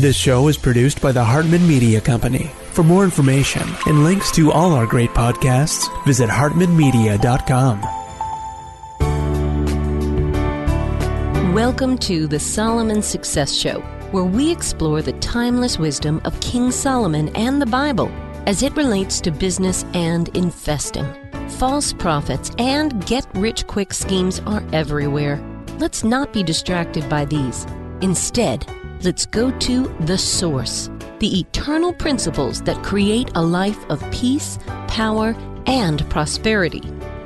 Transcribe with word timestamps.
This 0.00 0.14
show 0.14 0.46
is 0.46 0.56
produced 0.56 1.02
by 1.02 1.10
the 1.10 1.24
Hartman 1.24 1.66
Media 1.66 2.00
Company. 2.00 2.52
For 2.70 2.84
more 2.84 3.02
information 3.02 3.64
and 3.86 4.04
links 4.04 4.30
to 4.36 4.52
all 4.52 4.72
our 4.72 4.86
great 4.86 5.10
podcasts, 5.10 5.88
visit 6.04 6.30
hartmanmedia.com. 6.30 7.82
Welcome 11.52 11.98
to 11.98 12.28
the 12.28 12.38
Solomon 12.38 13.02
Success 13.02 13.52
Show, 13.52 13.80
where 14.12 14.22
we 14.22 14.52
explore 14.52 15.02
the 15.02 15.14
timeless 15.14 15.80
wisdom 15.80 16.20
of 16.24 16.38
King 16.38 16.70
Solomon 16.70 17.30
and 17.30 17.60
the 17.60 17.66
Bible 17.66 18.08
as 18.46 18.62
it 18.62 18.76
relates 18.76 19.20
to 19.22 19.32
business 19.32 19.84
and 19.94 20.28
investing. 20.36 21.12
False 21.58 21.92
prophets 21.92 22.52
and 22.60 23.04
get 23.04 23.26
rich 23.34 23.66
quick 23.66 23.92
schemes 23.92 24.38
are 24.46 24.62
everywhere. 24.72 25.42
Let's 25.80 26.04
not 26.04 26.32
be 26.32 26.44
distracted 26.44 27.08
by 27.08 27.24
these. 27.24 27.66
Instead, 28.00 28.64
let's 29.02 29.26
go 29.26 29.50
to 29.58 29.88
the 30.00 30.18
source, 30.18 30.90
the 31.18 31.40
eternal 31.40 31.92
principles 31.92 32.62
that 32.62 32.82
create 32.82 33.30
a 33.34 33.42
life 33.42 33.78
of 33.90 34.04
peace, 34.10 34.58
power, 34.86 35.36
and 35.66 36.08
prosperity. 36.10 36.82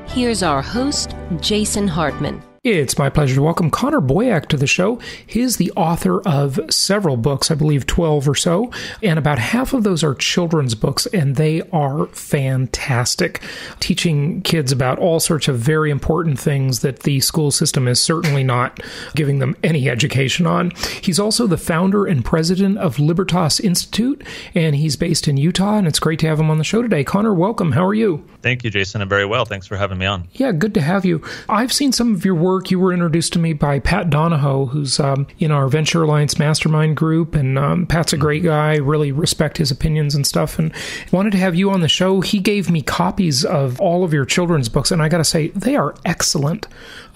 Here's 0.07 0.43
our 0.43 0.63
host, 0.63 1.15
Jason 1.41 1.89
Hartman. 1.89 2.43
It's 2.65 2.97
my 2.97 3.11
pleasure 3.11 3.35
to 3.35 3.43
welcome 3.43 3.73
Connor 3.73 4.01
Boyack 4.01 4.47
to 4.51 4.57
the 4.57 4.69
show. 4.69 5.01
He's 5.27 5.57
the 5.57 5.73
author 5.73 6.21
of 6.23 6.61
several 6.71 7.17
books, 7.17 7.51
I 7.51 7.57
believe 7.57 7.89
12 7.89 8.29
or 8.29 8.37
so, 8.37 8.71
and 9.03 9.19
about 9.19 9.41
half 9.41 9.73
of 9.73 9.83
those 9.83 10.05
are 10.05 10.15
children's 10.15 10.77
books, 10.77 11.07
and 11.07 11.35
they 11.35 11.63
are 11.73 12.07
fantastic, 12.07 13.43
teaching 13.81 14.43
kids 14.43 14.71
about 14.71 15.01
all 15.01 15.19
sorts 15.19 15.49
of 15.49 15.59
very 15.59 15.91
important 15.91 16.39
things 16.39 16.83
that 16.83 17.01
the 17.01 17.19
school 17.19 17.51
system 17.51 17.89
is 17.89 18.01
certainly 18.01 18.45
not 18.45 18.79
giving 19.17 19.41
them 19.41 19.57
any 19.65 19.91
education 19.91 20.47
on. 20.47 20.71
He's 21.03 21.19
also 21.19 21.49
the 21.49 21.59
founder 21.59 22.07
and 22.07 22.25
president 22.25 22.79
of 22.79 23.01
Libertas 23.01 23.59
Institute, 23.59 24.23
and 24.55 24.77
he's 24.77 24.95
based 24.95 25.27
in 25.27 25.37
Utah, 25.37 25.79
and 25.79 25.89
it's 25.89 25.99
great 25.99 26.21
to 26.21 26.29
have 26.29 26.39
him 26.39 26.49
on 26.49 26.59
the 26.59 26.63
show 26.63 26.81
today. 26.81 27.03
Connor, 27.03 27.35
welcome. 27.35 27.73
How 27.73 27.85
are 27.85 27.93
you? 27.93 28.25
Thank 28.41 28.63
you, 28.63 28.71
Jason. 28.71 29.03
I'm 29.03 29.09
very 29.09 29.27
well. 29.27 29.45
Thanks 29.45 29.67
for 29.67 29.77
having 29.77 29.99
me 29.99 30.07
on. 30.07 30.29
Yeah, 30.35 30.53
good 30.53 30.75
to 30.75 30.81
have 30.81 31.05
you. 31.05 31.23
I've 31.49 31.73
seen 31.73 31.91
some 31.91 32.15
of 32.15 32.25
your 32.25 32.37
work 32.37 32.52
work, 32.53 32.71
you 32.71 32.79
were 32.79 32.93
introduced 32.93 33.33
to 33.33 33.39
me 33.39 33.55
by 33.55 33.79
Pat 33.79 34.11
Donahoe, 34.11 34.67
who's 34.67 35.01
um, 35.01 35.27
in 35.39 35.51
our 35.51 35.69
Venture 35.69 36.03
Alliance 36.03 36.39
mastermind 36.39 36.97
group. 36.97 37.35
And 37.35 37.59
um, 37.59 37.87
Pat's 37.87 38.13
a 38.13 38.19
great 38.19 38.43
guy, 38.43 38.77
really 38.77 39.11
respect 39.11 39.57
his 39.57 39.71
opinions 39.71 40.15
and 40.15 40.27
stuff. 40.27 40.59
And 40.59 40.71
wanted 41.11 41.31
to 41.33 41.39
have 41.39 41.55
you 41.55 41.71
on 41.71 41.81
the 41.81 41.89
show. 41.89 42.21
He 42.21 42.41
gave 42.41 42.71
me 42.71 42.83
copies 42.83 43.43
of 43.45 43.81
all 43.81 44.05
of 44.05 44.13
your 44.13 44.27
children's 44.27 44.69
books, 44.69 44.91
and 44.91 45.03
I 45.03 45.09
got 45.09 45.19
to 45.19 45.25
say, 45.25 45.49
they 45.49 45.77
are 45.77 45.95
excellent. 46.05 46.67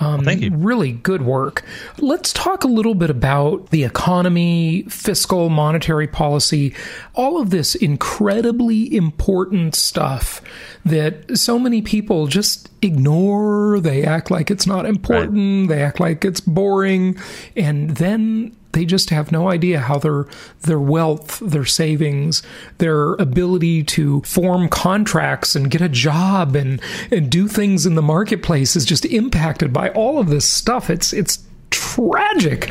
Um, 0.01 0.14
well, 0.14 0.23
thank 0.23 0.42
you. 0.42 0.55
Really 0.55 0.92
good 0.92 1.23
work. 1.23 1.64
Let's 1.98 2.33
talk 2.33 2.64
a 2.64 2.69
little 2.69 2.95
bit 2.95 3.11
about 3.11 3.70
the 3.70 3.84
economy, 3.84 4.84
fiscal, 4.89 5.51
monetary 5.51 6.07
policy, 6.07 6.75
all 7.14 7.41
of 7.41 7.51
this 7.51 7.75
incredibly 7.75 8.95
important 8.95 9.75
stuff 9.75 10.41
that 10.87 11.37
so 11.37 11.59
many 11.59 11.83
people 11.83 12.29
just 12.29 12.70
ignore. 12.81 13.81
They 13.81 14.05
act 14.05 14.31
like 14.31 14.51
it's 14.51 14.67
not 14.67 14.87
important. 14.87 15.69
Right. 15.69 15.77
They 15.77 15.83
act 15.83 16.01
like 16.01 16.25
it's 16.25 16.41
boring. 16.41 17.19
And 17.56 17.91
then 17.97 18.56
they 18.70 18.84
just 18.84 19.11
have 19.11 19.33
no 19.33 19.48
idea 19.48 19.81
how 19.81 19.98
their 19.98 20.27
their 20.62 20.79
wealth, 20.79 21.41
their 21.41 21.64
savings, 21.64 22.42
their 22.79 23.14
ability 23.14 23.83
to 23.84 24.20
form 24.20 24.69
contracts 24.69 25.57
and 25.57 25.70
get 25.70 25.81
a 25.81 25.89
job 25.89 26.55
and 26.55 26.81
and 27.11 27.31
do 27.31 27.48
things 27.48 27.84
in 27.84 27.97
the 27.97 28.03
marketplace 28.03 28.77
is 28.77 28.84
just 28.84 29.05
impacted 29.05 29.73
by 29.73 29.91
all 29.91 30.19
of 30.20 30.29
this 30.29 30.45
stuff. 30.45 30.89
It's 30.89 31.12
it's 31.12 31.42
tragic. 31.70 32.70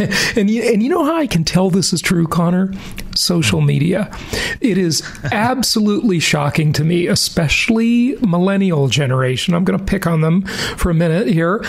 and 0.36 0.50
you, 0.50 0.62
and 0.62 0.82
you 0.82 0.88
know 0.88 1.04
how 1.04 1.16
I 1.16 1.26
can 1.26 1.44
tell 1.44 1.70
this 1.70 1.92
is 1.92 2.00
true, 2.00 2.26
Connor? 2.26 2.72
Social 3.14 3.60
media. 3.62 4.14
It 4.60 4.76
is 4.76 5.02
absolutely 5.32 6.20
shocking 6.20 6.72
to 6.74 6.84
me, 6.84 7.06
especially 7.06 8.16
millennial 8.20 8.88
generation. 8.88 9.54
I'm 9.54 9.64
going 9.64 9.78
to 9.78 9.84
pick 9.84 10.06
on 10.06 10.20
them 10.20 10.42
for 10.76 10.90
a 10.90 10.94
minute 10.94 11.28
here. 11.28 11.64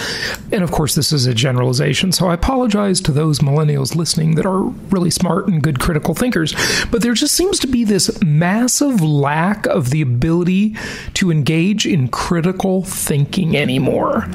And 0.51 0.63
of 0.63 0.72
course, 0.72 0.96
this 0.96 1.13
is 1.13 1.25
a 1.25 1.34
generalization, 1.34 2.12
so 2.12 2.28
I 2.28 2.34
apologize 2.34 3.00
to 3.01 3.12
those 3.12 3.40
millennials 3.40 3.96
listening 3.96 4.35
that 4.35 4.46
are 4.46 4.63
really 4.63 5.12
smart 5.12 5.47
and 5.47 5.62
good 5.62 5.80
critical 5.80 6.13
thinkers. 6.13 6.53
But 6.91 7.01
there 7.01 7.13
just 7.13 7.34
seems 7.34 7.59
to 7.59 7.68
be 7.68 7.85
this 7.85 8.22
massive 8.22 9.01
lack 9.01 9.66
of 9.68 9.90
the 9.90 10.01
ability 10.01 10.75
to 11.16 11.31
engage 11.31 11.85
in 11.85 12.09
critical 12.09 12.84
thinking 12.84 13.56
anymore. 13.56 14.28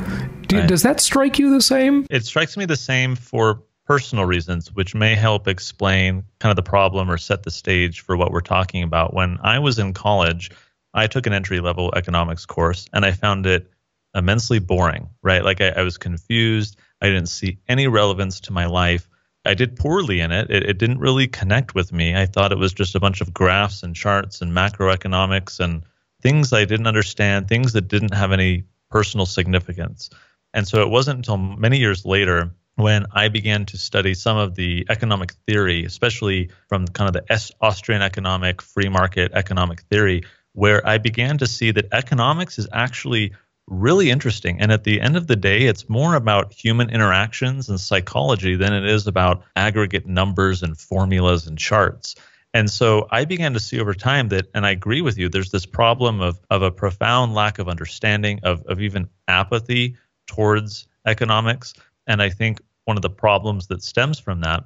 Do, 0.53 0.59
right. 0.59 0.69
Does 0.69 0.83
that 0.83 1.01
strike 1.01 1.39
you 1.39 1.51
the 1.51 1.63
same? 1.63 2.07
It 2.11 2.25
strikes 2.27 2.57
me 2.57 2.67
the 2.67 2.77
same 2.77 3.17
for 3.17 3.63
personal 3.87 4.27
reasons, 4.27 4.73
which 4.73 4.95
may 4.95 5.15
help 5.15 5.49
explain 5.49 6.23
kind 6.41 6.51
of 6.51 6.57
the 6.57 6.63
problem 6.63 7.11
or 7.11 7.19
set 7.19 7.43
the 7.43 7.51
stage 7.51 8.01
for 8.01 8.17
what 8.17 8.33
we're 8.33 8.41
talking 8.41 8.83
about. 8.83 9.15
When 9.15 9.39
I 9.43 9.59
was 9.59 9.79
in 9.79 9.95
college, 9.95 10.51
I 10.95 11.07
took 11.07 11.27
an 11.27 11.33
entry 11.33 11.61
level 11.61 11.93
economics 11.97 12.45
course 12.45 12.87
and 12.93 13.05
I 13.05 13.13
found 13.13 13.47
it 13.47 13.71
immensely 14.15 14.59
boring, 14.59 15.09
right? 15.23 15.43
Like 15.43 15.61
I, 15.61 15.71
I, 15.71 15.83
was 15.83 15.97
confused. 15.97 16.77
I 17.01 17.07
didn't 17.07 17.27
see 17.27 17.59
any 17.67 17.89
relevance 17.89 18.41
to 18.41 18.53
my 18.53 18.67
life. 18.67 19.09
I 19.47 19.55
did 19.55 19.77
poorly 19.77 20.21
in 20.21 20.31
it. 20.33 20.51
it. 20.51 20.69
It 20.69 20.79
didn't 20.79 20.99
really 20.99 21.27
connect 21.29 21.75
with 21.75 21.93
me. 21.93 22.15
I 22.15 22.27
thought 22.27 22.53
it 22.53 22.59
was 22.59 22.75
just 22.75 22.95
a 22.95 23.01
bunch 23.01 23.23
of 23.23 23.33
graphs 23.33 23.83
and 23.83 23.97
charts 23.97 24.43
and 24.43 24.53
macroeconomics 24.53 25.61
and 25.61 25.83
things 26.21 26.53
I 26.53 26.67
didn't 26.67 26.87
understand, 26.87 27.49
things 27.49 27.73
that 27.73 27.89
didn't 27.89 28.15
have 28.15 28.33
any 28.33 28.65
personal 28.91 29.27
significance. 29.27 30.11
And 30.55 30.67
so 30.67 30.83
it 30.83 30.91
wasn't 30.91 31.19
until 31.19 31.37
many 31.37 31.79
years 31.79 32.05
later 32.05 32.53
when 32.77 33.07
I 33.13 33.29
began 33.29 33.67
to 33.67 33.79
study 33.79 34.15
some 34.15 34.37
of 34.37 34.55
the 34.55 34.87
economic 34.89 35.33
theory, 35.47 35.85
especially 35.85 36.51
from 36.69 36.89
kind 36.89 37.09
of 37.09 37.15
the 37.15 37.53
Austrian 37.61 38.03
economic, 38.03 38.63
free 38.63 38.89
market 38.89 39.33
economic 39.35 39.83
theory, 39.83 40.23
where 40.53 40.87
I 40.87 40.99
began 40.99 41.39
to 41.39 41.47
see 41.47 41.71
that 41.73 41.93
economics 41.93 42.59
is 42.59 42.69
actually 42.73 43.33
really 43.69 44.11
interesting. 44.11 44.61
And 44.61 44.73
at 44.73 44.85
the 44.85 45.01
end 45.01 45.17
of 45.17 45.27
the 45.27 45.37
day, 45.37 45.63
it's 45.63 45.89
more 45.89 46.15
about 46.15 46.53
human 46.53 46.91
interactions 46.91 47.69
and 47.69 47.79
psychology 47.79 48.57
than 48.57 48.73
it 48.73 48.85
is 48.85 49.07
about 49.07 49.45
aggregate 49.57 50.07
numbers 50.07 50.63
and 50.63 50.79
formulas 50.79 51.47
and 51.47 51.59
charts. 51.59 52.17
And 52.55 52.69
so 52.69 53.07
I 53.11 53.25
began 53.25 53.55
to 53.55 53.61
see 53.61 53.81
over 53.81 53.95
time 53.95 54.29
that, 54.29 54.49
and 54.55 54.67
I 54.67 54.71
agree 54.71 55.01
with 55.01 55.17
you, 55.17 55.29
there's 55.29 55.51
this 55.51 55.65
problem 55.65 56.21
of, 56.21 56.39
of 56.51 56.63
a 56.63 56.71
profound 56.71 57.35
lack 57.35 57.59
of 57.59 57.69
understanding, 57.69 58.41
of, 58.43 58.63
of 58.67 58.81
even 58.81 59.09
apathy 59.27 59.97
towards 60.33 60.89
economics. 61.07 61.75
And 62.07 62.23
I 62.23 62.31
think 62.31 62.61
one 62.85 62.97
of 62.97 63.03
the 63.03 63.11
problems 63.11 63.67
that 63.69 63.83
stems 63.83 64.19
from 64.19 64.41
that 64.41 64.65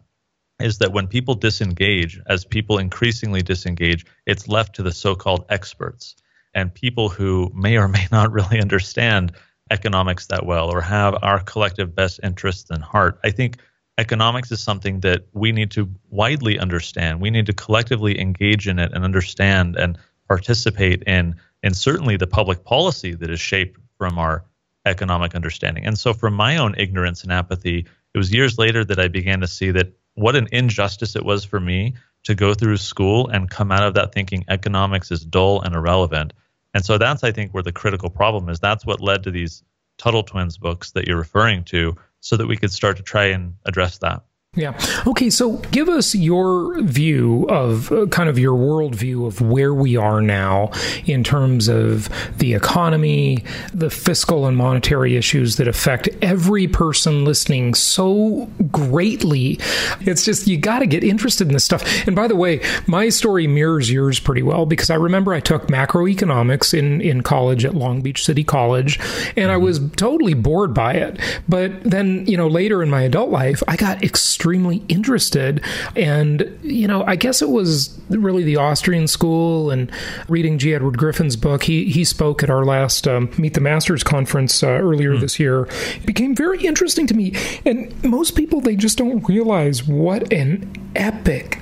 is 0.60 0.78
that 0.78 0.92
when 0.92 1.06
people 1.06 1.34
disengage, 1.34 2.20
as 2.28 2.44
people 2.44 2.78
increasingly 2.78 3.42
disengage, 3.42 4.06
it's 4.26 4.48
left 4.48 4.76
to 4.76 4.82
the 4.82 4.92
so 4.92 5.14
called 5.14 5.44
experts 5.48 6.16
and 6.54 6.72
people 6.72 7.08
who 7.08 7.50
may 7.54 7.76
or 7.76 7.88
may 7.88 8.06
not 8.12 8.32
really 8.32 8.60
understand 8.60 9.32
economics 9.70 10.26
that 10.28 10.46
well 10.46 10.70
or 10.70 10.80
have 10.80 11.16
our 11.22 11.40
collective 11.40 11.94
best 11.94 12.20
interests 12.22 12.70
in 12.70 12.80
heart. 12.80 13.18
I 13.24 13.30
think 13.30 13.56
economics 13.98 14.52
is 14.52 14.62
something 14.62 15.00
that 15.00 15.26
we 15.32 15.50
need 15.50 15.72
to 15.72 15.90
widely 16.10 16.58
understand. 16.58 17.20
We 17.20 17.30
need 17.30 17.46
to 17.46 17.52
collectively 17.52 18.20
engage 18.20 18.68
in 18.68 18.78
it 18.78 18.92
and 18.92 19.04
understand 19.04 19.76
and 19.76 19.98
participate 20.28 21.02
in, 21.02 21.34
and 21.62 21.76
certainly 21.76 22.16
the 22.16 22.26
public 22.26 22.64
policy 22.64 23.14
that 23.14 23.30
is 23.30 23.40
shaped 23.40 23.80
from 23.98 24.18
our 24.18 24.44
economic 24.86 25.34
understanding. 25.34 25.84
And 25.84 25.98
so, 25.98 26.12
from 26.14 26.34
my 26.34 26.56
own 26.56 26.74
ignorance 26.78 27.22
and 27.22 27.32
apathy, 27.32 27.86
it 28.14 28.18
was 28.18 28.32
years 28.32 28.56
later 28.58 28.84
that 28.84 28.98
I 28.98 29.08
began 29.08 29.40
to 29.40 29.46
see 29.46 29.70
that 29.72 29.92
what 30.14 30.36
an 30.36 30.48
injustice 30.52 31.16
it 31.16 31.24
was 31.24 31.44
for 31.44 31.60
me 31.60 31.94
to 32.24 32.34
go 32.34 32.54
through 32.54 32.78
school 32.78 33.28
and 33.28 33.50
come 33.50 33.70
out 33.70 33.86
of 33.86 33.94
that 33.94 34.12
thinking 34.12 34.44
economics 34.48 35.10
is 35.10 35.24
dull 35.24 35.60
and 35.60 35.74
irrelevant. 35.74 36.32
And 36.74 36.84
so 36.84 36.98
that's, 36.98 37.22
I 37.22 37.32
think, 37.32 37.52
where 37.52 37.62
the 37.62 37.72
critical 37.72 38.10
problem 38.10 38.48
is. 38.48 38.58
That's 38.58 38.84
what 38.84 39.00
led 39.00 39.22
to 39.24 39.30
these 39.30 39.62
Tuttle 39.98 40.22
Twins 40.22 40.58
books 40.58 40.92
that 40.92 41.06
you're 41.06 41.18
referring 41.18 41.64
to, 41.64 41.96
so 42.20 42.36
that 42.36 42.46
we 42.46 42.56
could 42.56 42.72
start 42.72 42.96
to 42.96 43.02
try 43.02 43.26
and 43.26 43.54
address 43.64 43.98
that. 43.98 44.24
Yeah. 44.56 44.78
Okay. 45.06 45.28
So 45.28 45.58
give 45.70 45.90
us 45.90 46.14
your 46.14 46.80
view 46.80 47.44
of 47.50 47.92
uh, 47.92 48.06
kind 48.06 48.30
of 48.30 48.38
your 48.38 48.56
worldview 48.56 49.26
of 49.26 49.42
where 49.42 49.74
we 49.74 49.96
are 49.96 50.22
now 50.22 50.70
in 51.04 51.22
terms 51.22 51.68
of 51.68 52.08
the 52.38 52.54
economy, 52.54 53.44
the 53.74 53.90
fiscal 53.90 54.46
and 54.46 54.56
monetary 54.56 55.14
issues 55.14 55.56
that 55.56 55.68
affect 55.68 56.08
every 56.22 56.66
person 56.66 57.26
listening 57.26 57.74
so 57.74 58.48
greatly. 58.70 59.60
It's 60.00 60.24
just, 60.24 60.46
you 60.46 60.56
got 60.56 60.78
to 60.78 60.86
get 60.86 61.04
interested 61.04 61.48
in 61.48 61.52
this 61.52 61.64
stuff. 61.64 61.84
And 62.06 62.16
by 62.16 62.26
the 62.26 62.36
way, 62.36 62.62
my 62.86 63.10
story 63.10 63.46
mirrors 63.46 63.90
yours 63.90 64.18
pretty 64.18 64.42
well 64.42 64.64
because 64.64 64.88
I 64.88 64.94
remember 64.94 65.34
I 65.34 65.40
took 65.40 65.66
macroeconomics 65.66 66.72
in, 66.72 67.02
in 67.02 67.22
college 67.22 67.66
at 67.66 67.74
Long 67.74 68.00
Beach 68.00 68.24
City 68.24 68.42
College 68.42 68.98
and 69.36 69.50
I 69.50 69.56
mm-hmm. 69.56 69.64
was 69.64 69.80
totally 69.96 70.32
bored 70.32 70.72
by 70.72 70.94
it. 70.94 71.20
But 71.46 71.84
then, 71.84 72.26
you 72.26 72.38
know, 72.38 72.48
later 72.48 72.82
in 72.82 72.88
my 72.88 73.02
adult 73.02 73.28
life, 73.28 73.62
I 73.68 73.76
got 73.76 74.02
extremely 74.02 74.45
extremely 74.46 74.84
interested. 74.86 75.60
And, 75.96 76.56
you 76.62 76.86
know, 76.86 77.02
I 77.04 77.16
guess 77.16 77.42
it 77.42 77.48
was 77.48 77.98
really 78.08 78.44
the 78.44 78.54
Austrian 78.54 79.08
school 79.08 79.72
and 79.72 79.90
reading 80.28 80.56
G. 80.56 80.72
Edward 80.72 80.96
Griffin's 80.96 81.34
book. 81.34 81.64
He, 81.64 81.90
he 81.90 82.04
spoke 82.04 82.44
at 82.44 82.50
our 82.50 82.64
last 82.64 83.08
um, 83.08 83.28
Meet 83.38 83.54
the 83.54 83.60
Masters 83.60 84.04
conference 84.04 84.62
uh, 84.62 84.68
earlier 84.68 85.14
mm. 85.14 85.20
this 85.20 85.40
year. 85.40 85.66
It 85.96 86.06
became 86.06 86.36
very 86.36 86.64
interesting 86.64 87.08
to 87.08 87.14
me. 87.14 87.34
And 87.64 87.92
most 88.04 88.36
people, 88.36 88.60
they 88.60 88.76
just 88.76 88.98
don't 88.98 89.28
realize 89.28 89.82
what 89.82 90.32
an 90.32 90.72
epic 90.94 91.58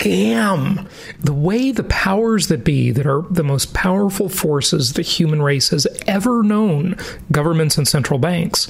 scam. 0.00 0.88
The 1.20 1.32
way 1.32 1.72
the 1.72 1.84
powers 1.84 2.48
that 2.48 2.64
be, 2.64 2.90
that 2.90 3.06
are 3.06 3.22
the 3.30 3.44
most 3.44 3.74
powerful 3.74 4.28
forces 4.28 4.94
the 4.94 5.02
human 5.02 5.42
race 5.42 5.68
has 5.70 5.86
ever 6.06 6.42
known, 6.42 6.96
governments 7.30 7.76
and 7.78 7.86
central 7.86 8.18
banks, 8.18 8.68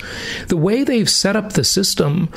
the 0.49 0.56
way 0.56 0.85
they've 0.85 1.09
set 1.09 1.37
up 1.37 1.53
the 1.53 1.65
system, 1.65 2.29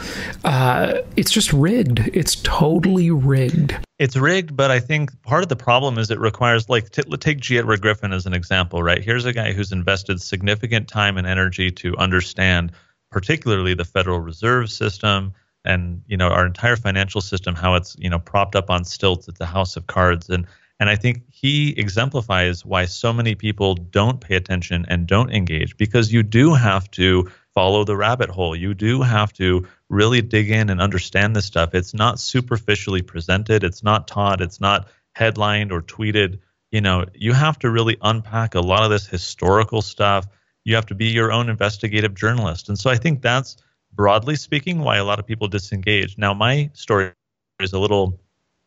uh, 0.44 1.02
it's 1.16 1.32
just 1.32 1.52
rigged. 1.54 2.00
It's 2.14 2.36
totally 2.36 3.12
rigged. 3.12 3.76
It's 4.00 4.16
rigged, 4.16 4.56
but 4.56 4.72
I 4.72 4.80
think 4.80 5.10
part 5.24 5.44
of 5.44 5.50
the 5.50 5.56
problem 5.56 5.98
is 5.98 6.12
it 6.12 6.20
requires, 6.20 6.68
like, 6.70 6.90
t- 6.92 7.04
take 7.18 7.40
G. 7.40 7.58
Edward 7.58 7.82
Griffin 7.82 8.12
as 8.12 8.26
an 8.26 8.34
example, 8.34 8.84
right? 8.84 9.04
Here's 9.04 9.26
a 9.26 9.34
guy 9.34 9.54
who's 9.54 9.72
invested 9.72 10.22
significant 10.22 10.88
time 10.88 11.18
and 11.18 11.26
energy 11.26 11.72
to 11.72 11.96
understand, 11.98 12.72
particularly 13.12 13.74
the 13.74 13.86
Federal 13.86 14.20
Reserve 14.20 14.70
System 14.70 15.34
and 15.66 16.02
you 16.08 16.18
know 16.18 16.30
our 16.30 16.46
entire 16.46 16.76
financial 16.76 17.22
system 17.22 17.56
how 17.56 17.76
it's 17.76 17.96
you 18.00 18.10
know 18.10 18.20
propped 18.20 18.56
up 18.56 18.70
on 18.70 18.84
stilts 18.84 19.28
it's 19.28 19.40
a 19.42 19.46
house 19.46 19.76
of 19.76 19.88
cards. 19.88 20.30
And 20.30 20.46
and 20.80 20.90
i 20.90 20.96
think 20.96 21.24
he 21.30 21.70
exemplifies 21.78 22.66
why 22.66 22.86
so 22.86 23.14
many 23.14 23.36
people 23.36 23.76
don't 23.76 24.20
pay 24.20 24.36
attention 24.36 24.86
and 24.90 25.08
don't 25.08 25.32
engage 25.32 25.78
because 25.78 26.12
you 26.12 26.24
do 26.24 26.54
have 26.54 26.90
to 26.92 27.30
follow 27.54 27.84
the 27.84 27.96
rabbit 27.96 28.30
hole. 28.30 28.56
You 28.56 28.74
do 28.74 29.02
have 29.02 29.32
to 29.34 29.68
really 29.90 30.22
dig 30.22 30.50
in 30.50 30.70
and 30.70 30.82
understand 30.82 31.36
this 31.36 31.46
stuff. 31.46 31.76
It's 31.76 31.94
not 31.94 32.20
superficially 32.20 33.02
presented. 33.02 33.64
It's 33.64 33.84
not 33.84 34.08
taught. 34.08 34.42
It's 34.42 34.60
not 34.60 34.88
headlined 35.14 35.72
or 35.72 35.82
tweeted. 35.82 36.40
You 36.72 36.82
know 36.82 37.06
you 37.14 37.34
have 37.34 37.60
to 37.60 37.70
really 37.70 37.98
unpack 38.02 38.56
a 38.56 38.62
lot 38.62 38.84
of 38.84 38.90
this 38.90 39.08
historical 39.08 39.82
stuff. 39.82 40.26
You 40.66 40.76
have 40.76 40.88
to 40.88 40.96
be 40.96 41.08
your 41.08 41.32
own 41.32 41.50
investigative 41.50 42.16
journalist. 42.16 42.70
And 42.70 42.80
so 42.80 42.90
i 42.90 42.98
think 42.98 43.22
that's 43.22 43.58
broadly 43.96 44.36
speaking, 44.36 44.80
why 44.80 44.98
a 44.98 45.04
lot 45.04 45.20
of 45.20 45.26
people 45.26 45.48
disengage. 45.48 46.18
Now, 46.18 46.34
my 46.34 46.70
story 46.74 47.12
is 47.60 47.74
a 47.74 47.80
little 47.80 48.20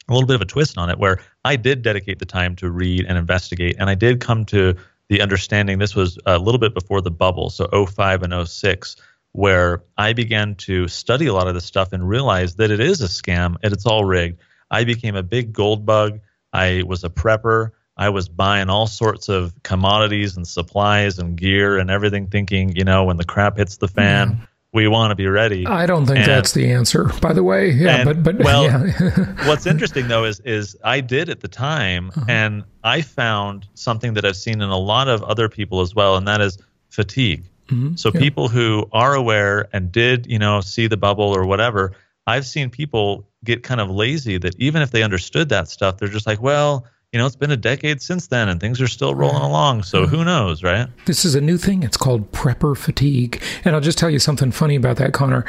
a 0.08 0.12
little 0.12 0.26
bit 0.26 0.36
of 0.36 0.42
a 0.42 0.46
twist 0.46 0.78
on 0.78 0.88
it 0.88 0.98
where 0.98 1.18
I 1.44 1.56
did 1.56 1.82
dedicate 1.82 2.20
the 2.20 2.26
time 2.26 2.54
to 2.56 2.70
read 2.70 3.06
and 3.06 3.18
investigate 3.18 3.76
and 3.80 3.90
I 3.90 3.96
did 3.96 4.20
come 4.20 4.44
to 4.46 4.76
the 5.08 5.20
understanding 5.20 5.78
this 5.78 5.96
was 5.96 6.16
a 6.26 6.38
little 6.38 6.60
bit 6.60 6.74
before 6.74 7.00
the 7.00 7.10
bubble 7.10 7.50
so 7.50 7.66
05 7.86 8.22
and 8.22 8.48
06 8.48 8.96
where 9.32 9.82
I 9.98 10.12
began 10.12 10.54
to 10.54 10.88
study 10.88 11.26
a 11.26 11.34
lot 11.34 11.48
of 11.48 11.54
this 11.54 11.64
stuff 11.64 11.92
and 11.92 12.08
realize 12.08 12.54
that 12.56 12.70
it 12.70 12.80
is 12.80 13.02
a 13.02 13.06
scam 13.06 13.56
and 13.62 13.72
it's 13.72 13.84
all 13.84 14.04
rigged. 14.04 14.40
I 14.70 14.84
became 14.84 15.14
a 15.14 15.22
big 15.22 15.52
gold 15.52 15.84
bug. 15.84 16.20
I 16.52 16.84
was 16.86 17.04
a 17.04 17.10
prepper. 17.10 17.72
I 17.98 18.08
was 18.08 18.30
buying 18.30 18.70
all 18.70 18.86
sorts 18.86 19.28
of 19.28 19.52
commodities 19.62 20.36
and 20.36 20.46
supplies 20.46 21.18
and 21.18 21.36
gear 21.36 21.76
and 21.76 21.90
everything 21.90 22.28
thinking, 22.28 22.76
you 22.76 22.84
know, 22.84 23.04
when 23.04 23.18
the 23.18 23.24
crap 23.24 23.58
hits 23.58 23.76
the 23.76 23.88
fan, 23.88 24.36
mm 24.36 24.46
we 24.76 24.86
want 24.88 25.10
to 25.10 25.14
be 25.14 25.26
ready. 25.26 25.66
I 25.66 25.86
don't 25.86 26.04
think 26.04 26.18
and, 26.18 26.28
that's 26.28 26.52
the 26.52 26.70
answer, 26.70 27.10
by 27.22 27.32
the 27.32 27.42
way. 27.42 27.70
Yeah, 27.70 27.96
and, 27.96 28.04
but 28.04 28.22
but 28.22 28.44
well, 28.44 28.64
yeah. 28.64 29.34
what's 29.48 29.66
interesting 29.66 30.06
though 30.06 30.24
is 30.24 30.38
is 30.40 30.76
I 30.84 31.00
did 31.00 31.30
at 31.30 31.40
the 31.40 31.48
time, 31.48 32.10
uh-huh. 32.10 32.26
and 32.28 32.64
I 32.84 33.00
found 33.00 33.66
something 33.72 34.12
that 34.14 34.26
I've 34.26 34.36
seen 34.36 34.60
in 34.60 34.68
a 34.68 34.78
lot 34.78 35.08
of 35.08 35.22
other 35.22 35.48
people 35.48 35.80
as 35.80 35.94
well, 35.94 36.16
and 36.16 36.28
that 36.28 36.42
is 36.42 36.58
fatigue. 36.90 37.44
Mm-hmm. 37.68 37.96
So 37.96 38.10
yeah. 38.12 38.20
people 38.20 38.48
who 38.48 38.86
are 38.92 39.14
aware 39.14 39.66
and 39.72 39.90
did 39.90 40.26
you 40.26 40.38
know 40.38 40.60
see 40.60 40.86
the 40.86 40.98
bubble 40.98 41.34
or 41.34 41.46
whatever, 41.46 41.92
I've 42.26 42.46
seen 42.46 42.68
people 42.68 43.26
get 43.42 43.62
kind 43.62 43.80
of 43.80 43.90
lazy 43.90 44.36
that 44.36 44.54
even 44.60 44.82
if 44.82 44.90
they 44.90 45.02
understood 45.02 45.48
that 45.48 45.68
stuff, 45.68 45.96
they're 45.96 46.08
just 46.08 46.26
like, 46.26 46.42
well 46.42 46.86
you 47.12 47.20
know, 47.20 47.26
it's 47.26 47.36
been 47.36 47.52
a 47.52 47.56
decade 47.56 48.02
since 48.02 48.26
then 48.26 48.48
and 48.48 48.60
things 48.60 48.80
are 48.80 48.88
still 48.88 49.14
rolling 49.14 49.42
along. 49.42 49.84
So 49.84 50.06
who 50.06 50.24
knows, 50.24 50.62
right? 50.64 50.88
This 51.06 51.24
is 51.24 51.34
a 51.36 51.40
new 51.40 51.56
thing. 51.56 51.82
It's 51.84 51.96
called 51.96 52.30
prepper 52.32 52.76
fatigue. 52.76 53.40
And 53.64 53.74
I'll 53.74 53.80
just 53.80 53.96
tell 53.96 54.10
you 54.10 54.18
something 54.18 54.50
funny 54.50 54.74
about 54.74 54.96
that, 54.96 55.12
Connor. 55.12 55.44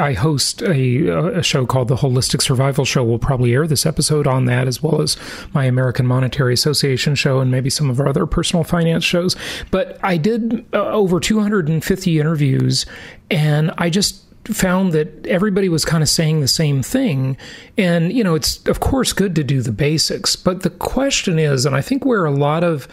I 0.00 0.14
host 0.14 0.62
a, 0.62 1.38
a 1.38 1.42
show 1.42 1.66
called 1.66 1.88
The 1.88 1.96
Holistic 1.96 2.40
Survival 2.40 2.86
Show. 2.86 3.04
We'll 3.04 3.18
probably 3.18 3.52
air 3.52 3.66
this 3.66 3.84
episode 3.84 4.26
on 4.26 4.46
that 4.46 4.66
as 4.66 4.82
well 4.82 5.02
as 5.02 5.16
my 5.52 5.66
American 5.66 6.06
Monetary 6.06 6.54
Association 6.54 7.14
show 7.14 7.40
and 7.40 7.50
maybe 7.50 7.68
some 7.68 7.90
of 7.90 8.00
our 8.00 8.08
other 8.08 8.24
personal 8.24 8.64
finance 8.64 9.04
shows. 9.04 9.36
But 9.70 9.98
I 10.02 10.16
did 10.16 10.64
uh, 10.72 10.78
over 10.86 11.20
250 11.20 12.18
interviews 12.18 12.86
and 13.30 13.70
I 13.76 13.90
just 13.90 14.24
found 14.44 14.92
that 14.92 15.26
everybody 15.26 15.68
was 15.68 15.84
kind 15.84 16.02
of 16.02 16.08
saying 16.08 16.40
the 16.40 16.48
same 16.48 16.82
thing. 16.82 17.36
And, 17.78 18.12
you 18.12 18.24
know, 18.24 18.34
it's 18.34 18.64
of 18.66 18.80
course 18.80 19.12
good 19.12 19.34
to 19.36 19.44
do 19.44 19.62
the 19.62 19.72
basics. 19.72 20.36
But 20.36 20.62
the 20.62 20.70
question 20.70 21.38
is, 21.38 21.64
and 21.66 21.76
I 21.76 21.80
think 21.80 22.04
where 22.04 22.24
a 22.24 22.30
lot 22.30 22.64
of 22.64 22.88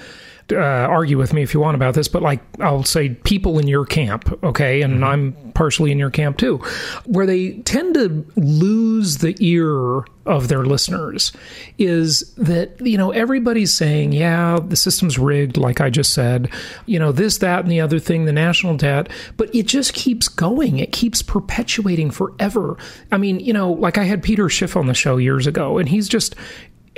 uh, 0.51 0.87
argue 0.89 1.17
with 1.17 1.33
me 1.33 1.41
if 1.41 1.53
you 1.53 1.59
want 1.59 1.75
about 1.75 1.93
this, 1.93 2.07
but 2.07 2.21
like 2.21 2.41
I'll 2.59 2.83
say 2.83 3.09
people 3.09 3.59
in 3.59 3.67
your 3.67 3.85
camp, 3.85 4.37
okay, 4.43 4.81
and 4.81 4.95
mm-hmm. 4.95 5.03
I'm 5.03 5.51
partially 5.53 5.91
in 5.91 5.99
your 5.99 6.09
camp 6.09 6.37
too, 6.37 6.57
where 7.05 7.25
they 7.25 7.53
tend 7.59 7.93
to 7.95 8.25
lose 8.35 9.17
the 9.17 9.35
ear 9.39 10.05
of 10.25 10.47
their 10.47 10.63
listeners 10.63 11.31
is 11.79 12.33
that 12.35 12.79
you 12.85 12.97
know 12.97 13.09
everybody's 13.09 13.73
saying 13.73 14.11
yeah 14.11 14.59
the 14.59 14.75
system's 14.75 15.17
rigged 15.17 15.57
like 15.57 15.81
i 15.81 15.89
just 15.89 16.13
said 16.13 16.47
you 16.85 16.99
know 16.99 17.11
this 17.11 17.39
that 17.39 17.61
and 17.61 17.71
the 17.71 17.81
other 17.81 17.97
thing 17.97 18.25
the 18.25 18.31
national 18.31 18.77
debt 18.77 19.09
but 19.37 19.53
it 19.55 19.65
just 19.65 19.93
keeps 19.93 20.27
going. 20.27 20.79
It 20.79 20.91
keeps 20.91 21.21
perpetuating 21.21 22.11
forever. 22.11 22.77
I 23.11 23.17
mean 23.17 23.39
you 23.39 23.53
know 23.53 23.71
like 23.71 23.97
i 23.97 24.03
had 24.03 24.21
peter 24.21 24.49
schiff 24.49 24.75
on 24.75 24.87
the 24.87 24.93
show 24.93 25.17
years 25.17 25.47
ago 25.47 25.77
and 25.77 25.87
he's 25.89 26.07
just 26.07 26.35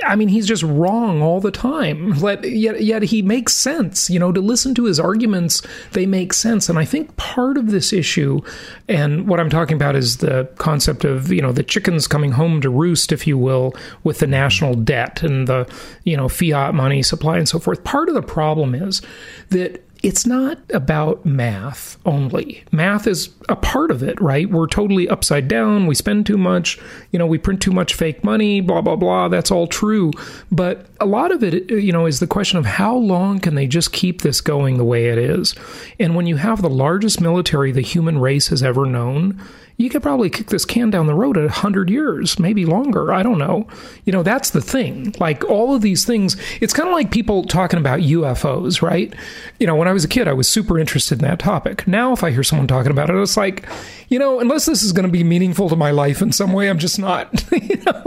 I 0.04 0.16
mean, 0.16 0.28
he's 0.28 0.46
just 0.46 0.62
wrong 0.62 1.22
all 1.22 1.40
the 1.40 1.50
time. 1.50 2.14
But 2.20 2.48
yet, 2.48 2.82
yet 2.82 3.02
he 3.02 3.22
makes 3.22 3.52
sense. 3.52 4.08
You 4.08 4.18
know, 4.18 4.32
to 4.32 4.40
listen 4.40 4.74
to 4.76 4.84
his 4.84 5.00
arguments, 5.00 5.62
they 5.92 6.06
make 6.06 6.32
sense. 6.32 6.68
And 6.68 6.78
I 6.78 6.84
think 6.84 7.16
part 7.16 7.56
of 7.56 7.70
this 7.70 7.92
issue, 7.92 8.40
and 8.88 9.28
what 9.28 9.40
I'm 9.40 9.50
talking 9.50 9.76
about 9.76 9.96
is 9.96 10.18
the 10.18 10.48
concept 10.58 11.04
of 11.04 11.32
you 11.32 11.42
know 11.42 11.52
the 11.52 11.62
chickens 11.62 12.06
coming 12.06 12.32
home 12.32 12.60
to 12.60 12.70
roost, 12.70 13.12
if 13.12 13.26
you 13.26 13.38
will, 13.38 13.74
with 14.04 14.18
the 14.18 14.26
national 14.26 14.74
debt 14.74 15.22
and 15.22 15.46
the 15.46 15.70
you 16.04 16.16
know 16.16 16.28
fiat 16.28 16.74
money 16.74 17.02
supply 17.02 17.38
and 17.38 17.48
so 17.48 17.58
forth. 17.58 17.82
Part 17.84 18.08
of 18.08 18.14
the 18.14 18.22
problem 18.22 18.74
is 18.74 19.02
that 19.50 19.82
it's 20.02 20.26
not 20.26 20.58
about 20.74 21.24
math 21.24 21.96
only. 22.04 22.64
Math 22.72 23.06
is 23.06 23.30
a 23.48 23.54
part 23.54 23.90
of 23.90 24.02
it, 24.02 24.20
right? 24.20 24.50
We're 24.50 24.66
totally 24.66 25.08
upside 25.08 25.46
down. 25.46 25.86
We 25.86 25.94
spend 25.94 26.26
too 26.26 26.36
much. 26.36 26.78
You 27.12 27.18
know, 27.18 27.26
we 27.26 27.38
print 27.38 27.62
too 27.62 27.70
much 27.70 27.94
fake 27.94 28.24
money, 28.24 28.60
blah, 28.60 28.80
blah, 28.80 28.96
blah. 28.96 29.28
That's 29.28 29.50
all 29.50 29.68
true. 29.68 30.10
But 30.50 30.86
a 31.02 31.06
lot 31.06 31.32
of 31.32 31.42
it, 31.42 31.68
you 31.70 31.92
know, 31.92 32.06
is 32.06 32.20
the 32.20 32.26
question 32.26 32.58
of 32.58 32.64
how 32.64 32.94
long 32.94 33.40
can 33.40 33.54
they 33.56 33.66
just 33.66 33.92
keep 33.92 34.22
this 34.22 34.40
going 34.40 34.78
the 34.78 34.84
way 34.84 35.08
it 35.08 35.18
is? 35.18 35.54
And 35.98 36.14
when 36.14 36.26
you 36.26 36.36
have 36.36 36.62
the 36.62 36.70
largest 36.70 37.20
military 37.20 37.72
the 37.72 37.80
human 37.80 38.18
race 38.18 38.48
has 38.48 38.62
ever 38.62 38.86
known, 38.86 39.40
you 39.78 39.90
could 39.90 40.02
probably 40.02 40.30
kick 40.30 40.48
this 40.48 40.64
can 40.64 40.90
down 40.90 41.06
the 41.06 41.14
road 41.14 41.36
a 41.36 41.48
hundred 41.48 41.90
years, 41.90 42.38
maybe 42.38 42.64
longer. 42.64 43.12
I 43.12 43.22
don't 43.22 43.38
know. 43.38 43.66
You 44.04 44.12
know, 44.12 44.22
that's 44.22 44.50
the 44.50 44.60
thing. 44.60 45.14
Like 45.18 45.44
all 45.44 45.74
of 45.74 45.82
these 45.82 46.04
things, 46.04 46.36
it's 46.60 46.72
kind 46.72 46.88
of 46.88 46.94
like 46.94 47.10
people 47.10 47.42
talking 47.44 47.80
about 47.80 48.00
UFOs, 48.00 48.80
right? 48.80 49.12
You 49.58 49.66
know, 49.66 49.74
when 49.74 49.88
I 49.88 49.92
was 49.92 50.04
a 50.04 50.08
kid, 50.08 50.28
I 50.28 50.34
was 50.34 50.48
super 50.48 50.78
interested 50.78 51.20
in 51.20 51.28
that 51.28 51.40
topic. 51.40 51.88
Now, 51.88 52.12
if 52.12 52.22
I 52.22 52.30
hear 52.30 52.44
someone 52.44 52.68
talking 52.68 52.92
about 52.92 53.10
it, 53.10 53.16
it's 53.16 53.36
like, 53.36 53.66
you 54.12 54.18
know, 54.18 54.40
unless 54.40 54.66
this 54.66 54.82
is 54.82 54.92
going 54.92 55.06
to 55.06 55.10
be 55.10 55.24
meaningful 55.24 55.70
to 55.70 55.74
my 55.74 55.90
life 55.90 56.20
in 56.20 56.32
some 56.32 56.52
way, 56.52 56.68
I'm 56.68 56.78
just 56.78 56.98
not, 56.98 57.50
you 57.52 57.82
know. 57.86 58.04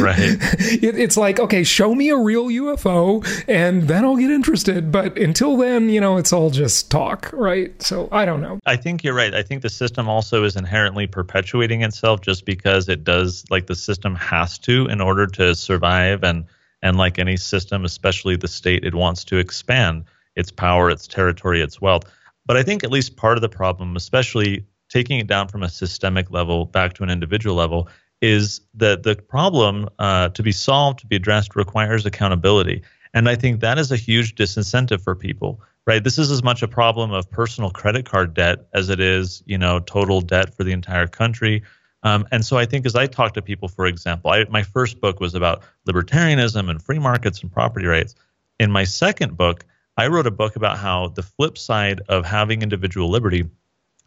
Right. 0.00 0.38
It, 0.82 0.98
it's 0.98 1.16
like, 1.18 1.38
okay, 1.38 1.64
show 1.64 1.94
me 1.94 2.08
a 2.08 2.16
real 2.16 2.46
UFO 2.46 3.24
and 3.46 3.82
then 3.82 4.04
I'll 4.04 4.16
get 4.16 4.30
interested. 4.30 4.90
But 4.90 5.18
until 5.18 5.56
then, 5.56 5.90
you 5.90 6.00
know, 6.00 6.16
it's 6.16 6.32
all 6.32 6.48
just 6.48 6.90
talk, 6.90 7.30
right? 7.32 7.80
So 7.82 8.08
I 8.10 8.24
don't 8.24 8.40
know. 8.40 8.58
I 8.64 8.76
think 8.76 9.04
you're 9.04 9.14
right. 9.14 9.34
I 9.34 9.42
think 9.42 9.60
the 9.60 9.68
system 9.68 10.08
also 10.08 10.44
is 10.44 10.56
inherently 10.56 11.06
perpetuating 11.06 11.82
itself 11.82 12.22
just 12.22 12.46
because 12.46 12.88
it 12.88 13.04
does 13.04 13.44
like 13.50 13.66
the 13.66 13.74
system 13.74 14.14
has 14.14 14.58
to 14.60 14.86
in 14.86 15.00
order 15.00 15.26
to 15.26 15.54
survive 15.54 16.24
and 16.24 16.46
and 16.80 16.96
like 16.96 17.18
any 17.18 17.36
system 17.36 17.84
especially 17.84 18.36
the 18.36 18.48
state 18.48 18.84
it 18.84 18.94
wants 18.94 19.24
to 19.24 19.36
expand 19.36 20.04
its 20.34 20.50
power 20.50 20.90
its 20.90 21.06
territory 21.06 21.60
its 21.60 21.80
wealth 21.80 22.02
but 22.44 22.56
i 22.56 22.62
think 22.62 22.82
at 22.82 22.90
least 22.90 23.16
part 23.16 23.36
of 23.38 23.42
the 23.42 23.48
problem 23.48 23.94
especially 23.94 24.64
taking 24.92 25.18
it 25.18 25.26
down 25.26 25.48
from 25.48 25.62
a 25.62 25.68
systemic 25.68 26.30
level 26.30 26.66
back 26.66 26.92
to 26.94 27.02
an 27.02 27.10
individual 27.10 27.56
level 27.56 27.88
is 28.20 28.60
that 28.74 29.02
the 29.02 29.16
problem 29.16 29.88
uh, 29.98 30.28
to 30.28 30.42
be 30.42 30.52
solved 30.52 31.00
to 31.00 31.06
be 31.06 31.16
addressed 31.16 31.56
requires 31.56 32.06
accountability 32.06 32.82
and 33.14 33.28
i 33.28 33.34
think 33.34 33.60
that 33.60 33.78
is 33.78 33.90
a 33.90 33.96
huge 33.96 34.34
disincentive 34.34 35.02
for 35.02 35.14
people 35.14 35.60
right? 35.86 36.02
This 36.02 36.18
is 36.18 36.30
as 36.30 36.42
much 36.42 36.62
a 36.62 36.68
problem 36.68 37.12
of 37.12 37.30
personal 37.30 37.70
credit 37.70 38.06
card 38.06 38.34
debt 38.34 38.66
as 38.72 38.88
it 38.88 39.00
is, 39.00 39.42
you 39.46 39.58
know, 39.58 39.80
total 39.80 40.20
debt 40.20 40.54
for 40.54 40.64
the 40.64 40.72
entire 40.72 41.06
country. 41.06 41.62
Um, 42.04 42.26
and 42.32 42.44
so 42.44 42.58
I 42.58 42.66
think 42.66 42.86
as 42.86 42.96
I 42.96 43.06
talk 43.06 43.34
to 43.34 43.42
people, 43.42 43.68
for 43.68 43.86
example, 43.86 44.30
I, 44.30 44.44
my 44.44 44.62
first 44.62 45.00
book 45.00 45.20
was 45.20 45.34
about 45.34 45.62
libertarianism 45.88 46.68
and 46.68 46.82
free 46.82 46.98
markets 46.98 47.42
and 47.42 47.50
property 47.50 47.86
rights. 47.86 48.14
In 48.58 48.70
my 48.70 48.84
second 48.84 49.36
book, 49.36 49.64
I 49.96 50.06
wrote 50.08 50.26
a 50.26 50.32
book 50.32 50.56
about 50.56 50.78
how 50.78 51.08
the 51.08 51.22
flip 51.22 51.58
side 51.58 52.00
of 52.08 52.24
having 52.24 52.62
individual 52.62 53.10
liberty 53.10 53.48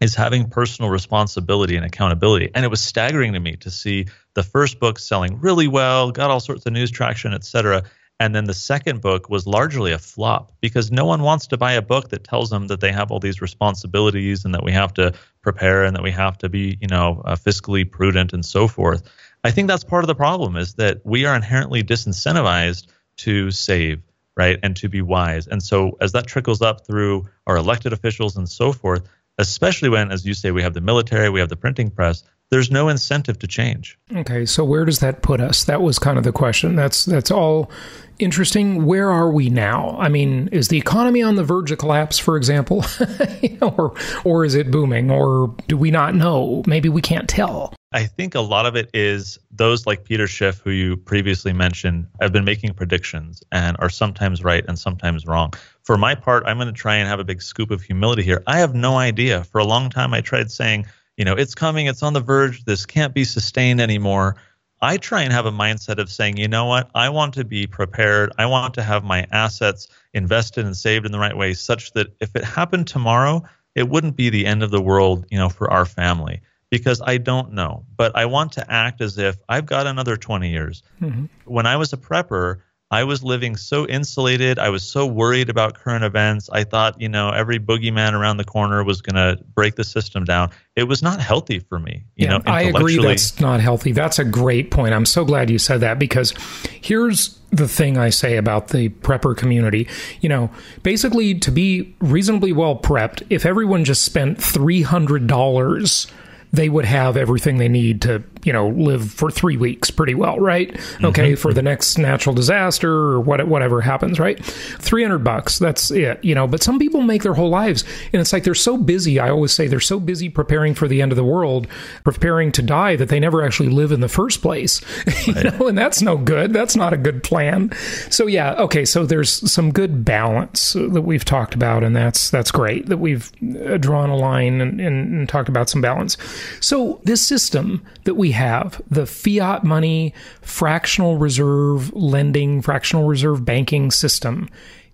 is 0.02 0.16
having 0.16 0.50
personal 0.50 0.92
responsibility 0.92 1.76
and 1.76 1.86
accountability. 1.86 2.52
And 2.54 2.66
it 2.66 2.70
was 2.70 2.82
staggering 2.82 3.34
to 3.34 3.40
me 3.40 3.56
to 3.58 3.72
see 3.72 4.08
the 4.34 4.44
first 4.44 4.80
book 4.80 5.00
selling 5.00 5.40
really 5.40 5.68
well, 5.68 6.12
got 6.12 6.30
all 6.30 6.40
sorts 6.40 6.66
of 6.66 6.74
news 6.74 6.92
traction, 6.92 7.34
et 7.34 7.44
cetera. 7.44 7.84
And 8.20 8.34
then 8.34 8.46
the 8.46 8.54
second 8.54 9.02
book 9.02 9.30
was 9.30 9.46
largely 9.46 9.92
a 9.92 9.98
flop 9.98 10.54
because 10.62 10.90
no 10.90 11.06
one 11.06 11.22
wants 11.22 11.48
to 11.48 11.58
buy 11.58 11.74
a 11.74 11.82
book 11.82 12.10
that 12.10 12.24
tells 12.24 12.50
them 12.50 12.68
that 12.68 12.80
they 12.80 12.92
have 12.92 13.12
all 13.12 13.20
these 13.20 13.42
responsibilities 13.42 14.46
and 14.46 14.54
that 14.54 14.64
we 14.64 14.72
have 14.72 14.94
to 14.94 15.14
prepare 15.42 15.84
and 15.84 15.96
that 15.96 16.04
we 16.04 16.12
have 16.12 16.38
to 16.38 16.50
be, 16.50 16.78
you 16.80 16.88
know, 16.88 17.22
uh, 17.26 17.36
fiscally 17.36 17.90
prudent 17.90 18.32
and 18.32 18.46
so 18.46 18.68
forth. 18.68 19.04
I 19.44 19.52
think 19.52 19.68
that's 19.68 19.84
part 19.84 20.04
of 20.04 20.08
the 20.08 20.16
problem 20.16 20.56
is 20.56 20.76
that 20.76 21.02
we 21.04 21.26
are 21.26 21.36
inherently 21.36 21.84
disincentivized 21.84 22.88
to 23.18 23.52
save, 23.52 24.02
right, 24.38 24.60
and 24.64 24.76
to 24.78 24.90
be 24.90 25.02
wise. 25.02 25.48
And 25.48 25.62
so 25.62 25.98
as 26.00 26.14
that 26.14 26.26
trickles 26.26 26.62
up 26.62 26.88
through 26.88 27.28
our 27.46 27.58
elected 27.58 27.92
officials 27.92 28.38
and 28.38 28.48
so 28.48 28.72
forth, 28.72 29.08
especially 29.38 29.90
when, 29.90 30.12
as 30.12 30.26
you 30.26 30.34
say, 30.34 30.52
we 30.52 30.64
have 30.64 30.74
the 30.74 30.82
military, 30.82 31.30
we 31.30 31.40
have 31.40 31.50
the 31.50 31.56
printing 31.56 31.90
press, 31.90 32.24
there's 32.52 32.70
no 32.70 32.90
incentive 32.90 33.40
to 33.40 33.48
change. 33.48 33.98
Okay, 34.16 34.46
so 34.46 34.64
where 34.64 34.86
does 34.86 35.00
that 35.00 35.22
put 35.22 35.42
us? 35.42 35.64
That 35.64 35.82
was 35.82 35.98
kind 35.98 36.18
of 36.18 36.24
the 36.24 36.32
question. 36.32 36.76
That's 36.76 37.06
that's 37.06 37.32
all 37.32 37.72
interesting. 38.20 38.86
Where 38.86 39.12
are 39.12 39.32
we 39.32 39.50
now? 39.50 39.98
I 40.00 40.10
mean, 40.10 40.50
is 40.52 40.68
the 40.68 40.78
economy 40.78 41.24
on 41.24 41.36
the 41.36 41.44
verge 41.44 41.72
of 41.72 41.80
collapse, 41.80 42.20
for 42.20 42.38
example, 42.38 42.86
or 43.62 43.96
or 44.24 44.46
is 44.46 44.56
it 44.56 44.70
booming, 44.70 45.10
or 45.10 45.56
do 45.68 45.76
we 45.76 45.90
not 45.92 46.14
know? 46.16 46.64
Maybe 46.68 46.88
we 46.88 47.02
can't 47.02 47.28
tell. 47.28 47.74
I 47.96 48.06
think 48.06 48.36
a 48.36 48.42
lot 48.42 48.66
of 48.66 48.76
it 48.76 48.90
is 48.94 49.40
those 49.52 49.88
like 49.88 50.04
Peter 50.04 50.28
Schiff, 50.28 50.60
who 50.60 50.70
you 50.70 50.98
previously 50.98 51.54
mentioned, 51.54 52.08
have 52.20 52.34
been 52.34 52.44
making 52.44 52.74
predictions 52.74 53.42
and 53.54 53.78
are 53.80 53.90
sometimes 53.90 54.44
right 54.44 54.66
and 54.68 54.78
sometimes 54.78 55.26
wrong. 55.26 55.54
For 55.84 55.98
my 55.98 56.14
part, 56.14 56.44
I'm 56.46 56.58
going 56.58 56.68
to 56.68 56.74
try 56.74 56.96
and 56.96 57.08
have 57.08 57.22
a 57.22 57.24
big 57.24 57.42
scoop 57.42 57.72
of 57.72 57.82
humility 57.82 58.22
here. 58.22 58.44
I 58.48 58.60
have 58.60 58.76
no 58.76 58.98
idea. 58.98 59.46
For 59.46 59.60
a 59.60 59.64
long 59.64 59.90
time, 59.90 60.14
I 60.14 60.20
tried 60.20 60.52
saying 60.52 60.86
you 61.18 61.24
know, 61.24 61.34
it's 61.34 61.56
coming, 61.56 61.88
it's 61.88 62.04
on 62.04 62.14
the 62.14 62.20
verge, 62.20 62.66
this 62.66 62.86
can't 62.86 63.14
be 63.14 63.24
sustained 63.24 63.80
anymore. 63.80 64.36
I 64.82 64.98
try 64.98 65.22
and 65.22 65.32
have 65.32 65.46
a 65.46 65.52
mindset 65.52 65.98
of 65.98 66.12
saying, 66.12 66.38
you 66.38 66.48
know 66.48 66.66
what, 66.66 66.92
I 66.94 67.10
want 67.10 67.34
to 67.36 67.46
be 67.46 67.66
prepared. 67.66 68.34
I 68.38 68.46
want 68.46 68.74
to 68.74 68.84
have 68.84 69.04
my 69.04 69.26
assets 69.32 69.88
invested 70.14 70.66
and 70.66 70.76
saved 70.76 71.06
in 71.06 71.12
the 71.12 71.20
right 71.20 71.36
way 71.36 71.54
such 71.54 71.94
that 71.94 72.08
if 72.20 72.36
it 72.36 72.44
happened 72.44 72.88
tomorrow, 72.88 73.44
it 73.74 73.88
wouldn't 73.88 74.18
be 74.18 74.30
the 74.30 74.46
end 74.46 74.64
of 74.64 74.72
the 74.72 74.82
world, 74.82 75.26
you 75.32 75.38
know, 75.38 75.50
for 75.50 75.72
our 75.72 75.86
family 75.86 76.42
because 76.72 77.02
I 77.06 77.18
don't 77.18 77.54
know. 77.54 77.86
But 77.96 78.16
I 78.16 78.26
want 78.26 78.54
to 78.54 78.72
act 78.72 79.02
as 79.02 79.18
if 79.18 79.38
I've 79.48 79.66
got 79.66 79.88
another 79.88 80.18
20 80.18 80.50
years. 80.50 80.84
Mm-hmm. 81.02 81.26
When 81.46 81.66
I 81.66 81.78
was 81.78 81.94
a 81.94 81.98
prepper, 81.98 82.62
I 82.92 83.04
was 83.04 83.24
living 83.24 83.58
so 83.58 83.88
insulated. 83.88 84.60
I 84.60 84.70
was 84.70 84.84
so 84.84 85.08
worried 85.08 85.50
about 85.50 85.74
current 85.74 86.04
events. 86.04 86.50
I 86.52 86.64
thought, 86.64 87.02
you 87.02 87.10
know, 87.10 87.30
every 87.30 87.60
boogeyman 87.60 88.14
around 88.14 88.38
the 88.38 88.44
corner 88.44 88.84
was 88.84 89.02
going 89.02 89.16
to 89.16 89.44
break 89.56 89.76
the 89.76 89.84
system 89.84 90.24
down. 90.24 90.52
It 90.76 90.84
was 90.84 91.02
not 91.02 91.20
healthy 91.20 91.60
for 91.60 91.80
me. 91.80 92.04
You 92.16 92.28
yeah, 92.28 92.38
know, 92.38 92.44
I 92.46 92.64
agree 92.64 93.02
that's 93.02 93.40
not 93.40 93.60
healthy. 93.60 93.92
That's 93.92 94.20
a 94.20 94.24
great 94.24 94.70
point. 94.70 94.94
I'm 94.94 95.06
so 95.06 95.26
glad 95.26 95.50
you 95.50 95.58
said 95.58 95.82
that 95.82 95.98
because 95.98 96.34
here's 96.80 97.40
the 97.50 97.68
thing 97.68 97.98
I 97.98 98.10
say 98.10 98.38
about 98.38 98.68
the 98.68 98.90
prepper 98.90 99.36
community. 99.36 99.88
You 100.22 100.30
know, 100.30 100.52
basically 100.84 101.40
to 101.40 101.52
be 101.52 101.96
reasonably 102.00 102.54
well 102.54 102.78
prepped, 102.78 103.24
if 103.32 103.48
everyone 103.48 103.84
just 103.84 104.04
spent 104.04 104.38
$300 104.38 106.12
they 106.56 106.70
would 106.70 106.86
have 106.86 107.18
everything 107.18 107.58
they 107.58 107.70
need 107.70 108.02
to, 108.04 108.24
you 108.46 108.54
know, 108.54 108.70
live 108.70 109.12
for 109.12 109.32
three 109.32 109.58
weeks 109.58 109.90
pretty 109.90 110.14
well, 110.14 110.40
right? 110.40 110.72
Mm-hmm. 110.72 111.06
Okay, 111.06 111.36
for 111.36 111.52
the 111.52 111.64
next 111.64 111.98
natural 111.98 112.36
disaster 112.36 112.92
or 112.92 113.20
what, 113.20 113.46
whatever 113.48 113.82
happens, 113.82 114.20
right? 114.20 114.44
300 114.46 115.20
bucks, 115.20 115.58
that's 115.58 115.90
it, 115.90 116.24
you 116.24 116.36
know, 116.36 116.48
but 116.48 116.62
some 116.62 116.78
people 116.78 117.02
make 117.02 117.24
their 117.24 117.34
whole 117.34 117.50
lives. 117.50 117.84
And 118.14 118.22
it's 118.22 118.32
like 118.32 118.44
they're 118.44 118.54
so 118.54 118.78
busy. 118.78 119.20
I 119.20 119.30
always 119.30 119.52
say 119.52 119.68
they're 119.68 119.80
so 119.80 120.00
busy 120.00 120.30
preparing 120.30 120.76
for 120.76 120.88
the 120.88 121.02
end 121.02 121.12
of 121.12 121.16
the 121.16 121.24
world, 121.24 121.68
preparing 122.04 122.52
to 122.54 122.62
die 122.62 122.96
that 122.96 123.10
they 123.10 123.20
never 123.20 123.44
actually 123.44 123.70
live 123.70 123.92
in 123.92 124.00
the 124.00 124.08
first 124.08 124.44
place, 124.44 124.80
you 125.26 125.34
know, 125.34 125.68
and 125.68 125.78
that's 125.78 126.04
no 126.04 126.16
good. 126.16 126.54
That's 126.54 126.76
not 126.76 126.94
a 126.94 126.98
good 126.98 127.24
plan. 127.24 127.72
So, 128.12 128.28
yeah, 128.28 128.54
okay, 128.56 128.86
so 128.86 129.08
there's 129.08 129.52
some 129.52 129.72
good 129.72 130.06
balance 130.06 130.74
that 130.74 131.02
we've 131.02 131.26
talked 131.26 131.56
about, 131.56 131.84
and 131.84 131.96
that's, 131.96 132.30
that's 132.30 132.52
great 132.52 132.86
that 132.88 132.98
we've 132.98 133.32
uh, 133.66 133.78
drawn 133.78 134.12
a 134.12 134.16
line 134.16 134.62
and, 134.62 134.80
and, 134.80 135.14
and 135.14 135.30
talked 135.30 135.50
about 135.50 135.68
some 135.68 135.82
balance. 135.82 136.16
So, 136.60 137.02
this 137.04 137.26
system 137.26 137.84
that 138.04 138.16
we 138.16 138.35
have, 138.36 138.82
the 138.90 139.06
fiat 139.06 139.64
money, 139.64 140.14
fractional 140.42 141.18
reserve 141.18 141.94
lending, 141.94 142.62
fractional 142.62 143.08
reserve 143.08 143.44
banking 143.44 143.92
system, 143.92 144.50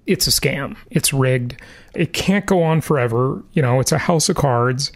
it's 0.07 0.27
a 0.27 0.31
scam. 0.31 0.77
It's 0.89 1.13
rigged. 1.13 1.61
It 1.93 2.13
can't 2.13 2.45
go 2.45 2.63
on 2.63 2.81
forever. 2.81 3.43
You 3.53 3.61
know, 3.61 3.79
it's 3.79 3.91
a 3.91 3.97
house 3.97 4.29
of 4.29 4.35
cards. 4.35 4.91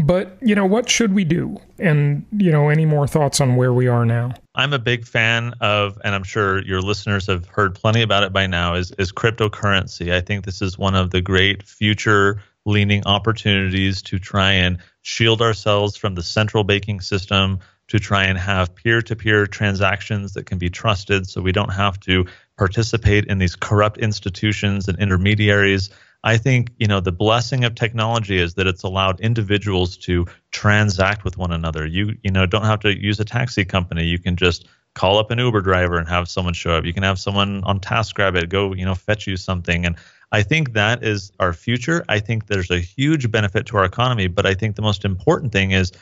But, 0.00 0.38
you 0.40 0.54
know, 0.54 0.64
what 0.64 0.88
should 0.88 1.12
we 1.12 1.24
do? 1.24 1.60
And, 1.80 2.24
you 2.36 2.52
know, 2.52 2.68
any 2.68 2.84
more 2.84 3.08
thoughts 3.08 3.40
on 3.40 3.56
where 3.56 3.72
we 3.72 3.88
are 3.88 4.06
now? 4.06 4.32
I'm 4.54 4.72
a 4.72 4.78
big 4.78 5.04
fan 5.04 5.54
of, 5.60 5.98
and 6.04 6.14
I'm 6.14 6.22
sure 6.22 6.62
your 6.62 6.80
listeners 6.80 7.26
have 7.26 7.46
heard 7.46 7.74
plenty 7.74 8.02
about 8.02 8.22
it 8.22 8.32
by 8.32 8.46
now, 8.46 8.74
is, 8.74 8.92
is 8.92 9.10
cryptocurrency. 9.10 10.12
I 10.12 10.20
think 10.20 10.44
this 10.44 10.62
is 10.62 10.78
one 10.78 10.94
of 10.94 11.10
the 11.10 11.20
great 11.20 11.64
future 11.64 12.40
leaning 12.64 13.04
opportunities 13.06 14.00
to 14.02 14.20
try 14.20 14.52
and 14.52 14.78
shield 15.02 15.42
ourselves 15.42 15.96
from 15.96 16.14
the 16.14 16.22
central 16.22 16.62
banking 16.62 17.00
system, 17.00 17.58
to 17.88 17.98
try 17.98 18.24
and 18.24 18.38
have 18.38 18.74
peer 18.74 19.02
to 19.02 19.16
peer 19.16 19.46
transactions 19.46 20.34
that 20.34 20.46
can 20.46 20.58
be 20.58 20.70
trusted 20.70 21.28
so 21.28 21.40
we 21.40 21.52
don't 21.52 21.72
have 21.72 21.98
to 22.00 22.26
participate 22.56 23.24
in 23.26 23.38
these 23.38 23.56
corrupt 23.56 23.98
institutions 23.98 24.88
and 24.88 24.98
intermediaries. 24.98 25.90
I 26.24 26.36
think, 26.36 26.70
you 26.78 26.86
know, 26.86 27.00
the 27.00 27.12
blessing 27.12 27.64
of 27.64 27.74
technology 27.74 28.38
is 28.38 28.54
that 28.54 28.66
it's 28.66 28.82
allowed 28.82 29.20
individuals 29.20 29.96
to 29.98 30.26
transact 30.50 31.24
with 31.24 31.38
one 31.38 31.52
another. 31.52 31.86
You, 31.86 32.16
you 32.22 32.30
know, 32.30 32.44
don't 32.44 32.64
have 32.64 32.80
to 32.80 32.98
use 32.98 33.20
a 33.20 33.24
taxi 33.24 33.64
company. 33.64 34.04
You 34.04 34.18
can 34.18 34.36
just 34.36 34.66
call 34.94 35.18
up 35.18 35.30
an 35.30 35.38
Uber 35.38 35.60
driver 35.60 35.96
and 35.96 36.08
have 36.08 36.28
someone 36.28 36.54
show 36.54 36.72
up. 36.72 36.84
You 36.84 36.92
can 36.92 37.04
have 37.04 37.18
someone 37.18 37.62
on 37.64 37.78
TaskRabbit 37.78 38.48
go, 38.48 38.74
you 38.74 38.84
know, 38.84 38.96
fetch 38.96 39.26
you 39.28 39.36
something. 39.36 39.86
And 39.86 39.96
I 40.32 40.42
think 40.42 40.72
that 40.72 41.04
is 41.04 41.32
our 41.38 41.52
future. 41.52 42.04
I 42.08 42.18
think 42.18 42.46
there's 42.46 42.70
a 42.70 42.80
huge 42.80 43.30
benefit 43.30 43.66
to 43.66 43.76
our 43.78 43.84
economy, 43.84 44.26
but 44.26 44.44
I 44.44 44.54
think 44.54 44.76
the 44.76 44.82
most 44.82 45.04
important 45.04 45.52
thing 45.52 45.70
is 45.70 45.92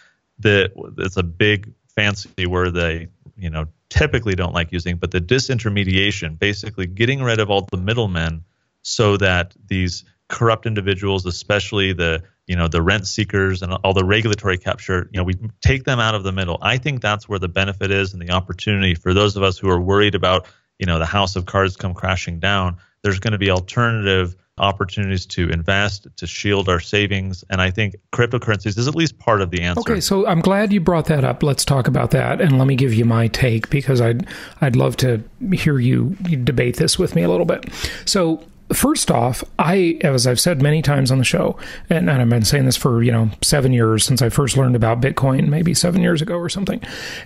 that 0.41 0.73
it's 0.99 1.17
a 1.17 1.23
big 1.23 1.73
fancy 1.95 2.47
word 2.47 2.75
they, 2.75 3.09
you 3.37 3.51
know, 3.51 3.67
typically 3.89 4.35
don't 4.35 4.53
like 4.53 4.73
using, 4.73 4.97
but 4.97 5.11
the 5.11 5.21
disintermediation, 5.21 6.39
basically 6.39 6.87
getting 6.87 7.23
rid 7.23 7.41
of 7.41 7.51
all 7.51 7.67
the 7.71 7.77
middlemen 7.77 8.45
so 8.83 9.17
that 9.17 9.55
these 9.67 10.05
corrupt 10.29 10.67
individuals, 10.67 11.27
especially 11.27 11.93
the 11.93 12.23
you 12.47 12.55
know 12.55 12.69
the 12.69 12.83
rent 12.83 13.07
seekers 13.07 13.63
and 13.63 13.73
all 13.73 13.93
the 13.93 14.05
regulatory 14.05 14.59
capture, 14.59 15.09
you 15.13 15.19
know, 15.19 15.25
we 15.25 15.35
take 15.61 15.85
them 15.85 15.99
out 15.99 16.15
of 16.15 16.23
the 16.23 16.33
middle. 16.33 16.59
I 16.63 16.79
think 16.79 17.01
that's 17.01 17.29
where 17.29 17.39
the 17.39 17.49
benefit 17.49 17.91
is 17.91 18.13
and 18.13 18.23
the 18.23 18.31
opportunity 18.31 18.95
for 18.95 19.15
those 19.15 19.37
of 19.37 19.43
us 19.43 19.59
who 19.59 19.69
are 19.69 19.81
worried 19.81 20.15
about 20.15 20.47
you 20.79 20.87
know 20.87 20.99
the 20.99 21.07
house 21.07 21.37
of 21.37 21.47
cards 21.47 21.77
come 21.77 21.95
crashing 21.95 22.39
down 22.39 22.77
there's 23.07 23.21
going 23.21 23.33
to 23.33 23.39
be 23.39 23.51
alternative 23.51 24.35
opportunities 24.59 25.27
to 25.27 25.49
invest 25.51 26.09
to 26.17 26.27
shield 26.27 26.69
our 26.69 26.81
savings 26.81 27.45
and 27.51 27.61
i 27.61 27.71
think 27.71 27.95
cryptocurrencies 28.13 28.77
is 28.79 28.89
at 28.89 28.95
least 28.95 29.17
part 29.19 29.41
of 29.41 29.51
the 29.51 29.61
answer. 29.61 29.81
Okay 29.81 30.01
so 30.01 30.27
i'm 30.27 30.41
glad 30.41 30.73
you 30.73 30.81
brought 30.81 31.05
that 31.07 31.25
up. 31.25 31.43
Let's 31.43 31.65
talk 31.65 31.87
about 31.87 32.11
that 32.11 32.41
and 32.41 32.59
let 32.59 32.67
me 32.67 32.75
give 32.75 32.93
you 32.93 33.05
my 33.05 33.29
take 33.29 33.71
because 33.71 34.01
i'd 34.01 34.27
i'd 34.63 34.75
love 34.75 34.97
to 34.97 35.23
hear 35.53 35.79
you 35.79 36.17
debate 36.43 36.79
this 36.79 36.99
with 36.99 37.15
me 37.15 37.23
a 37.23 37.29
little 37.29 37.47
bit. 37.47 37.71
So 38.07 38.43
First 38.73 39.13
off, 39.13 39.45
I, 39.61 39.99
as 40.01 40.27
I've 40.27 40.41
said 40.41 40.61
many 40.61 40.83
times 40.83 41.13
on 41.13 41.19
the 41.19 41.25
show, 41.25 41.57
and, 41.89 42.11
and, 42.11 42.21
I've 42.21 42.29
been 42.29 42.45
saying 42.45 42.65
this 42.65 42.77
for, 42.77 43.01
you 43.01 43.13
know, 43.13 43.31
seven 43.41 43.73
years 43.73 44.05
since 44.05 44.23
I 44.23 44.29
first 44.29 44.57
learned 44.57 44.75
about 44.75 45.01
Bitcoin, 45.01 45.49
maybe 45.49 45.73
seven 45.73 46.03
years 46.03 46.21
ago 46.21 46.37
or 46.37 46.49
something. 46.49 46.83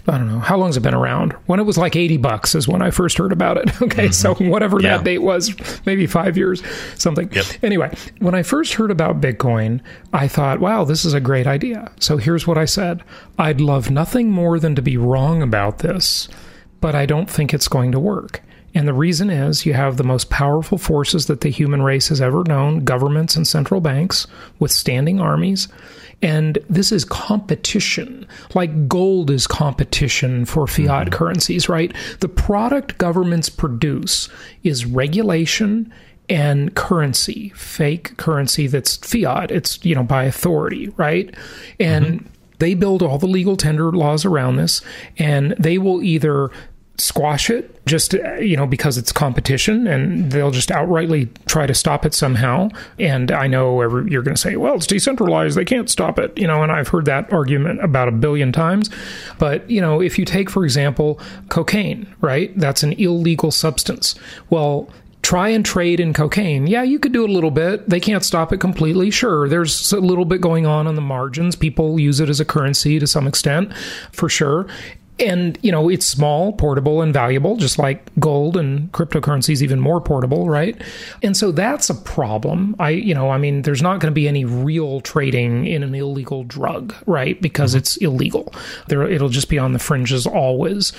I 0.06 0.18
don't 0.18 0.28
know. 0.28 0.40
How 0.40 0.58
long 0.58 0.68
has 0.68 0.76
it 0.76 0.82
been 0.82 0.94
around? 0.94 1.32
When 1.46 1.58
it 1.58 1.62
was 1.62 1.78
like 1.78 1.96
80 1.96 2.18
bucks 2.18 2.54
is 2.54 2.68
when 2.68 2.82
I 2.82 2.90
first 2.90 3.16
heard 3.16 3.32
about 3.32 3.56
it. 3.56 3.70
Okay. 3.90 4.08
Mm-hmm. 4.08 4.12
So 4.12 4.34
whatever 4.34 4.80
yeah. 4.80 4.98
that 4.98 5.04
date 5.04 5.18
was, 5.22 5.54
maybe 5.86 6.06
five 6.06 6.36
years, 6.36 6.62
something. 6.96 7.32
Yep. 7.32 7.46
Anyway, 7.62 7.96
when 8.18 8.34
I 8.34 8.42
first 8.42 8.74
heard 8.74 8.90
about 8.90 9.20
Bitcoin, 9.20 9.80
I 10.12 10.28
thought, 10.28 10.60
wow, 10.60 10.84
this 10.84 11.04
is 11.04 11.14
a 11.14 11.20
great 11.20 11.46
idea. 11.46 11.90
So 11.98 12.18
here's 12.18 12.46
what 12.46 12.58
I 12.58 12.66
said 12.66 13.02
I'd 13.38 13.60
love 13.60 13.90
nothing 13.90 14.30
more 14.30 14.60
than 14.60 14.74
to 14.74 14.82
be 14.82 14.96
wrong 14.96 15.42
about 15.42 15.78
this, 15.78 16.28
but 16.80 16.94
I 16.94 17.06
don't 17.06 17.28
think 17.28 17.54
it's 17.54 17.68
going 17.68 17.90
to 17.92 17.98
work. 17.98 18.42
And 18.74 18.86
the 18.86 18.94
reason 18.94 19.30
is 19.30 19.66
you 19.66 19.74
have 19.74 19.96
the 19.96 20.04
most 20.04 20.30
powerful 20.30 20.78
forces 20.78 21.26
that 21.26 21.40
the 21.40 21.48
human 21.48 21.82
race 21.82 22.08
has 22.08 22.20
ever 22.20 22.44
known 22.44 22.84
governments 22.84 23.36
and 23.36 23.46
central 23.46 23.80
banks 23.80 24.26
with 24.58 24.70
standing 24.70 25.20
armies. 25.20 25.68
And 26.22 26.58
this 26.68 26.92
is 26.92 27.04
competition, 27.04 28.26
like 28.54 28.88
gold 28.88 29.30
is 29.30 29.46
competition 29.46 30.44
for 30.44 30.66
fiat 30.66 31.06
mm-hmm. 31.06 31.14
currencies, 31.14 31.68
right? 31.68 31.94
The 32.20 32.28
product 32.28 32.98
governments 32.98 33.48
produce 33.48 34.28
is 34.62 34.84
regulation 34.84 35.92
and 36.28 36.74
currency, 36.76 37.48
fake 37.56 38.16
currency 38.18 38.66
that's 38.66 38.98
fiat. 38.98 39.50
It's, 39.50 39.84
you 39.84 39.94
know, 39.94 40.04
by 40.04 40.24
authority, 40.24 40.88
right? 40.96 41.34
And 41.80 42.06
mm-hmm. 42.06 42.26
they 42.58 42.74
build 42.74 43.02
all 43.02 43.18
the 43.18 43.26
legal 43.26 43.56
tender 43.56 43.90
laws 43.90 44.24
around 44.24 44.56
this, 44.56 44.82
and 45.18 45.56
they 45.58 45.78
will 45.78 46.02
either 46.02 46.50
squash 47.00 47.50
it 47.50 47.84
just 47.86 48.12
you 48.12 48.56
know 48.56 48.66
because 48.66 48.98
it's 48.98 49.10
competition 49.10 49.86
and 49.86 50.30
they'll 50.30 50.50
just 50.50 50.68
outrightly 50.68 51.28
try 51.46 51.66
to 51.66 51.74
stop 51.74 52.06
it 52.06 52.14
somehow 52.14 52.68
and 52.98 53.32
i 53.32 53.46
know 53.46 53.80
every, 53.80 54.10
you're 54.10 54.22
going 54.22 54.34
to 54.34 54.40
say 54.40 54.56
well 54.56 54.74
it's 54.74 54.86
decentralized 54.86 55.56
they 55.56 55.64
can't 55.64 55.90
stop 55.90 56.18
it 56.18 56.36
you 56.38 56.46
know 56.46 56.62
and 56.62 56.70
i've 56.70 56.88
heard 56.88 57.04
that 57.04 57.32
argument 57.32 57.82
about 57.82 58.08
a 58.08 58.12
billion 58.12 58.52
times 58.52 58.90
but 59.38 59.68
you 59.68 59.80
know 59.80 60.00
if 60.00 60.18
you 60.18 60.24
take 60.24 60.50
for 60.50 60.64
example 60.64 61.18
cocaine 61.48 62.06
right 62.20 62.56
that's 62.58 62.82
an 62.82 62.92
illegal 62.94 63.50
substance 63.50 64.14
well 64.50 64.88
try 65.22 65.48
and 65.48 65.66
trade 65.66 66.00
in 66.00 66.14
cocaine. 66.14 66.66
Yeah, 66.66 66.82
you 66.82 66.98
could 66.98 67.12
do 67.12 67.24
it 67.24 67.30
a 67.30 67.32
little 67.32 67.50
bit. 67.50 67.88
They 67.88 68.00
can't 68.00 68.24
stop 68.24 68.52
it 68.52 68.58
completely. 68.58 69.10
Sure, 69.10 69.48
there's 69.48 69.92
a 69.92 70.00
little 70.00 70.24
bit 70.24 70.40
going 70.40 70.66
on 70.66 70.86
on 70.86 70.94
the 70.94 71.02
margins. 71.02 71.56
People 71.56 72.00
use 72.00 72.20
it 72.20 72.30
as 72.30 72.40
a 72.40 72.44
currency 72.44 72.98
to 72.98 73.06
some 73.06 73.26
extent, 73.26 73.72
for 74.12 74.28
sure 74.28 74.66
and 75.20 75.58
you 75.62 75.70
know 75.70 75.88
it's 75.88 76.06
small 76.06 76.52
portable 76.52 77.02
and 77.02 77.12
valuable 77.12 77.56
just 77.56 77.78
like 77.78 78.10
gold 78.18 78.56
and 78.56 78.90
cryptocurrency 78.92 79.50
is 79.50 79.62
even 79.62 79.80
more 79.80 80.00
portable 80.00 80.48
right? 80.48 80.80
And 81.22 81.36
so 81.36 81.52
that's 81.52 81.90
a 81.90 81.94
problem. 81.94 82.76
I 82.78 82.90
you 82.90 83.14
know 83.14 83.30
i 83.30 83.38
mean 83.38 83.62
there's 83.62 83.82
not 83.82 84.00
going 84.00 84.10
to 84.10 84.14
be 84.14 84.28
any 84.28 84.44
real 84.44 85.00
trading 85.00 85.66
in 85.66 85.82
an 85.82 85.94
illegal 85.94 86.44
drug 86.44 86.94
right? 87.06 87.40
Because 87.40 87.72
mm-hmm. 87.72 87.78
it's 87.78 87.96
illegal. 87.98 88.52
There 88.88 89.02
it'll 89.02 89.28
just 89.28 89.48
be 89.48 89.58
on 89.58 89.72
the 89.72 89.78
fringes 89.78 90.26
always. 90.26 90.92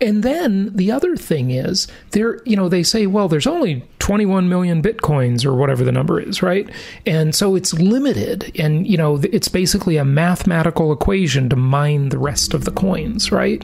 And 0.00 0.22
then 0.22 0.74
the 0.74 0.90
other 0.90 1.16
thing 1.16 1.50
is 1.50 1.88
there 2.10 2.42
you 2.44 2.56
know 2.56 2.68
they 2.68 2.82
say 2.82 3.06
well 3.06 3.28
there's 3.28 3.46
only 3.46 3.84
21 4.08 4.48
million 4.48 4.80
bitcoins 4.80 5.44
or 5.44 5.54
whatever 5.54 5.84
the 5.84 5.92
number 5.92 6.18
is 6.18 6.40
right 6.40 6.70
and 7.04 7.34
so 7.34 7.54
it's 7.54 7.74
limited 7.74 8.50
and 8.58 8.86
you 8.86 8.96
know 8.96 9.20
it's 9.34 9.48
basically 9.48 9.98
a 9.98 10.04
mathematical 10.04 10.94
equation 10.94 11.46
to 11.50 11.56
mine 11.56 12.08
the 12.08 12.16
rest 12.16 12.54
of 12.54 12.64
the 12.64 12.70
coins 12.70 13.30
right 13.30 13.62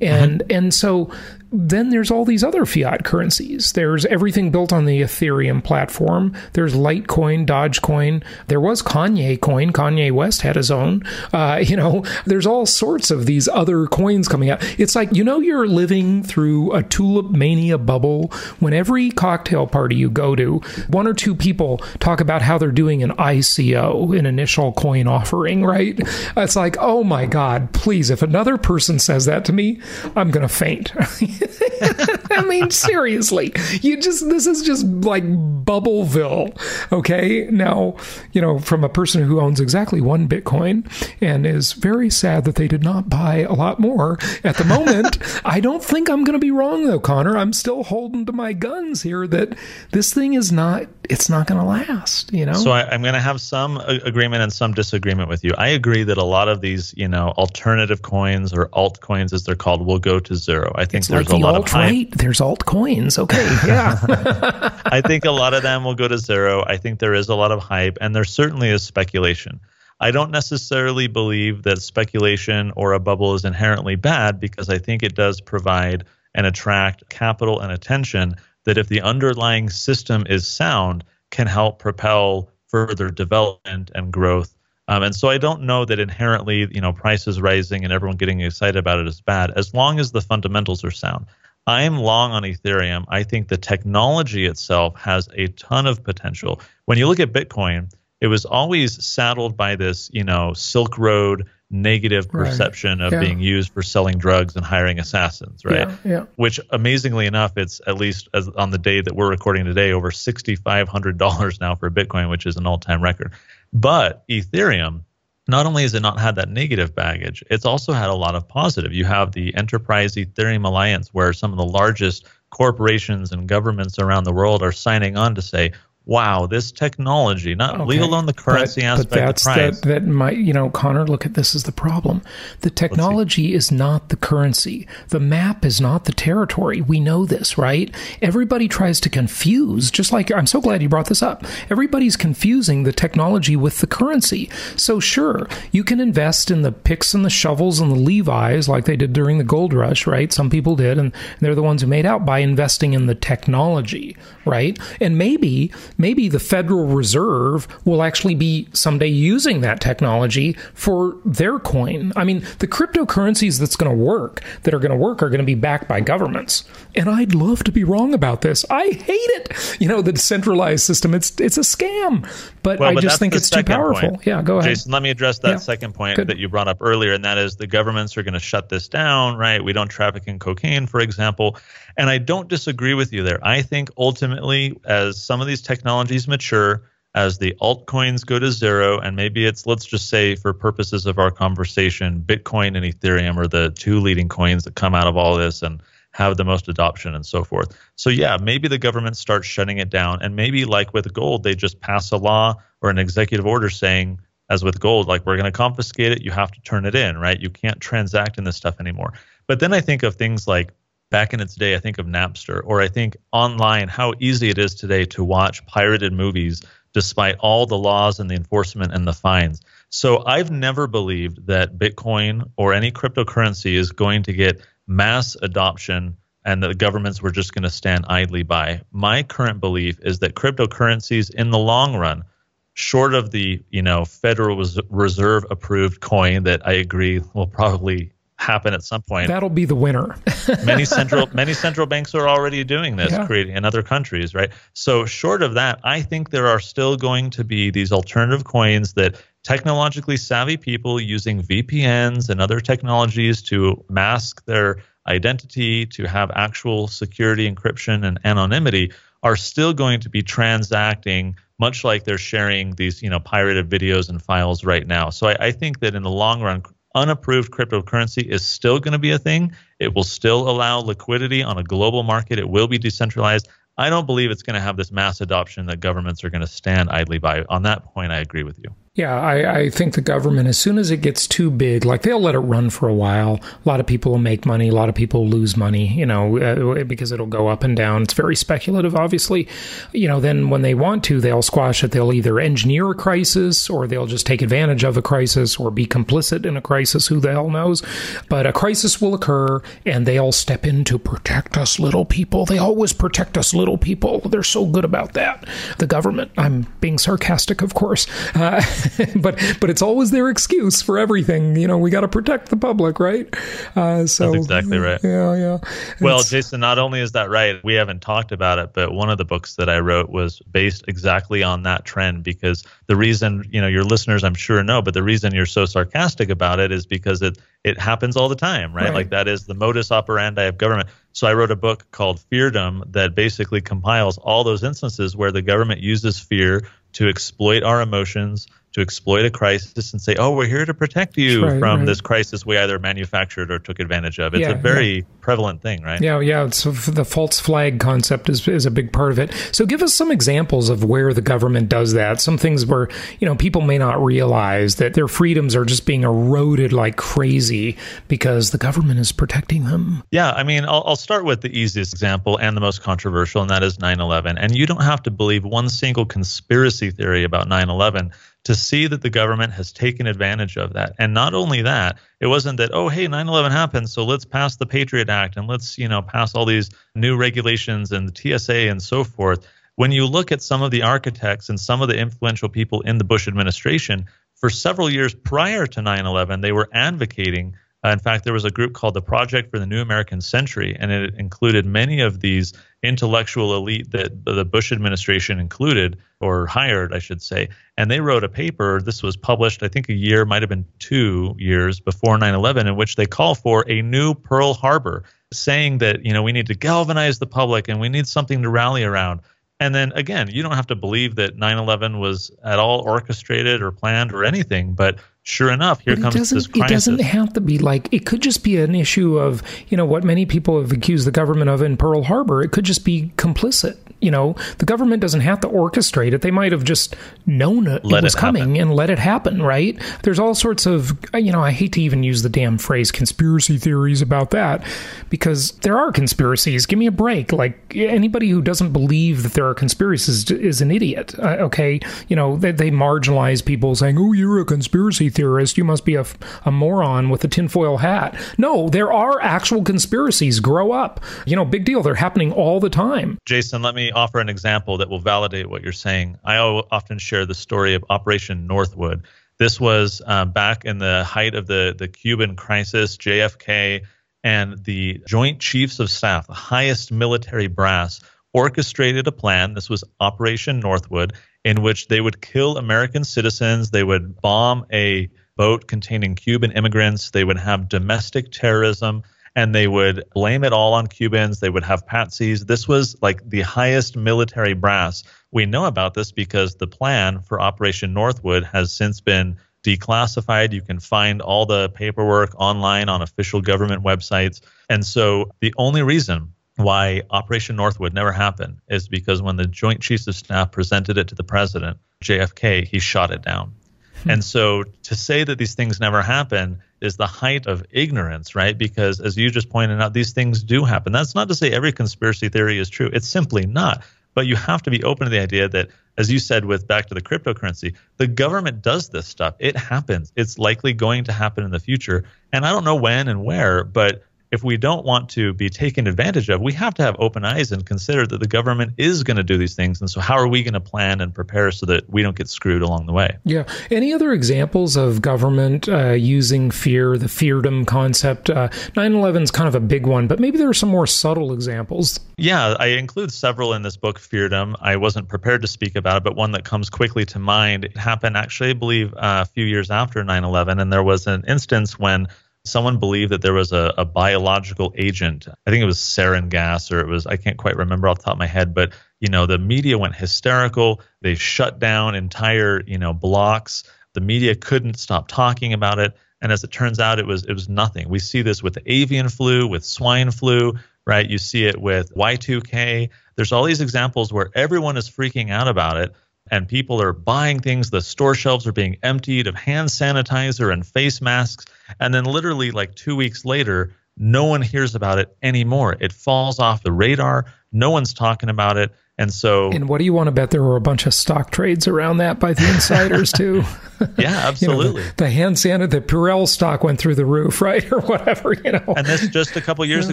and 0.00 0.42
mm-hmm. 0.42 0.56
and 0.58 0.72
so 0.72 1.10
then 1.52 1.90
there's 1.90 2.10
all 2.10 2.24
these 2.24 2.44
other 2.44 2.64
fiat 2.64 3.04
currencies. 3.04 3.72
There's 3.72 4.06
everything 4.06 4.50
built 4.50 4.72
on 4.72 4.84
the 4.84 5.02
Ethereum 5.02 5.62
platform. 5.62 6.34
There's 6.52 6.74
Litecoin, 6.74 7.46
Dogecoin. 7.46 8.22
There 8.46 8.60
was 8.60 8.82
Kanye 8.82 9.40
coin. 9.40 9.72
Kanye 9.72 10.12
West 10.12 10.42
had 10.42 10.56
his 10.56 10.70
own. 10.70 11.02
Uh, 11.32 11.62
you 11.66 11.76
know, 11.76 12.04
there's 12.24 12.46
all 12.46 12.66
sorts 12.66 13.10
of 13.10 13.26
these 13.26 13.48
other 13.48 13.86
coins 13.86 14.28
coming 14.28 14.50
out. 14.50 14.62
It's 14.78 14.94
like, 14.94 15.12
you 15.12 15.24
know, 15.24 15.40
you're 15.40 15.66
living 15.66 16.22
through 16.22 16.72
a 16.72 16.82
tulip 16.82 17.30
mania 17.30 17.78
bubble 17.78 18.28
when 18.60 18.72
every 18.72 19.10
cocktail 19.10 19.66
party 19.66 19.96
you 19.96 20.08
go 20.10 20.36
to, 20.36 20.58
one 20.88 21.06
or 21.06 21.14
two 21.14 21.34
people 21.34 21.78
talk 21.98 22.20
about 22.20 22.42
how 22.42 22.58
they're 22.58 22.70
doing 22.70 23.02
an 23.02 23.10
ICO, 23.12 24.16
an 24.16 24.26
initial 24.26 24.72
coin 24.72 25.08
offering, 25.08 25.64
right? 25.64 25.98
It's 26.36 26.56
like, 26.56 26.76
oh 26.78 27.02
my 27.02 27.26
God, 27.26 27.72
please, 27.72 28.10
if 28.10 28.22
another 28.22 28.56
person 28.56 28.98
says 28.98 29.24
that 29.24 29.44
to 29.46 29.52
me, 29.52 29.80
I'm 30.14 30.30
going 30.30 30.46
to 30.46 30.54
faint. 30.54 30.92
I 32.30 32.44
mean, 32.46 32.70
seriously, 32.70 33.52
you 33.80 34.00
just, 34.00 34.28
this 34.28 34.46
is 34.46 34.62
just 34.62 34.86
like 34.86 35.24
Bubbleville. 35.24 36.56
Okay. 36.92 37.48
Now, 37.50 37.96
you 38.32 38.40
know, 38.40 38.58
from 38.58 38.84
a 38.84 38.88
person 38.88 39.22
who 39.22 39.40
owns 39.40 39.60
exactly 39.60 40.00
one 40.00 40.28
Bitcoin 40.28 40.90
and 41.20 41.46
is 41.46 41.72
very 41.72 42.10
sad 42.10 42.44
that 42.44 42.56
they 42.56 42.68
did 42.68 42.82
not 42.82 43.08
buy 43.08 43.38
a 43.38 43.52
lot 43.52 43.78
more 43.78 44.18
at 44.44 44.56
the 44.56 44.64
moment, 44.64 45.18
I 45.44 45.60
don't 45.60 45.82
think 45.82 46.08
I'm 46.08 46.24
going 46.24 46.38
to 46.38 46.44
be 46.44 46.50
wrong 46.50 46.86
though, 46.86 47.00
Connor. 47.00 47.36
I'm 47.36 47.52
still 47.52 47.84
holding 47.84 48.26
to 48.26 48.32
my 48.32 48.52
guns 48.52 49.02
here 49.02 49.26
that 49.28 49.56
this 49.92 50.12
thing 50.12 50.34
is 50.34 50.50
not, 50.50 50.88
it's 51.08 51.28
not 51.28 51.46
going 51.46 51.60
to 51.60 51.66
last, 51.66 52.32
you 52.32 52.46
know? 52.46 52.52
So 52.52 52.70
I, 52.70 52.92
am 52.94 53.02
going 53.02 53.14
to 53.14 53.20
have 53.20 53.40
some 53.40 53.78
agreement 53.78 54.42
and 54.42 54.52
some 54.52 54.74
disagreement 54.74 55.28
with 55.28 55.44
you. 55.44 55.52
I 55.56 55.68
agree 55.68 56.02
that 56.04 56.18
a 56.18 56.24
lot 56.24 56.48
of 56.48 56.60
these, 56.60 56.94
you 56.96 57.08
know, 57.08 57.28
alternative 57.36 58.02
coins 58.02 58.52
or 58.52 58.66
altcoins 58.68 59.32
as 59.32 59.44
they're 59.44 59.54
called 59.54 59.86
will 59.86 59.98
go 59.98 60.20
to 60.20 60.34
zero. 60.34 60.72
I 60.74 60.84
think 60.84 61.02
it's 61.02 61.08
there's 61.08 61.29
a 61.30 61.36
lot 61.36 61.56
of 61.56 61.68
hype. 61.68 61.90
Right? 61.90 62.10
There's 62.10 62.40
altcoins. 62.40 63.18
Okay. 63.18 63.44
Yeah. 63.66 63.98
I 64.86 65.00
think 65.00 65.24
a 65.24 65.30
lot 65.30 65.54
of 65.54 65.62
them 65.62 65.84
will 65.84 65.94
go 65.94 66.08
to 66.08 66.18
zero. 66.18 66.64
I 66.66 66.76
think 66.76 66.98
there 66.98 67.14
is 67.14 67.28
a 67.28 67.34
lot 67.34 67.52
of 67.52 67.60
hype 67.60 67.98
and 68.00 68.14
there 68.14 68.24
certainly 68.24 68.68
is 68.68 68.82
speculation. 68.82 69.60
I 70.00 70.10
don't 70.10 70.30
necessarily 70.30 71.08
believe 71.08 71.62
that 71.64 71.82
speculation 71.82 72.72
or 72.74 72.94
a 72.94 73.00
bubble 73.00 73.34
is 73.34 73.44
inherently 73.44 73.96
bad 73.96 74.40
because 74.40 74.70
I 74.70 74.78
think 74.78 75.02
it 75.02 75.14
does 75.14 75.40
provide 75.40 76.04
and 76.34 76.46
attract 76.46 77.08
capital 77.10 77.60
and 77.60 77.70
attention 77.70 78.36
that 78.64 78.78
if 78.78 78.88
the 78.88 79.02
underlying 79.02 79.68
system 79.68 80.24
is 80.28 80.46
sound 80.46 81.04
can 81.30 81.46
help 81.46 81.78
propel 81.78 82.48
further 82.68 83.10
development 83.10 83.90
and 83.94 84.12
growth 84.12 84.54
um, 84.90 85.04
and 85.04 85.14
so 85.14 85.28
I 85.28 85.38
don't 85.38 85.62
know 85.62 85.84
that 85.84 86.00
inherently, 86.00 86.66
you 86.68 86.80
know, 86.80 86.92
prices 86.92 87.40
rising 87.40 87.84
and 87.84 87.92
everyone 87.92 88.16
getting 88.16 88.40
excited 88.40 88.76
about 88.76 88.98
it 88.98 89.06
is 89.06 89.20
bad, 89.20 89.52
as 89.52 89.72
long 89.72 90.00
as 90.00 90.10
the 90.10 90.20
fundamentals 90.20 90.82
are 90.84 90.90
sound. 90.90 91.26
I 91.64 91.82
am 91.82 91.96
long 91.96 92.32
on 92.32 92.42
Ethereum. 92.42 93.04
I 93.08 93.22
think 93.22 93.46
the 93.46 93.56
technology 93.56 94.46
itself 94.46 94.96
has 94.98 95.28
a 95.32 95.46
ton 95.46 95.86
of 95.86 96.02
potential. 96.02 96.60
When 96.86 96.98
you 96.98 97.06
look 97.06 97.20
at 97.20 97.32
Bitcoin, 97.32 97.92
it 98.20 98.26
was 98.26 98.44
always 98.44 99.04
saddled 99.06 99.56
by 99.56 99.76
this, 99.76 100.10
you 100.12 100.24
know, 100.24 100.54
Silk 100.54 100.98
Road 100.98 101.46
negative 101.70 102.28
perception 102.28 102.98
right. 102.98 103.06
of 103.06 103.12
yeah. 103.12 103.20
being 103.20 103.38
used 103.38 103.72
for 103.72 103.82
selling 103.82 104.18
drugs 104.18 104.56
and 104.56 104.64
hiring 104.64 104.98
assassins, 104.98 105.64
right? 105.64 105.88
Yeah, 105.88 105.96
yeah. 106.04 106.24
Which 106.34 106.58
amazingly 106.70 107.26
enough, 107.26 107.56
it's 107.56 107.80
at 107.86 107.96
least 107.96 108.28
as 108.34 108.48
on 108.48 108.70
the 108.70 108.78
day 108.78 109.00
that 109.00 109.14
we're 109.14 109.30
recording 109.30 109.66
today, 109.66 109.92
over 109.92 110.10
sixty 110.10 110.56
five 110.56 110.88
hundred 110.88 111.16
dollars 111.16 111.60
now 111.60 111.76
for 111.76 111.88
Bitcoin, 111.90 112.28
which 112.28 112.44
is 112.44 112.56
an 112.56 112.66
all 112.66 112.78
time 112.78 113.00
record. 113.00 113.32
But 113.72 114.24
Ethereum, 114.28 115.04
not 115.48 115.66
only 115.66 115.82
has 115.82 115.94
it 115.94 116.02
not 116.02 116.18
had 116.18 116.36
that 116.36 116.48
negative 116.48 116.94
baggage, 116.94 117.42
it's 117.50 117.64
also 117.64 117.92
had 117.92 118.08
a 118.08 118.14
lot 118.14 118.34
of 118.34 118.48
positive. 118.48 118.92
You 118.92 119.04
have 119.04 119.32
the 119.32 119.54
Enterprise 119.54 120.14
Ethereum 120.14 120.64
Alliance, 120.64 121.08
where 121.12 121.32
some 121.32 121.52
of 121.52 121.58
the 121.58 121.64
largest 121.64 122.26
corporations 122.50 123.32
and 123.32 123.48
governments 123.48 123.98
around 123.98 124.24
the 124.24 124.32
world 124.32 124.62
are 124.62 124.72
signing 124.72 125.16
on 125.16 125.34
to 125.34 125.42
say, 125.42 125.72
wow, 126.10 126.44
this 126.44 126.72
technology, 126.72 127.54
not 127.54 127.76
okay. 127.76 127.84
leave 127.84 128.00
alone 128.00 128.26
the 128.26 128.32
currency 128.32 128.80
but, 128.80 128.86
aspect, 128.88 129.10
but 129.10 129.16
that's 129.16 129.44
that 129.44 129.82
that 129.82 130.04
might 130.04 130.38
you 130.38 130.52
know, 130.52 130.68
Connor, 130.68 131.06
look 131.06 131.24
at 131.24 131.34
this 131.34 131.54
is 131.54 131.62
the 131.62 131.72
problem. 131.72 132.20
The 132.62 132.70
technology 132.70 133.54
is 133.54 133.70
not 133.70 134.08
the 134.08 134.16
currency. 134.16 134.88
The 135.10 135.20
map 135.20 135.64
is 135.64 135.80
not 135.80 136.06
the 136.06 136.12
territory. 136.12 136.80
We 136.80 136.98
know 136.98 137.26
this, 137.26 137.56
right? 137.56 137.94
Everybody 138.20 138.66
tries 138.66 138.98
to 139.00 139.08
confuse, 139.08 139.88
just 139.92 140.12
like 140.12 140.32
I'm 140.32 140.48
so 140.48 140.60
glad 140.60 140.82
you 140.82 140.88
brought 140.88 141.06
this 141.06 141.22
up. 141.22 141.44
Everybody's 141.70 142.16
confusing 142.16 142.82
the 142.82 142.92
technology 142.92 143.54
with 143.54 143.78
the 143.78 143.86
currency. 143.86 144.50
So 144.74 144.98
sure, 144.98 145.48
you 145.70 145.84
can 145.84 146.00
invest 146.00 146.50
in 146.50 146.62
the 146.62 146.72
picks 146.72 147.14
and 147.14 147.24
the 147.24 147.30
shovels 147.30 147.78
and 147.78 147.88
the 147.88 147.94
Levi's 147.94 148.68
like 148.68 148.84
they 148.84 148.96
did 148.96 149.12
during 149.12 149.38
the 149.38 149.44
gold 149.44 149.72
rush, 149.72 150.08
right? 150.08 150.32
Some 150.32 150.50
people 150.50 150.74
did, 150.74 150.98
and 150.98 151.12
they're 151.38 151.54
the 151.54 151.62
ones 151.62 151.82
who 151.82 151.86
made 151.86 152.04
out 152.04 152.26
by 152.26 152.40
investing 152.40 152.94
in 152.94 153.06
the 153.06 153.14
technology, 153.14 154.16
right? 154.44 154.76
And 155.00 155.16
maybe 155.16 155.70
maybe 156.00 156.28
the 156.28 156.40
Federal 156.40 156.86
Reserve 156.86 157.68
will 157.84 158.02
actually 158.02 158.34
be 158.34 158.68
someday 158.72 159.06
using 159.06 159.60
that 159.60 159.80
technology 159.80 160.54
for 160.74 161.16
their 161.24 161.58
coin. 161.58 162.12
I 162.16 162.24
mean, 162.24 162.44
the 162.58 162.66
cryptocurrencies 162.66 163.60
that's 163.60 163.76
going 163.76 163.90
to 163.90 164.04
work, 164.04 164.42
that 164.62 164.72
are 164.72 164.78
going 164.78 164.90
to 164.90 164.96
work, 164.96 165.22
are 165.22 165.28
going 165.28 165.40
to 165.40 165.46
be 165.46 165.54
backed 165.54 165.86
by 165.86 166.00
governments. 166.00 166.64
And 166.96 167.08
I'd 167.08 167.34
love 167.34 167.62
to 167.64 167.72
be 167.72 167.84
wrong 167.84 168.14
about 168.14 168.40
this. 168.40 168.64
I 168.70 168.86
hate 168.86 169.14
it. 169.14 169.76
You 169.78 169.88
know, 169.88 170.02
the 170.02 170.12
decentralized 170.12 170.82
system, 170.82 171.14
it's 171.14 171.38
it's 171.38 171.58
a 171.58 171.60
scam. 171.60 172.26
But 172.62 172.80
well, 172.80 172.90
I 172.90 172.94
but 172.94 173.02
just 173.02 173.18
think 173.18 173.34
it's 173.34 173.50
too 173.50 173.62
powerful. 173.62 174.10
Point. 174.10 174.26
Yeah, 174.26 174.42
go 174.42 174.58
ahead. 174.58 174.70
Jason, 174.70 174.92
let 174.92 175.02
me 175.02 175.10
address 175.10 175.38
that 175.40 175.50
yeah. 175.50 175.56
second 175.56 175.94
point 175.94 176.16
Good. 176.16 176.28
that 176.28 176.38
you 176.38 176.48
brought 176.48 176.68
up 176.68 176.78
earlier, 176.80 177.12
and 177.12 177.24
that 177.24 177.38
is 177.38 177.56
the 177.56 177.66
governments 177.66 178.16
are 178.16 178.22
going 178.22 178.34
to 178.34 178.40
shut 178.40 178.70
this 178.70 178.88
down, 178.88 179.36
right? 179.36 179.62
We 179.62 179.72
don't 179.72 179.88
traffic 179.88 180.24
in 180.26 180.38
cocaine, 180.38 180.86
for 180.86 181.00
example. 181.00 181.56
And 181.96 182.08
I 182.08 182.18
don't 182.18 182.48
disagree 182.48 182.94
with 182.94 183.12
you 183.12 183.22
there. 183.22 183.38
I 183.42 183.62
think 183.62 183.90
ultimately, 183.98 184.78
as 184.84 185.22
some 185.22 185.40
of 185.40 185.46
these 185.46 185.60
technologies 185.60 185.89
mature, 186.28 186.82
as 187.14 187.38
the 187.38 187.54
altcoins 187.60 188.24
go 188.24 188.38
to 188.38 188.52
zero, 188.52 188.98
and 189.00 189.16
maybe 189.16 189.44
it's, 189.44 189.66
let's 189.66 189.84
just 189.84 190.08
say, 190.08 190.36
for 190.36 190.52
purposes 190.52 191.06
of 191.06 191.18
our 191.18 191.30
conversation, 191.30 192.22
Bitcoin 192.24 192.76
and 192.76 192.86
Ethereum 192.86 193.36
are 193.36 193.48
the 193.48 193.70
two 193.70 194.00
leading 194.00 194.28
coins 194.28 194.64
that 194.64 194.76
come 194.76 194.94
out 194.94 195.08
of 195.08 195.16
all 195.16 195.36
this 195.36 195.62
and 195.62 195.82
have 196.12 196.36
the 196.36 196.44
most 196.44 196.68
adoption 196.68 197.14
and 197.14 197.26
so 197.26 197.42
forth. 197.42 197.76
So, 197.96 198.10
yeah, 198.10 198.36
maybe 198.40 198.68
the 198.68 198.78
government 198.78 199.16
starts 199.16 199.46
shutting 199.46 199.78
it 199.78 199.90
down. 199.90 200.22
And 200.22 200.36
maybe, 200.36 200.64
like 200.64 200.94
with 200.94 201.12
gold, 201.12 201.42
they 201.42 201.54
just 201.54 201.80
pass 201.80 202.12
a 202.12 202.16
law 202.16 202.54
or 202.80 202.90
an 202.90 202.98
executive 202.98 203.46
order 203.46 203.70
saying, 203.70 204.20
as 204.48 204.64
with 204.64 204.80
gold, 204.80 205.06
like 205.06 205.24
we're 205.26 205.36
going 205.36 205.44
to 205.44 205.52
confiscate 205.52 206.12
it, 206.12 206.22
you 206.22 206.32
have 206.32 206.50
to 206.50 206.60
turn 206.62 206.84
it 206.84 206.94
in, 206.94 207.18
right? 207.18 207.40
You 207.40 207.50
can't 207.50 207.80
transact 207.80 208.38
in 208.38 208.44
this 208.44 208.56
stuff 208.56 208.80
anymore. 208.80 209.12
But 209.46 209.60
then 209.60 209.72
I 209.72 209.80
think 209.80 210.02
of 210.02 210.16
things 210.16 210.46
like 210.46 210.72
back 211.10 211.34
in 211.34 211.40
its 211.40 211.54
day, 211.54 211.74
I 211.74 211.78
think 211.78 211.98
of 211.98 212.06
Napster, 212.06 212.60
or 212.64 212.80
I 212.80 212.88
think 212.88 213.16
online, 213.32 213.88
how 213.88 214.14
easy 214.20 214.48
it 214.48 214.58
is 214.58 214.74
today 214.74 215.04
to 215.06 215.24
watch 215.24 215.66
pirated 215.66 216.12
movies 216.12 216.62
despite 216.92 217.36
all 217.38 217.66
the 217.66 217.78
laws 217.78 218.18
and 218.18 218.30
the 218.30 218.34
enforcement 218.34 218.92
and 218.92 219.06
the 219.06 219.12
fines. 219.12 219.60
So 219.90 220.24
I've 220.24 220.50
never 220.50 220.86
believed 220.86 221.46
that 221.46 221.78
Bitcoin 221.78 222.50
or 222.56 222.72
any 222.72 222.90
cryptocurrency 222.90 223.74
is 223.74 223.92
going 223.92 224.24
to 224.24 224.32
get 224.32 224.60
mass 224.86 225.36
adoption 225.40 226.16
and 226.44 226.62
the 226.62 226.74
governments 226.74 227.20
were 227.20 227.30
just 227.30 227.52
going 227.54 227.64
to 227.64 227.70
stand 227.70 228.06
idly 228.08 228.42
by. 228.42 228.82
My 228.90 229.22
current 229.22 229.60
belief 229.60 229.98
is 230.02 230.20
that 230.20 230.34
cryptocurrencies 230.34 231.32
in 231.34 231.50
the 231.50 231.58
long 231.58 231.96
run, 231.96 232.24
short 232.72 233.14
of 233.14 233.30
the, 233.30 233.62
you 233.68 233.82
know, 233.82 234.04
Federal 234.04 234.56
Reserve 234.88 235.44
approved 235.50 236.00
coin 236.00 236.44
that 236.44 236.66
I 236.66 236.74
agree 236.74 237.20
will 237.34 237.46
probably 237.46 238.12
happen 238.40 238.72
at 238.72 238.82
some 238.82 239.02
point. 239.02 239.28
That'll 239.28 239.50
be 239.50 239.66
the 239.66 239.74
winner. 239.74 240.16
many 240.64 240.84
central 240.84 241.28
many 241.34 241.52
central 241.52 241.86
banks 241.86 242.14
are 242.14 242.28
already 242.28 242.64
doing 242.64 242.96
this, 242.96 243.12
yeah. 243.12 243.26
creating 243.26 243.56
in 243.56 243.64
other 243.64 243.82
countries, 243.82 244.34
right? 244.34 244.50
So 244.72 245.04
short 245.04 245.42
of 245.42 245.54
that, 245.54 245.78
I 245.84 246.02
think 246.02 246.30
there 246.30 246.46
are 246.46 246.60
still 246.60 246.96
going 246.96 247.30
to 247.30 247.44
be 247.44 247.70
these 247.70 247.92
alternative 247.92 248.44
coins 248.44 248.94
that 248.94 249.22
technologically 249.42 250.16
savvy 250.16 250.56
people 250.56 251.00
using 251.00 251.42
VPNs 251.42 252.28
and 252.28 252.40
other 252.40 252.60
technologies 252.60 253.42
to 253.42 253.84
mask 253.88 254.44
their 254.46 254.82
identity, 255.06 255.86
to 255.86 256.04
have 256.06 256.30
actual 256.34 256.88
security 256.88 257.50
encryption 257.50 258.04
and 258.04 258.18
anonymity 258.24 258.92
are 259.22 259.36
still 259.36 259.72
going 259.72 260.00
to 260.00 260.08
be 260.08 260.22
transacting 260.22 261.36
much 261.58 261.84
like 261.84 262.04
they're 262.04 262.16
sharing 262.16 262.74
these 262.76 263.02
you 263.02 263.10
know 263.10 263.20
pirated 263.20 263.68
videos 263.68 264.08
and 264.08 264.22
files 264.22 264.64
right 264.64 264.86
now 264.86 265.10
so 265.10 265.26
I, 265.26 265.36
I 265.40 265.52
think 265.52 265.80
that 265.80 265.94
in 265.94 266.02
the 266.02 266.10
long 266.10 266.40
run 266.40 266.62
unapproved 266.94 267.50
cryptocurrency 267.50 268.24
is 268.24 268.44
still 268.44 268.78
going 268.78 268.92
to 268.92 268.98
be 268.98 269.10
a 269.10 269.18
thing. 269.18 269.54
It 269.78 269.94
will 269.94 270.04
still 270.04 270.48
allow 270.48 270.78
liquidity 270.78 271.42
on 271.42 271.58
a 271.58 271.62
global 271.62 272.02
market. 272.02 272.38
It 272.38 272.48
will 272.48 272.68
be 272.68 272.78
decentralized. 272.78 273.48
I 273.76 273.88
don't 273.88 274.06
believe 274.06 274.30
it's 274.30 274.42
going 274.42 274.54
to 274.54 274.60
have 274.60 274.76
this 274.76 274.92
mass 274.92 275.20
adoption 275.20 275.66
that 275.66 275.80
governments 275.80 276.22
are 276.24 276.30
going 276.30 276.42
to 276.42 276.46
stand 276.46 276.90
idly 276.90 277.18
by. 277.18 277.44
On 277.48 277.62
that 277.62 277.84
point 277.84 278.12
i 278.12 278.18
agree 278.18 278.42
with 278.42 278.58
you 278.58 278.74
yeah, 279.00 279.18
I, 279.18 279.60
I, 279.60 279.70
think 279.70 279.94
the 279.94 280.02
government, 280.02 280.46
as 280.46 280.58
soon 280.58 280.76
as 280.76 280.90
it 280.90 280.98
gets 280.98 281.26
too 281.26 281.50
big, 281.50 281.86
like 281.86 282.02
they'll 282.02 282.20
let 282.20 282.34
it 282.34 282.40
run 282.40 282.68
for 282.68 282.86
a 282.86 282.92
while. 282.92 283.40
A 283.42 283.68
lot 283.68 283.80
of 283.80 283.86
people 283.86 284.12
will 284.12 284.18
make 284.18 284.44
money. 284.44 284.68
A 284.68 284.74
lot 284.74 284.90
of 284.90 284.94
people 284.94 285.26
lose 285.26 285.56
money, 285.56 285.88
you 285.88 286.04
know, 286.04 286.36
uh, 286.36 286.84
because 286.84 287.10
it'll 287.10 287.24
go 287.24 287.48
up 287.48 287.64
and 287.64 287.74
down. 287.74 288.02
It's 288.02 288.12
very 288.12 288.36
speculative, 288.36 288.94
obviously. 288.94 289.48
You 289.94 290.06
know, 290.06 290.20
then 290.20 290.50
when 290.50 290.60
they 290.60 290.74
want 290.74 291.02
to, 291.04 291.18
they'll 291.18 291.40
squash 291.40 291.82
it. 291.82 291.92
They'll 291.92 292.12
either 292.12 292.38
engineer 292.38 292.90
a 292.90 292.94
crisis 292.94 293.70
or 293.70 293.86
they'll 293.86 294.04
just 294.04 294.26
take 294.26 294.42
advantage 294.42 294.84
of 294.84 294.98
a 294.98 295.02
crisis 295.02 295.56
or 295.56 295.70
be 295.70 295.86
complicit 295.86 296.44
in 296.44 296.58
a 296.58 296.60
crisis. 296.60 297.06
Who 297.06 297.20
the 297.20 297.32
hell 297.32 297.48
knows? 297.48 297.82
But 298.28 298.46
a 298.46 298.52
crisis 298.52 299.00
will 299.00 299.14
occur 299.14 299.62
and 299.86 300.04
they'll 300.04 300.32
step 300.32 300.66
in 300.66 300.84
to 300.84 300.98
protect 300.98 301.56
us 301.56 301.78
little 301.78 302.04
people. 302.04 302.44
They 302.44 302.58
always 302.58 302.92
protect 302.92 303.38
us 303.38 303.54
little 303.54 303.78
people. 303.78 304.20
They're 304.20 304.42
so 304.42 304.66
good 304.66 304.84
about 304.84 305.14
that. 305.14 305.48
The 305.78 305.86
government, 305.86 306.32
I'm 306.36 306.66
being 306.82 306.98
sarcastic, 306.98 307.62
of 307.62 307.72
course. 307.72 308.06
Uh, 308.34 308.62
but 309.16 309.38
but 309.60 309.70
it's 309.70 309.82
always 309.82 310.10
their 310.10 310.28
excuse 310.28 310.82
for 310.82 310.98
everything. 310.98 311.56
You 311.56 311.68
know, 311.68 311.78
we 311.78 311.90
got 311.90 312.00
to 312.00 312.08
protect 312.08 312.48
the 312.48 312.56
public, 312.56 313.00
right? 313.00 313.28
Uh, 313.76 314.06
so 314.06 314.32
That's 314.32 314.46
exactly 314.46 314.78
right. 314.78 315.00
Yeah, 315.02 315.34
yeah. 315.34 315.58
Well, 316.00 316.22
Jason, 316.22 316.60
not 316.60 316.78
only 316.78 317.00
is 317.00 317.12
that 317.12 317.30
right, 317.30 317.62
we 317.64 317.74
haven't 317.74 318.00
talked 318.00 318.32
about 318.32 318.58
it, 318.58 318.72
but 318.72 318.92
one 318.92 319.10
of 319.10 319.18
the 319.18 319.24
books 319.24 319.56
that 319.56 319.68
I 319.68 319.78
wrote 319.78 320.10
was 320.10 320.40
based 320.40 320.84
exactly 320.88 321.42
on 321.42 321.62
that 321.64 321.84
trend 321.84 322.22
because 322.22 322.64
the 322.86 322.96
reason, 322.96 323.48
you 323.50 323.60
know, 323.60 323.68
your 323.68 323.84
listeners, 323.84 324.24
I'm 324.24 324.34
sure 324.34 324.62
know, 324.62 324.82
but 324.82 324.94
the 324.94 325.02
reason 325.02 325.34
you're 325.34 325.46
so 325.46 325.66
sarcastic 325.66 326.30
about 326.30 326.60
it 326.60 326.72
is 326.72 326.86
because 326.86 327.22
it 327.22 327.38
it 327.62 327.78
happens 327.78 328.16
all 328.16 328.28
the 328.28 328.36
time, 328.36 328.72
right? 328.72 328.84
right? 328.84 328.94
Like 328.94 329.10
that 329.10 329.28
is 329.28 329.46
the 329.46 329.54
modus 329.54 329.92
operandi 329.92 330.44
of 330.44 330.56
government. 330.56 330.88
So 331.12 331.26
I 331.26 331.34
wrote 331.34 331.50
a 331.50 331.56
book 331.56 331.90
called 331.90 332.20
Feardom 332.30 332.90
that 332.92 333.14
basically 333.14 333.60
compiles 333.60 334.16
all 334.16 334.44
those 334.44 334.64
instances 334.64 335.16
where 335.16 335.32
the 335.32 335.42
government 335.42 335.80
uses 335.80 336.18
fear 336.18 336.62
to 336.92 337.08
exploit 337.08 337.62
our 337.62 337.80
emotions, 337.82 338.48
to 338.72 338.80
exploit 338.80 339.24
a 339.24 339.30
crisis 339.30 339.92
and 339.92 340.00
say, 340.00 340.14
"Oh, 340.16 340.34
we're 340.34 340.46
here 340.46 340.64
to 340.64 340.74
protect 340.74 341.16
you 341.16 341.44
right, 341.44 341.58
from 341.58 341.80
right. 341.80 341.86
this 341.86 342.00
crisis 342.00 342.46
we 342.46 342.56
either 342.56 342.78
manufactured 342.78 343.50
or 343.50 343.58
took 343.58 343.80
advantage 343.80 344.18
of." 344.18 344.34
It's 344.34 344.42
yeah, 344.42 344.50
a 344.50 344.54
very 344.54 344.96
yeah. 344.96 345.02
prevalent 345.20 345.60
thing, 345.60 345.82
right? 345.82 346.00
Yeah, 346.00 346.20
yeah. 346.20 346.48
So 346.50 346.70
the 346.70 347.04
false 347.04 347.40
flag 347.40 347.80
concept 347.80 348.28
is 348.28 348.46
is 348.46 348.66
a 348.66 348.70
big 348.70 348.92
part 348.92 349.10
of 349.10 349.18
it. 349.18 349.32
So 349.52 349.66
give 349.66 349.82
us 349.82 349.92
some 349.92 350.12
examples 350.12 350.68
of 350.68 350.84
where 350.84 351.12
the 351.12 351.20
government 351.20 351.68
does 351.68 351.92
that. 351.94 352.20
Some 352.20 352.38
things 352.38 352.64
where 352.64 352.88
you 353.18 353.26
know 353.26 353.34
people 353.34 353.62
may 353.62 353.78
not 353.78 354.02
realize 354.02 354.76
that 354.76 354.94
their 354.94 355.08
freedoms 355.08 355.56
are 355.56 355.64
just 355.64 355.84
being 355.84 356.04
eroded 356.04 356.72
like 356.72 356.96
crazy 356.96 357.76
because 358.06 358.52
the 358.52 358.58
government 358.58 359.00
is 359.00 359.10
protecting 359.10 359.64
them. 359.64 360.04
Yeah, 360.12 360.30
I 360.30 360.44
mean, 360.44 360.64
I'll, 360.64 360.84
I'll 360.86 360.96
start 360.96 361.24
with 361.24 361.40
the 361.40 361.56
easiest 361.56 361.92
example 361.92 362.36
and 362.36 362.56
the 362.56 362.60
most 362.60 362.82
controversial, 362.82 363.40
and 363.40 363.50
that 363.50 363.64
is 363.64 363.78
9/11. 363.78 364.36
And 364.38 364.54
you 364.54 364.66
don't 364.66 364.82
have 364.82 365.02
to 365.04 365.10
believe 365.10 365.44
one 365.44 365.68
single 365.68 366.06
conspiracy 366.06 366.92
theory 366.92 367.24
about 367.24 367.48
9/11 367.48 368.12
to 368.44 368.54
see 368.54 368.86
that 368.86 369.02
the 369.02 369.10
government 369.10 369.52
has 369.52 369.72
taken 369.72 370.06
advantage 370.06 370.56
of 370.56 370.72
that. 370.72 370.94
And 370.98 371.12
not 371.12 371.34
only 371.34 371.62
that, 371.62 371.98
it 372.20 372.26
wasn't 372.26 372.56
that, 372.58 372.70
oh, 372.72 372.88
hey, 372.88 373.06
9 373.06 373.28
11 373.28 373.52
happened, 373.52 373.88
so 373.88 374.04
let's 374.04 374.24
pass 374.24 374.56
the 374.56 374.66
Patriot 374.66 375.10
Act 375.10 375.36
and 375.36 375.46
let's, 375.46 375.76
you 375.76 375.88
know, 375.88 376.02
pass 376.02 376.34
all 376.34 376.46
these 376.46 376.70
new 376.94 377.16
regulations 377.16 377.92
and 377.92 378.08
the 378.08 378.38
TSA 378.38 378.68
and 378.70 378.82
so 378.82 379.04
forth. 379.04 379.46
When 379.76 379.92
you 379.92 380.06
look 380.06 380.32
at 380.32 380.42
some 380.42 380.62
of 380.62 380.70
the 380.70 380.82
architects 380.82 381.48
and 381.48 381.60
some 381.60 381.82
of 381.82 381.88
the 381.88 381.98
influential 381.98 382.48
people 382.48 382.80
in 382.82 382.98
the 382.98 383.04
Bush 383.04 383.28
administration, 383.28 384.06
for 384.36 384.48
several 384.48 384.88
years 384.88 385.14
prior 385.14 385.66
to 385.66 385.82
9 385.82 386.06
11, 386.06 386.40
they 386.40 386.52
were 386.52 386.68
advocating 386.72 387.56
uh, 387.82 387.88
in 387.88 387.98
fact, 387.98 388.24
there 388.24 388.32
was 388.34 388.44
a 388.44 388.50
group 388.50 388.74
called 388.74 388.92
the 388.92 389.00
Project 389.00 389.50
for 389.50 389.58
the 389.58 389.66
New 389.66 389.80
American 389.80 390.20
Century, 390.20 390.76
and 390.78 390.92
it 390.92 391.14
included 391.14 391.64
many 391.64 392.00
of 392.00 392.20
these 392.20 392.52
intellectual 392.82 393.56
elite 393.56 393.90
that 393.92 394.24
the 394.24 394.44
Bush 394.44 394.70
administration 394.70 395.38
included 395.38 395.96
or 396.20 396.46
hired, 396.46 396.92
I 396.92 396.98
should 396.98 397.22
say. 397.22 397.48
And 397.78 397.90
they 397.90 398.00
wrote 398.00 398.22
a 398.22 398.28
paper. 398.28 398.82
This 398.82 399.02
was 399.02 399.16
published, 399.16 399.62
I 399.62 399.68
think, 399.68 399.88
a 399.88 399.94
year, 399.94 400.26
might 400.26 400.42
have 400.42 400.50
been 400.50 400.66
two 400.78 401.34
years 401.38 401.80
before 401.80 402.18
9 402.18 402.34
11, 402.34 402.66
in 402.66 402.76
which 402.76 402.96
they 402.96 403.06
call 403.06 403.34
for 403.34 403.64
a 403.66 403.80
new 403.80 404.14
Pearl 404.14 404.52
Harbor, 404.52 405.04
saying 405.32 405.78
that, 405.78 406.04
you 406.04 406.12
know, 406.12 406.22
we 406.22 406.32
need 406.32 406.48
to 406.48 406.54
galvanize 406.54 407.18
the 407.18 407.26
public 407.26 407.68
and 407.68 407.80
we 407.80 407.88
need 407.88 408.06
something 408.06 408.42
to 408.42 408.50
rally 408.50 408.84
around. 408.84 409.20
And 409.58 409.74
then 409.74 409.92
again, 409.92 410.28
you 410.30 410.42
don't 410.42 410.54
have 410.54 410.68
to 410.68 410.74
believe 410.74 411.16
that 411.16 411.36
9 411.36 411.58
11 411.58 411.98
was 411.98 412.30
at 412.42 412.58
all 412.58 412.80
orchestrated 412.80 413.62
or 413.62 413.70
planned 413.70 414.12
or 414.12 414.24
anything, 414.24 414.74
but 414.74 414.98
sure 415.22 415.50
enough, 415.50 415.80
here 415.80 415.96
comes 415.96 416.14
this 416.14 416.46
crisis. 416.46 416.54
It 416.54 416.68
doesn't 416.68 417.00
have 417.00 417.32
to 417.34 417.40
be 417.40 417.58
like 417.58 417.88
it 417.92 418.06
could 418.06 418.22
just 418.22 418.44
be 418.44 418.58
an 418.58 418.74
issue 418.74 419.18
of 419.18 419.42
you 419.68 419.76
know 419.76 419.84
what 419.84 420.04
many 420.04 420.26
people 420.26 420.60
have 420.60 420.72
accused 420.72 421.06
the 421.06 421.12
government 421.12 421.50
of 421.50 421.62
in 421.62 421.76
Pearl 421.76 422.02
Harbor. 422.02 422.42
It 422.42 422.52
could 422.52 422.64
just 422.64 422.84
be 422.84 423.12
complicit. 423.16 423.76
You 424.00 424.10
know, 424.10 424.34
the 424.58 424.64
government 424.64 425.00
doesn't 425.00 425.20
have 425.20 425.40
to 425.40 425.48
orchestrate 425.48 426.12
it. 426.12 426.22
They 426.22 426.30
might 426.30 426.52
have 426.52 426.64
just 426.64 426.96
known 427.26 427.66
it, 427.66 427.84
it 427.84 428.02
was 428.02 428.14
it 428.14 428.18
coming 428.18 428.58
and 428.58 428.74
let 428.74 428.90
it 428.90 428.98
happen. 428.98 429.42
Right? 429.42 429.80
There's 430.02 430.18
all 430.18 430.34
sorts 430.34 430.66
of 430.66 430.98
you 431.14 431.32
know. 431.32 431.42
I 431.42 431.52
hate 431.52 431.72
to 431.74 431.82
even 431.82 432.02
use 432.02 432.22
the 432.22 432.28
damn 432.28 432.58
phrase 432.58 432.90
conspiracy 432.90 433.58
theories 433.58 434.02
about 434.02 434.30
that 434.30 434.64
because 435.08 435.52
there 435.58 435.78
are 435.78 435.92
conspiracies. 435.92 436.66
Give 436.66 436.78
me 436.78 436.86
a 436.86 436.92
break. 436.92 437.32
Like 437.32 437.74
anybody 437.74 438.28
who 438.28 438.42
doesn't 438.42 438.72
believe 438.72 439.22
that 439.22 439.32
there 439.34 439.46
are 439.46 439.54
conspiracies 439.54 440.30
is 440.30 440.60
an 440.60 440.70
idiot. 440.70 441.18
Uh, 441.18 441.36
okay, 441.40 441.80
you 442.08 442.16
know 442.16 442.36
they, 442.36 442.52
they 442.52 442.70
marginalize 442.70 443.44
people 443.44 443.74
saying, 443.74 443.98
"Oh, 443.98 444.12
you're 444.12 444.40
a 444.40 444.44
conspiracy 444.44 445.10
theorist. 445.10 445.58
You 445.58 445.64
must 445.64 445.84
be 445.84 445.94
a, 445.94 446.04
a 446.44 446.50
moron 446.50 447.10
with 447.10 447.24
a 447.24 447.28
tinfoil 447.28 447.78
hat. 447.78 448.14
No, 448.38 448.68
there 448.68 448.92
are 448.92 449.20
actual 449.20 449.62
conspiracies. 449.62 450.40
Grow 450.40 450.72
up. 450.72 451.00
You 451.26 451.36
know, 451.36 451.44
big 451.44 451.64
deal. 451.64 451.82
They're 451.82 451.94
happening 451.94 452.32
all 452.32 452.60
the 452.60 452.70
time. 452.70 453.18
Jason, 453.26 453.62
let 453.62 453.74
me 453.74 453.89
offer 453.92 454.18
an 454.18 454.28
example 454.28 454.78
that 454.78 454.88
will 454.88 455.00
validate 455.00 455.48
what 455.48 455.62
you're 455.62 455.72
saying. 455.72 456.18
I 456.24 456.38
often 456.38 456.98
share 456.98 457.26
the 457.26 457.34
story 457.34 457.74
of 457.74 457.84
Operation 457.90 458.46
Northwood. 458.46 459.04
This 459.38 459.60
was 459.60 460.02
uh, 460.06 460.26
back 460.26 460.64
in 460.64 460.78
the 460.78 461.04
height 461.04 461.34
of 461.34 461.46
the, 461.46 461.74
the 461.76 461.88
Cuban 461.88 462.36
crisis, 462.36 462.96
JFK 462.96 463.82
and 464.22 464.62
the 464.64 465.02
Joint 465.06 465.40
Chiefs 465.40 465.80
of 465.80 465.90
Staff, 465.90 466.26
the 466.26 466.34
highest 466.34 466.92
military 466.92 467.46
brass, 467.46 468.00
orchestrated 468.34 469.06
a 469.06 469.12
plan. 469.12 469.54
This 469.54 469.70
was 469.70 469.82
Operation 469.98 470.60
Northwood 470.60 471.14
in 471.44 471.62
which 471.62 471.88
they 471.88 472.00
would 472.00 472.20
kill 472.20 472.58
American 472.58 473.04
citizens, 473.04 473.70
they 473.70 473.82
would 473.82 474.20
bomb 474.20 474.66
a 474.72 475.08
boat 475.36 475.66
containing 475.66 476.14
Cuban 476.14 476.52
immigrants, 476.52 477.10
they 477.10 477.24
would 477.24 477.38
have 477.38 477.68
domestic 477.68 478.30
terrorism, 478.30 479.02
and 479.36 479.54
they 479.54 479.66
would 479.66 480.04
blame 480.12 480.44
it 480.44 480.52
all 480.52 480.74
on 480.74 480.86
Cubans. 480.86 481.40
They 481.40 481.50
would 481.50 481.64
have 481.64 481.86
patsies. 481.86 482.46
This 482.46 482.66
was 482.66 482.96
like 483.00 483.28
the 483.28 483.42
highest 483.42 483.96
military 483.96 484.54
brass. 484.54 485.04
We 485.30 485.46
know 485.46 485.66
about 485.66 485.94
this 485.94 486.12
because 486.12 486.56
the 486.56 486.66
plan 486.66 487.20
for 487.20 487.40
Operation 487.40 487.94
Northwood 487.94 488.44
has 488.44 488.72
since 488.72 489.00
been 489.00 489.36
declassified. 489.62 490.52
You 490.52 490.62
can 490.62 490.80
find 490.80 491.20
all 491.20 491.46
the 491.46 491.68
paperwork 491.68 492.34
online 492.36 492.88
on 492.88 493.02
official 493.02 493.40
government 493.40 493.84
websites. 493.84 494.40
And 494.68 494.84
so 494.84 495.30
the 495.40 495.54
only 495.56 495.82
reason 495.82 496.32
why 496.56 497.02
Operation 497.10 497.56
Northwood 497.56 497.94
never 497.94 498.12
happened 498.12 498.58
is 498.68 498.88
because 498.88 499.22
when 499.22 499.36
the 499.36 499.46
Joint 499.46 499.80
Chiefs 499.80 500.06
of 500.06 500.14
Staff 500.14 500.52
presented 500.52 500.98
it 500.98 501.08
to 501.08 501.14
the 501.14 501.24
president, 501.24 501.78
JFK, 502.02 502.66
he 502.66 502.78
shot 502.78 503.10
it 503.10 503.22
down. 503.22 503.54
Hmm. 504.02 504.10
And 504.10 504.24
so 504.24 504.64
to 504.84 504.94
say 504.94 505.24
that 505.24 505.38
these 505.38 505.54
things 505.54 505.80
never 505.80 506.02
happen 506.02 506.62
is 506.80 506.96
the 506.96 507.06
height 507.06 507.46
of 507.46 507.64
ignorance, 507.70 508.34
right? 508.34 508.56
Because 508.56 509.00
as 509.00 509.16
you 509.16 509.30
just 509.30 509.50
pointed 509.50 509.80
out, 509.80 509.92
these 509.92 510.12
things 510.12 510.42
do 510.42 510.64
happen. 510.64 510.92
That's 510.92 511.14
not 511.14 511.28
to 511.28 511.34
say 511.34 511.50
every 511.50 511.72
conspiracy 511.72 512.28
theory 512.28 512.58
is 512.58 512.70
true. 512.70 512.90
It's 512.92 513.08
simply 513.08 513.46
not. 513.46 513.84
But 514.12 514.26
you 514.26 514.34
have 514.34 514.62
to 514.62 514.70
be 514.70 514.82
open 514.82 515.04
to 515.04 515.10
the 515.10 515.20
idea 515.20 515.48
that, 515.48 515.68
as 515.96 516.10
you 516.10 516.18
said, 516.18 516.44
with 516.44 516.66
back 516.66 516.86
to 516.86 516.94
the 516.94 517.00
cryptocurrency, 517.00 517.76
the 517.96 518.08
government 518.08 518.60
does 518.60 518.88
this 518.88 519.06
stuff. 519.06 519.36
It 519.38 519.56
happens. 519.56 520.12
It's 520.16 520.36
likely 520.36 520.72
going 520.72 521.04
to 521.04 521.12
happen 521.12 521.44
in 521.44 521.52
the 521.52 521.60
future. 521.60 522.04
And 522.32 522.44
I 522.44 522.50
don't 522.50 522.64
know 522.64 522.76
when 522.76 523.06
and 523.06 523.24
where, 523.24 523.62
but 523.62 524.02
if 524.32 524.44
we 524.44 524.56
don't 524.56 524.84
want 524.84 525.08
to 525.10 525.32
be 525.32 525.50
taken 525.50 525.86
advantage 525.86 526.28
of, 526.28 526.40
we 526.40 526.52
have 526.52 526.74
to 526.74 526.82
have 526.82 526.94
open 526.98 527.24
eyes 527.24 527.50
and 527.50 527.66
consider 527.66 528.06
that 528.06 528.20
the 528.20 528.28
government 528.28 528.72
is 528.76 529.02
going 529.02 529.16
to 529.16 529.24
do 529.24 529.36
these 529.36 529.54
things. 529.54 529.80
And 529.80 529.90
so, 529.90 530.00
how 530.00 530.14
are 530.14 530.28
we 530.28 530.42
going 530.42 530.54
to 530.54 530.60
plan 530.60 531.00
and 531.00 531.12
prepare 531.12 531.50
so 531.50 531.66
that 531.66 531.88
we 531.90 532.02
don't 532.02 532.16
get 532.16 532.28
screwed 532.28 532.62
along 532.62 532.86
the 532.86 532.92
way? 532.92 533.16
Yeah. 533.24 533.44
Any 533.70 533.92
other 533.92 534.12
examples 534.12 534.76
of 534.76 535.02
government 535.02 535.68
uh, 535.68 535.92
using 535.92 536.50
fear, 536.50 536.96
the 536.96 537.06
feardom 537.06 537.66
concept? 537.66 538.30
Uh, 538.30 538.48
9 538.76 538.94
11 538.94 539.22
is 539.22 539.30
kind 539.30 539.48
of 539.48 539.54
a 539.54 539.60
big 539.60 539.86
one, 539.86 540.06
but 540.06 540.20
maybe 540.20 540.38
there 540.38 540.48
are 540.48 540.54
some 540.54 540.68
more 540.68 540.86
subtle 540.86 541.32
examples. 541.32 541.98
Yeah, 542.16 542.54
I 542.60 542.66
include 542.66 543.12
several 543.12 543.54
in 543.54 543.62
this 543.62 543.76
book, 543.76 543.98
Feardom. 543.98 544.54
I 544.60 544.76
wasn't 544.76 545.08
prepared 545.08 545.42
to 545.42 545.48
speak 545.48 545.74
about 545.74 545.96
it, 545.98 546.04
but 546.04 546.16
one 546.16 546.32
that 546.32 546.44
comes 546.44 546.70
quickly 546.70 547.04
to 547.06 547.18
mind 547.18 547.64
it 547.64 547.76
happened 547.76 548.16
actually, 548.16 548.50
I 548.50 548.54
believe, 548.54 548.92
uh, 548.94 549.24
a 549.24 549.26
few 549.26 549.44
years 549.44 549.70
after 549.70 550.04
9 550.04 550.22
11. 550.22 550.60
And 550.60 550.72
there 550.72 550.82
was 550.82 551.06
an 551.06 551.24
instance 551.26 551.78
when 551.78 552.06
someone 552.44 552.78
believed 552.78 553.12
that 553.12 553.22
there 553.22 553.32
was 553.32 553.52
a, 553.52 553.74
a, 553.76 553.84
biological 553.84 554.72
agent. 554.76 555.28
I 555.46 555.50
think 555.50 555.62
it 555.62 555.66
was 555.66 555.78
sarin 555.78 556.28
gas, 556.28 556.70
or 556.72 556.80
it 556.80 556.86
was, 556.86 557.06
I 557.06 557.16
can't 557.16 557.36
quite 557.36 557.56
remember 557.56 557.88
off 557.88 557.98
the 557.98 558.04
top 558.04 558.14
of 558.14 558.18
my 558.18 558.26
head, 558.26 558.54
but, 558.54 558.72
you 558.98 559.08
know, 559.08 559.26
the 559.26 559.38
media 559.38 559.78
went 559.78 559.94
hysterical. 559.94 560.80
They 561.02 561.14
shut 561.14 561.58
down 561.58 561.94
entire, 561.94 562.62
you 562.66 562.78
know, 562.78 562.92
blocks. 562.92 563.64
The 563.94 564.00
media 564.00 564.34
couldn't 564.34 564.78
stop 564.78 565.08
talking 565.08 565.52
about 565.52 565.78
it. 565.78 565.94
And 566.22 566.32
as 566.32 566.44
it 566.44 566.52
turns 566.52 566.80
out, 566.80 566.98
it 566.98 567.06
was 567.06 567.24
it 567.24 567.32
was 567.32 567.48
nothing. 567.48 567.88
We 567.88 567.98
see 567.98 568.20
this 568.22 568.42
with 568.42 568.58
avian 568.66 569.08
flu, 569.08 569.46
with 569.46 569.64
swine 569.64 570.10
flu, 570.10 570.58
right? 570.86 571.08
You 571.08 571.18
see 571.18 571.46
it 571.46 571.58
with 571.58 571.94
Y2K. 571.94 572.90
There's 573.16 573.32
all 573.32 573.44
these 573.44 573.62
examples 573.62 574.12
where 574.12 574.30
everyone 574.34 574.76
is 574.76 574.88
freaking 574.88 575.30
out 575.30 575.48
about 575.48 575.78
it 575.78 575.94
and 576.30 576.46
people 576.46 576.80
are 576.80 576.92
buying 576.92 577.40
things. 577.40 577.70
The 577.70 577.80
store 577.80 578.14
shelves 578.14 578.46
are 578.46 578.52
being 578.52 578.76
emptied 578.82 579.26
of 579.26 579.34
hand 579.34 579.68
sanitizer 579.68 580.52
and 580.52 580.66
face 580.66 581.00
masks. 581.00 581.46
And 581.78 581.92
then, 581.92 582.04
literally, 582.04 582.50
like 582.50 582.74
two 582.74 582.96
weeks 582.96 583.24
later, 583.24 583.72
no 583.96 584.24
one 584.24 584.42
hears 584.42 584.74
about 584.74 584.98
it 584.98 585.14
anymore. 585.22 585.76
It 585.78 585.92
falls 585.92 586.38
off 586.38 586.62
the 586.62 586.72
radar. 586.72 587.26
No 587.52 587.70
one's 587.70 587.92
talking 587.94 588.28
about 588.30 588.56
it. 588.56 588.72
And 589.00 589.10
so, 589.10 589.50
and 589.50 589.66
what 589.66 589.78
do 589.78 589.84
you 589.84 589.94
want 589.94 590.08
to 590.08 590.10
bet 590.10 590.30
there 590.30 590.42
were 590.42 590.56
a 590.56 590.60
bunch 590.60 590.84
of 590.84 590.92
stock 590.92 591.30
trades 591.30 591.66
around 591.66 591.96
that 591.96 592.20
by 592.20 592.34
the 592.34 592.46
insiders 592.46 593.10
too? 593.10 593.44
yeah, 593.98 594.28
absolutely. 594.28 594.66
you 594.66 594.72
know, 594.74 594.80
the, 594.82 594.94
the, 594.98 595.10
hand 595.10 595.36
sanitizer, 595.36 595.70
the 595.70 595.80
Purell 595.80 596.28
stock 596.28 596.62
went 596.62 596.78
through 596.78 596.96
the 596.96 597.06
roof, 597.06 597.40
right, 597.40 597.64
or 597.72 597.80
whatever, 597.80 598.34
you 598.34 598.52
know. 598.52 598.74
And 598.76 598.86
this 598.86 599.08
just 599.08 599.34
a 599.36 599.40
couple 599.40 599.64
years 599.64 599.86
yeah. 599.86 599.92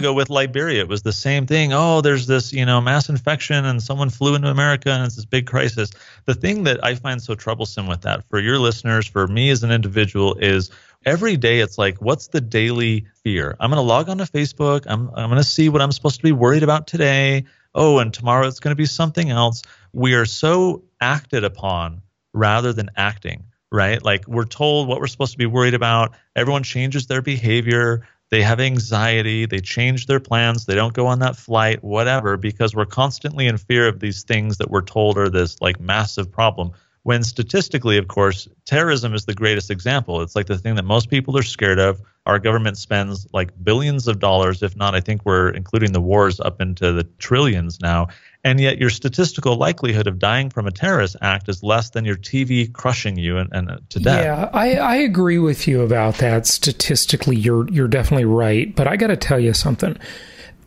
ago 0.00 0.12
with 0.12 0.28
Liberia, 0.28 0.82
it 0.82 0.88
was 0.88 1.00
the 1.00 1.14
same 1.14 1.46
thing. 1.46 1.72
Oh, 1.72 2.02
there's 2.02 2.26
this, 2.26 2.52
you 2.52 2.66
know, 2.66 2.82
mass 2.82 3.08
infection, 3.08 3.64
and 3.64 3.82
someone 3.82 4.10
flew 4.10 4.34
into 4.34 4.48
America, 4.48 4.90
and 4.90 5.06
it's 5.06 5.16
this 5.16 5.24
big 5.24 5.46
crisis. 5.46 5.90
The 6.26 6.34
thing 6.34 6.64
that 6.64 6.84
I 6.84 6.94
find 6.94 7.22
so 7.22 7.34
troublesome 7.34 7.86
with 7.86 8.02
that, 8.02 8.28
for 8.28 8.38
your 8.38 8.58
listeners, 8.58 9.06
for 9.06 9.26
me 9.26 9.48
as 9.48 9.62
an 9.62 9.70
individual, 9.70 10.34
is 10.34 10.70
every 11.06 11.38
day 11.38 11.60
it's 11.60 11.78
like 11.78 11.96
what's 12.02 12.26
the 12.28 12.40
daily 12.40 13.06
fear 13.22 13.56
i'm 13.60 13.70
going 13.70 13.78
to 13.78 13.86
log 13.86 14.08
on 14.08 14.18
to 14.18 14.24
facebook 14.24 14.84
i'm, 14.88 15.08
I'm 15.14 15.30
going 15.30 15.36
to 15.40 15.44
see 15.44 15.68
what 15.68 15.80
i'm 15.80 15.92
supposed 15.92 16.16
to 16.16 16.22
be 16.24 16.32
worried 16.32 16.64
about 16.64 16.88
today 16.88 17.44
oh, 17.74 17.98
and 17.98 18.12
tomorrow 18.12 18.46
it's 18.46 18.60
going 18.60 18.72
to 18.72 18.76
be 18.76 18.86
something 18.86 19.30
else. 19.30 19.62
We 19.92 20.14
are 20.14 20.26
so 20.26 20.84
acted 21.00 21.44
upon 21.44 22.02
rather 22.32 22.72
than 22.72 22.90
acting, 22.96 23.44
right? 23.70 24.02
Like 24.02 24.26
we're 24.26 24.44
told 24.44 24.88
what 24.88 25.00
we're 25.00 25.06
supposed 25.06 25.32
to 25.32 25.38
be 25.38 25.46
worried 25.46 25.74
about. 25.74 26.14
Everyone 26.36 26.62
changes 26.62 27.06
their 27.06 27.22
behavior. 27.22 28.06
They 28.30 28.42
have 28.42 28.60
anxiety. 28.60 29.46
They 29.46 29.60
change 29.60 30.06
their 30.06 30.20
plans. 30.20 30.66
They 30.66 30.74
don't 30.74 30.92
go 30.92 31.06
on 31.06 31.20
that 31.20 31.36
flight, 31.36 31.82
whatever, 31.82 32.36
because 32.36 32.74
we're 32.74 32.84
constantly 32.84 33.46
in 33.46 33.56
fear 33.56 33.88
of 33.88 34.00
these 34.00 34.22
things 34.22 34.58
that 34.58 34.70
we're 34.70 34.82
told 34.82 35.16
are 35.16 35.30
this 35.30 35.60
like 35.60 35.80
massive 35.80 36.30
problem 36.30 36.72
when 37.08 37.22
statistically, 37.22 37.96
of 37.96 38.06
course, 38.06 38.48
terrorism 38.66 39.14
is 39.14 39.24
the 39.24 39.32
greatest 39.32 39.70
example. 39.70 40.20
It's 40.20 40.36
like 40.36 40.44
the 40.44 40.58
thing 40.58 40.74
that 40.74 40.84
most 40.84 41.08
people 41.08 41.38
are 41.38 41.42
scared 41.42 41.78
of. 41.78 42.02
Our 42.26 42.38
government 42.38 42.76
spends 42.76 43.26
like 43.32 43.48
billions 43.64 44.08
of 44.08 44.18
dollars, 44.18 44.62
if 44.62 44.76
not, 44.76 44.94
I 44.94 45.00
think 45.00 45.24
we're 45.24 45.48
including 45.48 45.92
the 45.92 46.02
wars 46.02 46.38
up 46.38 46.60
into 46.60 46.92
the 46.92 47.04
trillions 47.16 47.80
now. 47.80 48.08
And 48.44 48.60
yet, 48.60 48.76
your 48.76 48.90
statistical 48.90 49.56
likelihood 49.56 50.06
of 50.06 50.18
dying 50.18 50.50
from 50.50 50.66
a 50.66 50.70
terrorist 50.70 51.16
act 51.22 51.48
is 51.48 51.62
less 51.62 51.88
than 51.88 52.04
your 52.04 52.16
TV 52.16 52.70
crushing 52.70 53.16
you 53.16 53.38
and, 53.38 53.48
and 53.52 53.70
uh, 53.70 53.78
to 53.88 54.00
death. 54.00 54.24
Yeah, 54.24 54.50
I, 54.52 54.74
I 54.74 54.96
agree 54.96 55.38
with 55.38 55.66
you 55.66 55.80
about 55.80 56.16
that. 56.16 56.46
Statistically, 56.46 57.36
you're 57.36 57.66
you're 57.70 57.88
definitely 57.88 58.26
right. 58.26 58.76
But 58.76 58.86
I 58.86 58.96
got 58.96 59.06
to 59.06 59.16
tell 59.16 59.40
you 59.40 59.54
something 59.54 59.96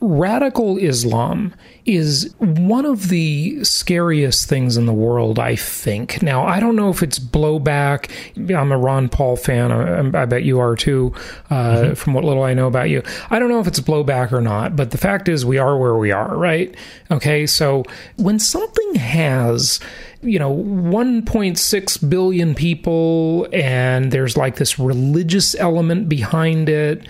radical 0.01 0.77
Islam 0.77 1.53
is 1.85 2.33
one 2.39 2.85
of 2.85 3.09
the 3.09 3.63
scariest 3.63 4.49
things 4.49 4.75
in 4.75 4.87
the 4.87 4.93
world, 4.93 5.39
I 5.39 5.55
think. 5.55 6.21
Now, 6.21 6.45
I 6.45 6.59
don't 6.59 6.75
know 6.75 6.89
if 6.89 7.03
it's 7.03 7.19
blowback. 7.19 8.11
I'm 8.53 8.71
a 8.71 8.77
Ron 8.77 9.09
Paul 9.09 9.35
fan. 9.35 9.71
I, 9.71 10.21
I 10.21 10.25
bet 10.25 10.43
you 10.43 10.59
are 10.59 10.75
too, 10.75 11.13
uh, 11.49 11.55
mm-hmm. 11.55 11.93
from 11.93 12.13
what 12.13 12.23
little 12.23 12.43
I 12.43 12.53
know 12.53 12.67
about 12.67 12.89
you. 12.89 13.03
I 13.29 13.39
don't 13.39 13.49
know 13.49 13.59
if 13.59 13.67
it's 13.67 13.79
blowback 13.79 14.31
or 14.31 14.41
not, 14.41 14.75
but 14.75 14.91
the 14.91 14.97
fact 14.97 15.29
is, 15.29 15.45
we 15.45 15.59
are 15.59 15.77
where 15.77 15.95
we 15.95 16.11
are, 16.11 16.35
right? 16.35 16.75
Okay, 17.11 17.45
so 17.45 17.83
when 18.17 18.39
something 18.39 18.95
has 18.95 19.79
you 20.23 20.37
know 20.37 20.55
1.6 20.55 22.09
billion 22.09 22.53
people 22.53 23.47
and 23.51 24.11
there's 24.11 24.37
like 24.37 24.57
this 24.57 24.77
religious 24.77 25.55
element 25.55 26.07
behind 26.07 26.69
it 26.69 27.07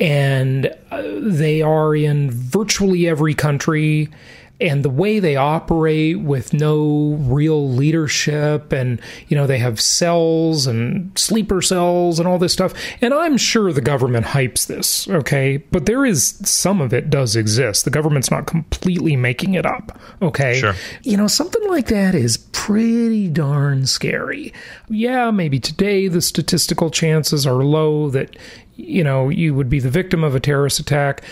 and 0.00 0.74
uh, 0.90 1.02
they 1.20 1.62
are 1.62 1.94
in 1.94 2.30
virtually 2.30 3.08
every 3.08 3.34
country. 3.34 4.08
And 4.58 4.82
the 4.82 4.88
way 4.88 5.18
they 5.18 5.36
operate 5.36 6.18
with 6.20 6.54
no 6.54 7.18
real 7.20 7.68
leadership 7.68 8.72
and 8.72 9.02
you 9.28 9.36
know 9.36 9.46
they 9.46 9.58
have 9.58 9.78
cells 9.78 10.66
and 10.66 11.12
sleeper 11.18 11.60
cells 11.60 12.18
and 12.18 12.26
all 12.26 12.38
this 12.38 12.54
stuff. 12.54 12.72
And 13.02 13.12
i'm 13.12 13.36
sure 13.36 13.70
the 13.70 13.82
government 13.82 14.24
hypes 14.24 14.66
this 14.66 15.08
okay? 15.08 15.58
But 15.58 15.84
there 15.84 16.06
is 16.06 16.40
some 16.48 16.80
of 16.80 16.94
it 16.94 17.10
does 17.10 17.36
exist. 17.36 17.84
The 17.84 17.90
government's 17.90 18.30
not 18.30 18.46
completely 18.46 19.14
making 19.14 19.52
it 19.52 19.66
up 19.66 20.00
okay? 20.22 20.58
Sure. 20.58 20.74
you 21.02 21.18
know 21.18 21.26
something 21.26 21.68
like 21.68 21.88
that 21.88 22.14
is 22.14 22.38
pretty 22.38 23.28
darn 23.28 23.84
scary. 23.84 24.54
Yeah 24.88 25.30
maybe 25.32 25.60
today 25.60 26.08
the 26.08 26.22
statistical 26.22 26.88
chances 26.88 27.46
are 27.46 27.62
low 27.62 28.08
that 28.08 28.34
you 28.76 29.02
know, 29.02 29.28
you 29.28 29.54
would 29.54 29.68
be 29.68 29.80
the 29.80 29.90
victim 29.90 30.22
of 30.22 30.34
a 30.34 30.40
terrorist 30.40 30.78
attack, 30.78 31.22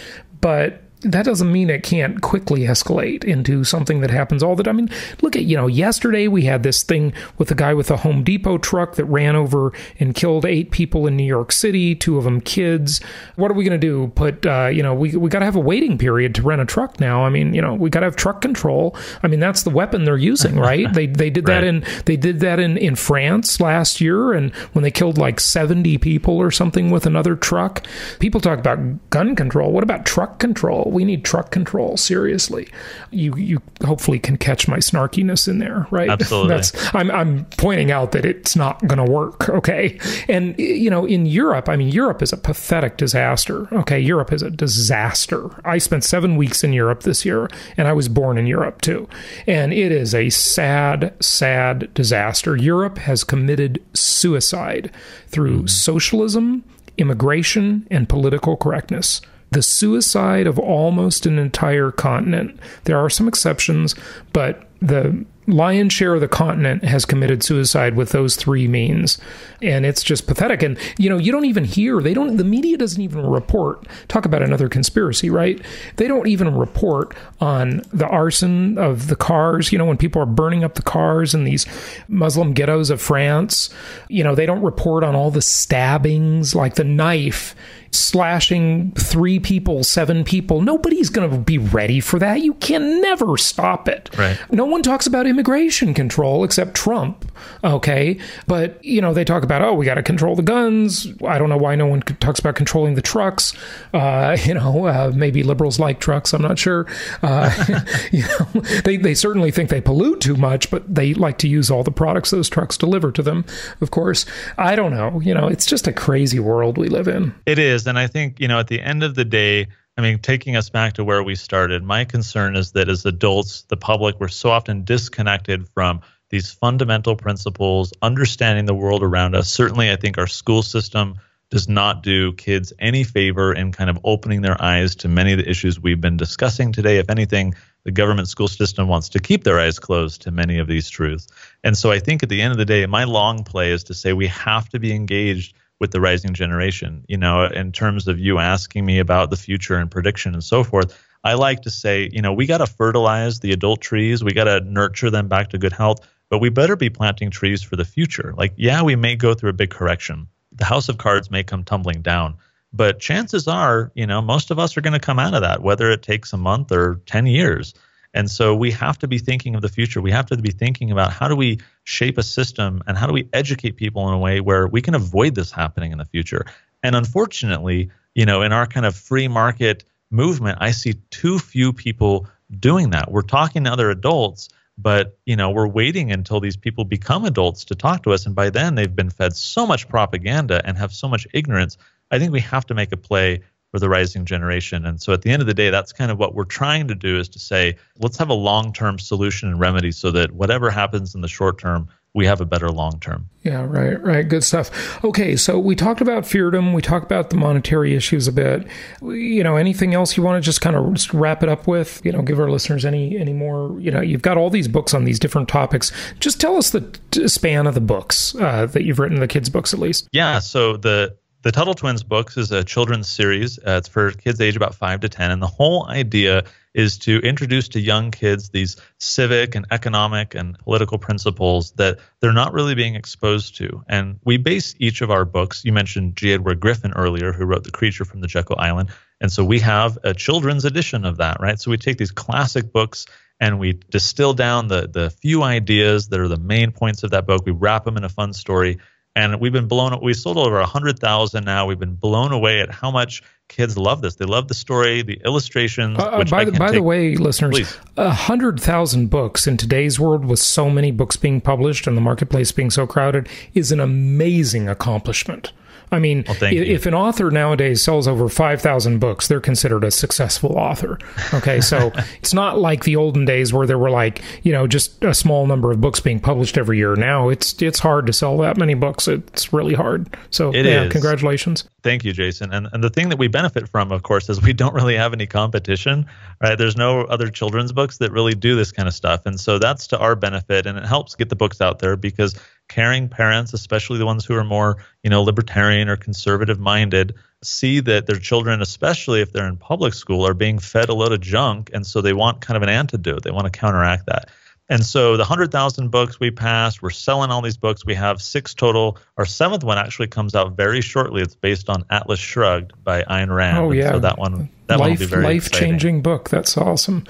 but 0.40 0.83
that 1.04 1.24
doesn't 1.24 1.52
mean 1.52 1.70
it 1.70 1.82
can't 1.82 2.20
quickly 2.20 2.62
escalate 2.62 3.24
into 3.24 3.64
something 3.64 4.00
that 4.00 4.10
happens 4.10 4.42
all 4.42 4.56
the 4.56 4.62
time. 4.62 4.76
I 4.76 4.80
mean, 4.80 4.90
look 5.22 5.36
at, 5.36 5.44
you 5.44 5.56
know, 5.56 5.66
yesterday 5.66 6.28
we 6.28 6.42
had 6.42 6.62
this 6.62 6.82
thing 6.82 7.12
with 7.38 7.50
a 7.50 7.54
guy 7.54 7.74
with 7.74 7.90
a 7.90 7.98
Home 7.98 8.24
Depot 8.24 8.58
truck 8.58 8.94
that 8.96 9.04
ran 9.04 9.36
over 9.36 9.72
and 10.00 10.14
killed 10.14 10.44
eight 10.44 10.70
people 10.70 11.06
in 11.06 11.16
New 11.16 11.24
York 11.24 11.52
City, 11.52 11.94
two 11.94 12.18
of 12.18 12.24
them 12.24 12.40
kids. 12.40 13.00
What 13.36 13.50
are 13.50 13.54
we 13.54 13.64
going 13.64 13.78
to 13.78 13.86
do? 13.86 14.08
Put, 14.14 14.46
uh, 14.46 14.66
you 14.72 14.82
know, 14.82 14.94
we, 14.94 15.14
we 15.16 15.28
got 15.28 15.40
to 15.40 15.44
have 15.44 15.56
a 15.56 15.60
waiting 15.60 15.98
period 15.98 16.34
to 16.36 16.42
rent 16.42 16.60
a 16.60 16.64
truck 16.64 16.98
now. 16.98 17.24
I 17.24 17.30
mean, 17.30 17.54
you 17.54 17.60
know, 17.60 17.74
we 17.74 17.90
got 17.90 18.00
to 18.00 18.06
have 18.06 18.16
truck 18.16 18.40
control. 18.40 18.96
I 19.22 19.28
mean, 19.28 19.40
that's 19.40 19.62
the 19.62 19.70
weapon 19.70 20.04
they're 20.04 20.16
using, 20.16 20.58
right? 20.58 20.92
they, 20.92 21.06
they 21.06 21.30
did 21.30 21.48
right. 21.48 21.60
that 21.60 21.64
in, 21.64 21.84
they 22.06 22.16
did 22.16 22.40
that 22.40 22.58
in, 22.58 22.76
in 22.78 22.96
France 22.96 23.60
last 23.60 24.00
year. 24.00 24.32
And 24.32 24.54
when 24.72 24.82
they 24.82 24.90
killed 24.90 25.18
like 25.18 25.38
70 25.38 25.98
people 25.98 26.36
or 26.36 26.50
something 26.50 26.90
with 26.90 27.06
another 27.06 27.36
truck, 27.36 27.86
people 28.18 28.40
talk 28.40 28.58
about 28.58 29.10
gun 29.10 29.36
control. 29.36 29.70
What 29.70 29.84
about 29.84 30.06
truck 30.06 30.38
control? 30.38 30.90
We 30.94 31.04
need 31.04 31.24
truck 31.24 31.50
control 31.50 31.96
seriously. 31.96 32.68
You 33.10 33.36
you 33.36 33.60
hopefully 33.84 34.18
can 34.20 34.36
catch 34.36 34.68
my 34.68 34.78
snarkiness 34.78 35.48
in 35.48 35.58
there, 35.58 35.86
right? 35.90 36.08
Absolutely. 36.20 36.54
That's 36.54 36.94
I'm 36.94 37.10
I'm 37.10 37.44
pointing 37.56 37.90
out 37.90 38.12
that 38.12 38.24
it's 38.24 38.54
not 38.54 38.86
going 38.86 39.04
to 39.04 39.10
work, 39.10 39.48
okay? 39.48 39.98
And 40.28 40.56
you 40.58 40.88
know, 40.88 41.04
in 41.04 41.26
Europe, 41.26 41.68
I 41.68 41.76
mean 41.76 41.88
Europe 41.88 42.22
is 42.22 42.32
a 42.32 42.36
pathetic 42.36 42.96
disaster. 42.96 43.68
Okay, 43.74 43.98
Europe 43.98 44.32
is 44.32 44.42
a 44.42 44.50
disaster. 44.50 45.50
I 45.64 45.78
spent 45.78 46.04
7 46.04 46.36
weeks 46.36 46.62
in 46.62 46.72
Europe 46.72 47.02
this 47.02 47.24
year 47.24 47.50
and 47.76 47.88
I 47.88 47.92
was 47.92 48.08
born 48.08 48.38
in 48.38 48.46
Europe 48.46 48.80
too. 48.80 49.08
And 49.46 49.72
it 49.72 49.90
is 49.90 50.14
a 50.14 50.30
sad 50.30 51.12
sad 51.20 51.92
disaster. 51.92 52.56
Europe 52.56 52.98
has 52.98 53.24
committed 53.24 53.82
suicide 53.94 54.92
through 55.26 55.64
mm. 55.64 55.70
socialism, 55.70 56.62
immigration, 56.96 57.86
and 57.90 58.08
political 58.08 58.56
correctness 58.56 59.20
the 59.54 59.62
suicide 59.62 60.46
of 60.46 60.58
almost 60.58 61.26
an 61.26 61.38
entire 61.38 61.90
continent. 61.90 62.58
There 62.84 62.98
are 62.98 63.08
some 63.08 63.28
exceptions, 63.28 63.94
but 64.32 64.68
the 64.82 65.24
lion's 65.46 65.92
share 65.92 66.14
of 66.14 66.20
the 66.20 66.28
continent 66.28 66.82
has 66.84 67.04
committed 67.04 67.42
suicide 67.42 67.96
with 67.96 68.10
those 68.10 68.36
three 68.36 68.66
means. 68.66 69.18
And 69.62 69.84
it's 69.84 70.02
just 70.02 70.26
pathetic. 70.26 70.62
And 70.62 70.78
you 70.98 71.10
know 71.10 71.18
you 71.18 71.32
don't 71.32 71.44
even 71.44 71.64
hear 71.64 72.00
they 72.00 72.14
don't 72.14 72.36
the 72.36 72.44
media 72.44 72.76
doesn't 72.76 73.00
even 73.00 73.26
report. 73.26 73.86
Talk 74.08 74.24
about 74.24 74.42
another 74.42 74.68
conspiracy 74.68 75.30
right? 75.30 75.60
They 75.96 76.08
don't 76.08 76.28
even 76.28 76.54
report 76.54 77.14
on 77.40 77.82
the 77.92 78.06
arson 78.06 78.78
of 78.78 79.08
the 79.08 79.16
cars 79.16 79.72
you 79.72 79.78
know 79.78 79.84
when 79.84 79.98
people 79.98 80.22
are 80.22 80.26
burning 80.26 80.64
up 80.64 80.74
the 80.74 80.82
cars 80.82 81.34
in 81.34 81.44
these 81.44 81.66
muslim 82.08 82.52
ghettos 82.52 82.90
of 82.90 83.00
france. 83.00 83.70
You 84.08 84.24
know 84.24 84.34
they 84.34 84.46
don't 84.46 84.62
report 84.62 85.04
on 85.04 85.14
all 85.14 85.30
the 85.30 85.42
stabbings 85.42 86.54
like 86.54 86.74
the 86.74 86.84
knife 86.84 87.54
slashing 87.94 88.92
three 88.92 89.38
people, 89.38 89.84
seven 89.84 90.24
people. 90.24 90.60
Nobody's 90.60 91.10
going 91.10 91.30
to 91.30 91.38
be 91.38 91.58
ready 91.58 92.00
for 92.00 92.18
that. 92.18 92.40
You 92.40 92.54
can 92.54 93.00
never 93.00 93.36
stop 93.36 93.88
it. 93.88 94.10
Right. 94.16 94.38
No 94.50 94.64
one 94.64 94.82
talks 94.82 95.06
about 95.06 95.26
immigration 95.26 95.94
control 95.94 96.44
except 96.44 96.74
Trump. 96.74 97.30
Okay. 97.62 98.18
But, 98.46 98.82
you 98.84 99.00
know, 99.00 99.14
they 99.14 99.24
talk 99.24 99.42
about, 99.42 99.62
oh, 99.62 99.74
we 99.74 99.86
got 99.86 99.94
to 99.94 100.02
control 100.02 100.36
the 100.36 100.42
guns. 100.42 101.06
I 101.26 101.38
don't 101.38 101.48
know 101.48 101.56
why 101.56 101.74
no 101.74 101.86
one 101.86 102.02
talks 102.02 102.38
about 102.38 102.54
controlling 102.54 102.94
the 102.94 103.02
trucks. 103.02 103.54
Uh, 103.92 104.36
you 104.44 104.54
know, 104.54 104.86
uh, 104.86 105.12
maybe 105.14 105.42
liberals 105.42 105.78
like 105.78 106.00
trucks. 106.00 106.32
I'm 106.32 106.42
not 106.42 106.58
sure. 106.58 106.86
Uh, 107.22 107.82
you 108.12 108.22
know, 108.22 108.60
they, 108.84 108.96
they 108.96 109.14
certainly 109.14 109.50
think 109.50 109.70
they 109.70 109.80
pollute 109.80 110.20
too 110.20 110.36
much, 110.36 110.70
but 110.70 110.92
they 110.92 111.14
like 111.14 111.38
to 111.38 111.48
use 111.48 111.70
all 111.70 111.82
the 111.82 111.90
products 111.90 112.30
those 112.30 112.48
trucks 112.48 112.76
deliver 112.76 113.12
to 113.12 113.22
them, 113.22 113.44
of 113.80 113.90
course. 113.90 114.26
I 114.58 114.76
don't 114.76 114.92
know. 114.92 115.20
You 115.20 115.34
know, 115.34 115.46
it's 115.46 115.66
just 115.66 115.86
a 115.86 115.92
crazy 115.92 116.38
world 116.38 116.78
we 116.78 116.88
live 116.88 117.08
in. 117.08 117.34
It 117.46 117.58
is. 117.58 117.83
And 117.86 117.98
I 117.98 118.06
think, 118.06 118.40
you 118.40 118.48
know, 118.48 118.58
at 118.58 118.68
the 118.68 118.80
end 118.80 119.02
of 119.02 119.14
the 119.14 119.24
day, 119.24 119.68
I 119.96 120.02
mean, 120.02 120.18
taking 120.18 120.56
us 120.56 120.70
back 120.70 120.94
to 120.94 121.04
where 121.04 121.22
we 121.22 121.36
started, 121.36 121.82
my 121.84 122.04
concern 122.04 122.56
is 122.56 122.72
that 122.72 122.88
as 122.88 123.06
adults, 123.06 123.62
the 123.62 123.76
public, 123.76 124.18
we're 124.18 124.28
so 124.28 124.50
often 124.50 124.84
disconnected 124.84 125.68
from 125.68 126.00
these 126.30 126.50
fundamental 126.50 127.14
principles, 127.14 127.92
understanding 128.02 128.64
the 128.64 128.74
world 128.74 129.02
around 129.02 129.36
us. 129.36 129.48
Certainly, 129.50 129.92
I 129.92 129.96
think 129.96 130.18
our 130.18 130.26
school 130.26 130.62
system 130.62 131.20
does 131.50 131.68
not 131.68 132.02
do 132.02 132.32
kids 132.32 132.72
any 132.80 133.04
favor 133.04 133.52
in 133.52 133.70
kind 133.70 133.88
of 133.88 134.00
opening 134.02 134.42
their 134.42 134.60
eyes 134.60 134.96
to 134.96 135.08
many 135.08 135.32
of 135.32 135.38
the 135.38 135.48
issues 135.48 135.78
we've 135.78 136.00
been 136.00 136.16
discussing 136.16 136.72
today. 136.72 136.98
If 136.98 137.10
anything, 137.10 137.54
the 137.84 137.92
government 137.92 138.28
school 138.28 138.48
system 138.48 138.88
wants 138.88 139.10
to 139.10 139.20
keep 139.20 139.44
their 139.44 139.60
eyes 139.60 139.78
closed 139.78 140.22
to 140.22 140.32
many 140.32 140.58
of 140.58 140.66
these 140.66 140.88
truths. 140.88 141.28
And 141.62 141.76
so 141.76 141.92
I 141.92 142.00
think 142.00 142.24
at 142.24 142.28
the 142.28 142.42
end 142.42 142.50
of 142.50 142.58
the 142.58 142.64
day, 142.64 142.86
my 142.86 143.04
long 143.04 143.44
play 143.44 143.70
is 143.70 143.84
to 143.84 143.94
say 143.94 144.12
we 144.12 144.26
have 144.26 144.68
to 144.70 144.80
be 144.80 144.92
engaged 144.92 145.54
with 145.84 145.90
the 145.90 146.00
rising 146.00 146.32
generation. 146.32 147.04
You 147.08 147.18
know, 147.18 147.44
in 147.44 147.70
terms 147.70 148.08
of 148.08 148.18
you 148.18 148.38
asking 148.38 148.86
me 148.86 149.00
about 149.00 149.28
the 149.28 149.36
future 149.36 149.76
and 149.76 149.90
prediction 149.90 150.32
and 150.32 150.42
so 150.42 150.64
forth, 150.64 150.98
I 151.22 151.34
like 151.34 151.60
to 151.62 151.70
say, 151.70 152.08
you 152.10 152.22
know, 152.22 152.32
we 152.32 152.46
got 152.46 152.58
to 152.58 152.66
fertilize 152.66 153.40
the 153.40 153.52
adult 153.52 153.82
trees, 153.82 154.24
we 154.24 154.32
got 154.32 154.44
to 154.44 154.60
nurture 154.60 155.10
them 155.10 155.28
back 155.28 155.50
to 155.50 155.58
good 155.58 155.74
health, 155.74 155.98
but 156.30 156.38
we 156.38 156.48
better 156.48 156.74
be 156.74 156.88
planting 156.88 157.30
trees 157.30 157.62
for 157.62 157.76
the 157.76 157.84
future. 157.84 158.32
Like, 158.34 158.54
yeah, 158.56 158.82
we 158.82 158.96
may 158.96 159.14
go 159.14 159.34
through 159.34 159.50
a 159.50 159.52
big 159.52 159.68
correction. 159.68 160.26
The 160.52 160.64
house 160.64 160.88
of 160.88 160.96
cards 160.96 161.30
may 161.30 161.42
come 161.42 161.64
tumbling 161.64 162.00
down, 162.00 162.36
but 162.72 162.98
chances 162.98 163.46
are, 163.46 163.92
you 163.94 164.06
know, 164.06 164.22
most 164.22 164.50
of 164.50 164.58
us 164.58 164.78
are 164.78 164.80
going 164.80 164.94
to 164.94 164.98
come 164.98 165.18
out 165.18 165.34
of 165.34 165.42
that, 165.42 165.62
whether 165.62 165.90
it 165.90 166.02
takes 166.02 166.32
a 166.32 166.38
month 166.38 166.72
or 166.72 167.02
10 167.04 167.26
years. 167.26 167.74
And 168.14 168.30
so 168.30 168.54
we 168.54 168.70
have 168.70 168.96
to 169.00 169.08
be 169.08 169.18
thinking 169.18 169.56
of 169.56 169.60
the 169.60 169.68
future. 169.68 170.00
We 170.00 170.12
have 170.12 170.26
to 170.26 170.36
be 170.36 170.52
thinking 170.52 170.92
about 170.92 171.12
how 171.12 171.26
do 171.26 171.34
we 171.34 171.58
shape 171.82 172.16
a 172.16 172.22
system 172.22 172.80
and 172.86 172.96
how 172.96 173.08
do 173.08 173.12
we 173.12 173.28
educate 173.32 173.72
people 173.72 174.08
in 174.08 174.14
a 174.14 174.18
way 174.18 174.40
where 174.40 174.68
we 174.68 174.80
can 174.80 174.94
avoid 174.94 175.34
this 175.34 175.50
happening 175.50 175.90
in 175.90 175.98
the 175.98 176.04
future. 176.04 176.46
And 176.82 176.94
unfortunately, 176.94 177.90
you 178.14 178.24
know, 178.24 178.42
in 178.42 178.52
our 178.52 178.66
kind 178.66 178.86
of 178.86 178.94
free 178.94 179.26
market 179.26 179.82
movement, 180.10 180.58
I 180.60 180.70
see 180.70 180.94
too 181.10 181.40
few 181.40 181.72
people 181.72 182.28
doing 182.56 182.90
that. 182.90 183.10
We're 183.10 183.22
talking 183.22 183.64
to 183.64 183.72
other 183.72 183.90
adults, 183.90 184.48
but 184.78 185.18
you 185.26 185.34
know, 185.34 185.50
we're 185.50 185.66
waiting 185.66 186.12
until 186.12 186.38
these 186.38 186.56
people 186.56 186.84
become 186.84 187.24
adults 187.24 187.64
to 187.66 187.74
talk 187.74 188.04
to 188.04 188.12
us 188.12 188.26
and 188.26 188.34
by 188.34 188.50
then 188.50 188.76
they've 188.76 188.94
been 188.94 189.10
fed 189.10 189.34
so 189.34 189.66
much 189.66 189.88
propaganda 189.88 190.62
and 190.64 190.78
have 190.78 190.92
so 190.92 191.08
much 191.08 191.26
ignorance. 191.34 191.78
I 192.12 192.20
think 192.20 192.32
we 192.32 192.40
have 192.40 192.66
to 192.66 192.74
make 192.74 192.92
a 192.92 192.96
play 192.96 193.40
for 193.74 193.80
the 193.80 193.88
rising 193.88 194.24
generation. 194.24 194.86
And 194.86 195.02
so 195.02 195.12
at 195.12 195.22
the 195.22 195.30
end 195.32 195.42
of 195.42 195.48
the 195.48 195.54
day, 195.54 195.68
that's 195.68 195.92
kind 195.92 196.12
of 196.12 196.16
what 196.16 196.36
we're 196.36 196.44
trying 196.44 196.86
to 196.86 196.94
do 196.94 197.18
is 197.18 197.28
to 197.30 197.40
say, 197.40 197.74
let's 197.98 198.16
have 198.18 198.28
a 198.28 198.34
long 198.34 198.72
term 198.72 199.00
solution 199.00 199.48
and 199.48 199.58
remedy 199.58 199.90
so 199.90 200.12
that 200.12 200.30
whatever 200.30 200.70
happens 200.70 201.12
in 201.12 201.22
the 201.22 201.28
short 201.28 201.58
term, 201.58 201.88
we 202.14 202.24
have 202.24 202.40
a 202.40 202.44
better 202.44 202.68
long 202.68 203.00
term. 203.00 203.28
Yeah, 203.42 203.64
right, 203.64 204.00
right. 204.00 204.28
Good 204.28 204.44
stuff. 204.44 205.02
Okay, 205.02 205.34
so 205.34 205.58
we 205.58 205.74
talked 205.74 206.00
about 206.00 206.22
feardom. 206.22 206.72
We 206.72 206.82
talked 206.82 207.04
about 207.04 207.30
the 207.30 207.36
monetary 207.36 207.96
issues 207.96 208.28
a 208.28 208.32
bit. 208.32 208.64
You 209.02 209.42
know, 209.42 209.56
anything 209.56 209.92
else 209.92 210.16
you 210.16 210.22
want 210.22 210.40
to 210.40 210.46
just 210.46 210.60
kind 210.60 210.76
of 210.76 210.94
just 210.94 211.12
wrap 211.12 211.42
it 211.42 211.48
up 211.48 211.66
with? 211.66 212.00
You 212.04 212.12
know, 212.12 212.22
give 212.22 212.38
our 212.38 212.48
listeners 212.48 212.84
any 212.84 213.18
any 213.18 213.32
more. 213.32 213.80
You 213.80 213.90
know, 213.90 214.00
you've 214.00 214.22
got 214.22 214.36
all 214.36 214.50
these 214.50 214.68
books 214.68 214.94
on 214.94 215.02
these 215.02 215.18
different 215.18 215.48
topics. 215.48 215.90
Just 216.20 216.40
tell 216.40 216.56
us 216.56 216.70
the 216.70 217.28
span 217.28 217.66
of 217.66 217.74
the 217.74 217.80
books 217.80 218.36
uh, 218.36 218.66
that 218.66 218.84
you've 218.84 219.00
written, 219.00 219.18
the 219.18 219.26
kids' 219.26 219.50
books 219.50 219.74
at 219.74 219.80
least. 219.80 220.08
Yeah. 220.12 220.38
So 220.38 220.76
the 220.76 221.16
the 221.44 221.52
Tuttle 221.52 221.74
Twins 221.74 222.02
books 222.02 222.38
is 222.38 222.52
a 222.52 222.64
children's 222.64 223.06
series. 223.06 223.58
Uh, 223.58 223.76
it's 223.76 223.88
for 223.88 224.10
kids 224.12 224.40
age 224.40 224.56
about 224.56 224.74
five 224.74 225.00
to 225.00 225.10
10. 225.10 225.30
And 225.30 225.42
the 225.42 225.46
whole 225.46 225.86
idea 225.86 226.44
is 226.72 226.96
to 227.00 227.18
introduce 227.18 227.68
to 227.68 227.80
young 227.80 228.10
kids 228.12 228.48
these 228.48 228.76
civic 228.96 229.54
and 229.54 229.66
economic 229.70 230.34
and 230.34 230.58
political 230.58 230.96
principles 230.96 231.72
that 231.72 231.98
they're 232.20 232.32
not 232.32 232.54
really 232.54 232.74
being 232.74 232.94
exposed 232.94 233.58
to. 233.58 233.84
And 233.86 234.18
we 234.24 234.38
base 234.38 234.74
each 234.78 235.02
of 235.02 235.10
our 235.10 235.26
books. 235.26 235.66
You 235.66 235.74
mentioned 235.74 236.16
G. 236.16 236.32
Edward 236.32 236.60
Griffin 236.60 236.94
earlier, 236.96 237.34
who 237.34 237.44
wrote 237.44 237.64
The 237.64 237.70
Creature 237.70 238.06
from 238.06 238.22
the 238.22 238.26
Jekyll 238.26 238.56
Island. 238.58 238.88
And 239.20 239.30
so 239.30 239.44
we 239.44 239.60
have 239.60 239.98
a 240.02 240.14
children's 240.14 240.64
edition 240.64 241.04
of 241.04 241.18
that, 241.18 241.36
right? 241.40 241.60
So 241.60 241.70
we 241.70 241.76
take 241.76 241.98
these 241.98 242.10
classic 242.10 242.72
books 242.72 243.04
and 243.38 243.58
we 243.58 243.74
distill 243.90 244.32
down 244.32 244.68
the, 244.68 244.88
the 244.88 245.10
few 245.10 245.42
ideas 245.42 246.08
that 246.08 246.20
are 246.20 246.28
the 246.28 246.38
main 246.38 246.72
points 246.72 247.02
of 247.02 247.10
that 247.10 247.26
book. 247.26 247.44
We 247.44 247.52
wrap 247.52 247.84
them 247.84 247.98
in 247.98 248.04
a 248.04 248.08
fun 248.08 248.32
story 248.32 248.78
and 249.16 249.40
we've 249.40 249.52
been 249.52 249.68
blown 249.68 249.98
we 250.02 250.12
sold 250.14 250.38
over 250.38 250.58
100000 250.58 251.44
now. 251.44 251.66
We've 251.66 251.78
been 251.78 251.94
blown 251.94 252.32
away 252.32 252.60
at 252.60 252.70
how 252.70 252.90
much 252.90 253.22
kids 253.48 253.78
love 253.78 254.02
this. 254.02 254.16
They 254.16 254.24
love 254.24 254.48
the 254.48 254.54
story 254.54 255.02
the 255.02 255.20
illustrations 255.24 255.98
uh, 255.98 256.02
uh 256.02 256.24
by, 256.24 256.44
the, 256.44 256.52
by 256.52 256.70
the 256.70 256.82
way 256.82 257.16
listeners 257.16 257.78
a 257.96 258.06
100000 258.06 259.08
books 259.08 259.46
in 259.46 259.56
today's 259.56 260.00
world 260.00 260.24
with 260.24 260.38
so 260.38 260.68
many 260.68 260.90
books 260.90 261.16
being 261.16 261.40
published 261.40 261.86
and 261.86 261.96
the 261.96 262.00
marketplace 262.00 262.52
being 262.52 262.70
so 262.70 262.86
crowded 262.86 263.28
is 263.54 263.70
an 263.70 263.80
amazing 263.80 264.68
accomplishment 264.68 265.52
I 265.92 265.98
mean, 265.98 266.24
well, 266.26 266.36
if, 266.42 266.86
an 266.86 266.94
author 266.94 267.30
nowadays 267.30 267.82
sells 267.82 268.08
over 268.08 268.28
5,000 268.28 268.98
books, 268.98 269.28
they're 269.28 269.40
considered 269.40 269.84
a 269.84 269.90
successful 269.90 270.56
author. 270.58 270.98
Okay. 271.32 271.60
So 271.60 271.92
it's 272.18 272.34
not 272.34 272.58
like 272.58 272.84
the 272.84 272.96
olden 272.96 273.24
days 273.24 273.52
where 273.52 273.66
there 273.66 273.78
were 273.78 273.90
like, 273.90 274.22
you 274.42 274.52
know, 274.52 274.66
just 274.66 275.02
a 275.04 275.14
small 275.14 275.46
number 275.46 275.70
of 275.70 275.80
books 275.80 276.00
being 276.00 276.20
published 276.20 276.58
every 276.58 276.78
year. 276.78 276.96
Now 276.96 277.28
it's, 277.28 277.60
it's 277.62 277.78
hard 277.78 278.06
to 278.06 278.12
sell 278.12 278.36
that 278.38 278.56
many 278.56 278.74
books. 278.74 279.08
It's 279.08 279.52
really 279.52 279.74
hard. 279.74 280.16
So 280.30 280.52
it 280.52 280.66
yeah, 280.66 280.84
is. 280.84 280.92
congratulations. 280.92 281.64
Thank 281.82 282.04
you, 282.04 282.12
Jason. 282.12 282.52
And, 282.52 282.68
and 282.72 282.82
the 282.82 282.90
thing 282.90 283.10
that 283.10 283.18
we 283.18 283.28
benefit 283.28 283.68
from, 283.68 283.92
of 283.92 284.02
course, 284.02 284.28
is 284.28 284.42
we 284.42 284.52
don't 284.54 284.74
really 284.74 284.96
have 284.96 285.12
any 285.12 285.26
competition, 285.26 286.06
right? 286.42 286.56
There's 286.56 286.76
no 286.76 287.02
other 287.02 287.28
children's 287.28 287.72
books 287.72 287.98
that 287.98 288.10
really 288.10 288.34
do 288.34 288.56
this 288.56 288.72
kind 288.72 288.88
of 288.88 288.94
stuff. 288.94 289.22
And 289.26 289.38
so 289.38 289.58
that's 289.58 289.86
to 289.88 289.98
our 289.98 290.16
benefit 290.16 290.66
and 290.66 290.78
it 290.78 290.84
helps 290.84 291.14
get 291.14 291.28
the 291.28 291.36
books 291.36 291.60
out 291.60 291.78
there 291.78 291.96
because 291.96 292.38
caring 292.68 293.08
parents, 293.08 293.52
especially 293.52 293.98
the 293.98 294.06
ones 294.06 294.24
who 294.24 294.34
are 294.34 294.44
more, 294.44 294.78
you 295.02 295.10
know, 295.10 295.22
libertarian 295.22 295.88
or 295.88 295.96
conservative 295.96 296.58
minded, 296.58 297.14
see 297.42 297.80
that 297.80 298.06
their 298.06 298.18
children, 298.18 298.62
especially 298.62 299.20
if 299.20 299.32
they're 299.32 299.46
in 299.46 299.56
public 299.56 299.94
school, 299.94 300.26
are 300.26 300.34
being 300.34 300.58
fed 300.58 300.88
a 300.88 300.94
load 300.94 301.12
of 301.12 301.20
junk. 301.20 301.70
And 301.72 301.86
so 301.86 302.00
they 302.00 302.12
want 302.12 302.40
kind 302.40 302.56
of 302.56 302.62
an 302.62 302.68
antidote. 302.68 303.22
They 303.22 303.30
want 303.30 303.44
to 303.44 303.58
counteract 303.58 304.06
that. 304.06 304.30
And 304.68 304.84
so 304.84 305.12
the 305.18 305.24
100,000 305.24 305.90
books 305.90 306.18
we 306.18 306.30
passed, 306.30 306.82
we're 306.82 306.88
selling 306.88 307.30
all 307.30 307.42
these 307.42 307.58
books. 307.58 307.84
We 307.84 307.94
have 307.94 308.22
six 308.22 308.54
total. 308.54 308.96
Our 309.18 309.26
seventh 309.26 309.62
one 309.62 309.76
actually 309.76 310.08
comes 310.08 310.34
out 310.34 310.56
very 310.56 310.80
shortly. 310.80 311.20
It's 311.20 311.34
based 311.34 311.68
on 311.68 311.84
Atlas 311.90 312.18
Shrugged 312.18 312.72
by 312.82 313.02
Ayn 313.02 313.34
Rand. 313.34 313.58
Oh, 313.58 313.72
yeah. 313.72 313.90
so 313.90 313.98
that 313.98 314.18
one 314.18 314.48
that 314.66 314.80
life 314.80 315.12
life 315.12 315.50
changing 315.50 316.02
book. 316.02 316.30
That's 316.30 316.56
awesome. 316.56 317.04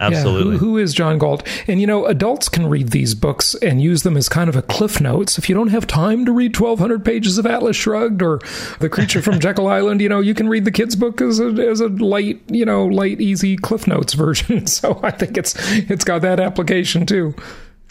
Absolutely. 0.00 0.54
Yeah, 0.54 0.58
who, 0.58 0.66
who 0.66 0.78
is 0.78 0.94
John 0.94 1.18
Galt? 1.18 1.46
And 1.68 1.80
you 1.80 1.86
know, 1.86 2.06
adults 2.06 2.48
can 2.48 2.66
read 2.66 2.90
these 2.90 3.14
books 3.14 3.54
and 3.56 3.82
use 3.82 4.02
them 4.02 4.16
as 4.16 4.28
kind 4.28 4.48
of 4.48 4.56
a 4.56 4.62
cliff 4.62 5.00
notes. 5.00 5.38
If 5.38 5.48
you 5.48 5.54
don't 5.54 5.68
have 5.68 5.86
time 5.86 6.24
to 6.24 6.32
read 6.32 6.54
twelve 6.54 6.78
hundred 6.78 7.04
pages 7.04 7.38
of 7.38 7.46
Atlas 7.46 7.76
Shrugged 7.76 8.22
or 8.22 8.40
The 8.80 8.88
Creature 8.88 9.22
from 9.22 9.38
Jekyll 9.40 9.68
Island, 9.68 10.00
you 10.00 10.08
know, 10.08 10.20
you 10.20 10.34
can 10.34 10.48
read 10.48 10.64
the 10.64 10.72
kids' 10.72 10.96
book 10.96 11.20
as 11.20 11.40
a 11.40 11.46
as 11.68 11.80
a 11.80 11.88
light, 11.88 12.40
you 12.48 12.64
know, 12.64 12.86
light, 12.86 13.20
easy 13.20 13.56
cliff 13.56 13.86
notes 13.86 14.14
version. 14.14 14.66
So 14.66 15.00
I 15.02 15.10
think 15.10 15.36
it's 15.36 15.54
it's 15.72 16.04
got 16.04 16.22
that 16.22 16.40
application 16.40 17.06
too 17.06 17.34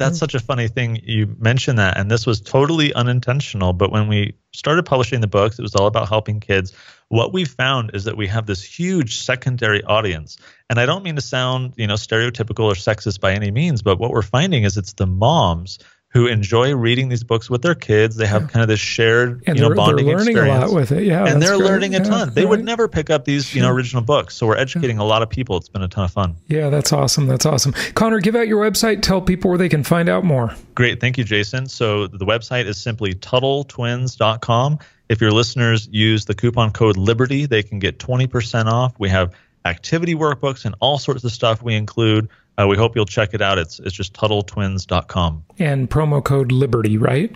that's 0.03 0.17
mm. 0.17 0.19
such 0.19 0.35
a 0.35 0.39
funny 0.39 0.67
thing 0.67 0.99
you 1.03 1.35
mentioned 1.39 1.79
that 1.79 1.97
and 1.97 2.09
this 2.09 2.25
was 2.25 2.41
totally 2.41 2.93
unintentional 2.93 3.73
but 3.73 3.91
when 3.91 4.07
we 4.07 4.35
started 4.53 4.83
publishing 4.83 5.21
the 5.21 5.27
books 5.27 5.57
it 5.57 5.61
was 5.61 5.75
all 5.75 5.87
about 5.87 6.09
helping 6.09 6.39
kids. 6.39 6.73
What 7.09 7.31
we 7.31 7.45
found 7.45 7.91
is 7.93 8.05
that 8.05 8.17
we 8.17 8.27
have 8.27 8.45
this 8.47 8.63
huge 8.63 9.17
secondary 9.17 9.83
audience 9.83 10.37
and 10.69 10.79
i 10.79 10.85
don't 10.85 11.03
mean 11.03 11.15
to 11.15 11.21
sound 11.21 11.73
you 11.77 11.85
know 11.85 11.93
stereotypical 11.93 12.65
or 12.65 12.73
sexist 12.73 13.19
by 13.19 13.33
any 13.33 13.51
means 13.51 13.81
but 13.81 13.99
what 13.99 14.11
we're 14.11 14.23
finding 14.23 14.63
is 14.63 14.77
it's 14.77 14.93
the 14.93 15.05
moms 15.05 15.79
who 16.13 16.27
enjoy 16.27 16.75
reading 16.75 17.09
these 17.09 17.23
books 17.23 17.49
with 17.49 17.63
their 17.63 17.73
kids. 17.73 18.15
They 18.15 18.27
have 18.27 18.47
kind 18.47 18.61
of 18.61 18.67
this 18.67 18.79
shared, 18.79 19.43
and 19.47 19.57
you 19.57 19.67
know, 19.67 19.73
bonding 19.73 20.05
they're 20.05 20.15
learning 20.15 20.37
experience. 20.37 20.63
a 20.63 20.67
lot 20.67 20.75
with 20.75 20.91
it. 20.91 21.03
Yeah, 21.05 21.25
and 21.25 21.41
they're 21.41 21.57
great. 21.57 21.65
learning 21.65 21.95
a 21.95 22.03
ton. 22.03 22.33
They 22.33 22.41
right. 22.41 22.49
would 22.51 22.63
never 22.63 22.87
pick 22.87 23.09
up 23.09 23.25
these, 23.25 23.53
you 23.55 23.63
know, 23.63 23.71
original 23.71 24.03
books. 24.03 24.35
So 24.35 24.45
we're 24.45 24.55
educating 24.55 24.99
a 24.99 25.03
lot 25.03 25.23
of 25.23 25.29
people. 25.29 25.57
It's 25.57 25.69
been 25.69 25.81
a 25.81 25.87
ton 25.87 26.05
of 26.05 26.11
fun. 26.11 26.35
Yeah, 26.47 26.69
that's 26.69 26.93
awesome. 26.93 27.25
That's 27.25 27.47
awesome. 27.47 27.73
Connor, 27.95 28.19
give 28.19 28.35
out 28.35 28.47
your 28.47 28.63
website. 28.63 29.01
Tell 29.01 29.21
people 29.21 29.49
where 29.49 29.57
they 29.57 29.69
can 29.69 29.83
find 29.83 30.07
out 30.07 30.23
more. 30.23 30.55
Great, 30.75 31.01
thank 31.01 31.17
you, 31.17 31.23
Jason. 31.23 31.67
So 31.67 32.05
the 32.05 32.25
website 32.25 32.67
is 32.67 32.79
simply 32.79 33.15
TuttleTwins.com. 33.15 34.79
If 35.09 35.19
your 35.19 35.31
listeners 35.31 35.89
use 35.91 36.25
the 36.25 36.35
coupon 36.35 36.71
code 36.71 36.95
Liberty, 36.95 37.47
they 37.47 37.63
can 37.63 37.79
get 37.79 37.97
twenty 37.97 38.27
percent 38.27 38.69
off. 38.69 38.93
We 38.99 39.09
have 39.09 39.33
activity 39.65 40.13
workbooks 40.13 40.65
and 40.65 40.75
all 40.79 40.99
sorts 40.99 41.23
of 41.23 41.31
stuff 41.31 41.63
we 41.63 41.73
include. 41.73 42.29
Uh, 42.59 42.67
we 42.67 42.77
hope 42.77 42.95
you'll 42.95 43.05
check 43.05 43.33
it 43.33 43.41
out. 43.41 43.57
It's 43.57 43.79
it's 43.79 43.95
just 43.95 44.13
TuttleTwins.com. 44.13 45.43
And 45.59 45.89
promo 45.89 46.23
code 46.23 46.51
Liberty, 46.51 46.97
right? 46.97 47.35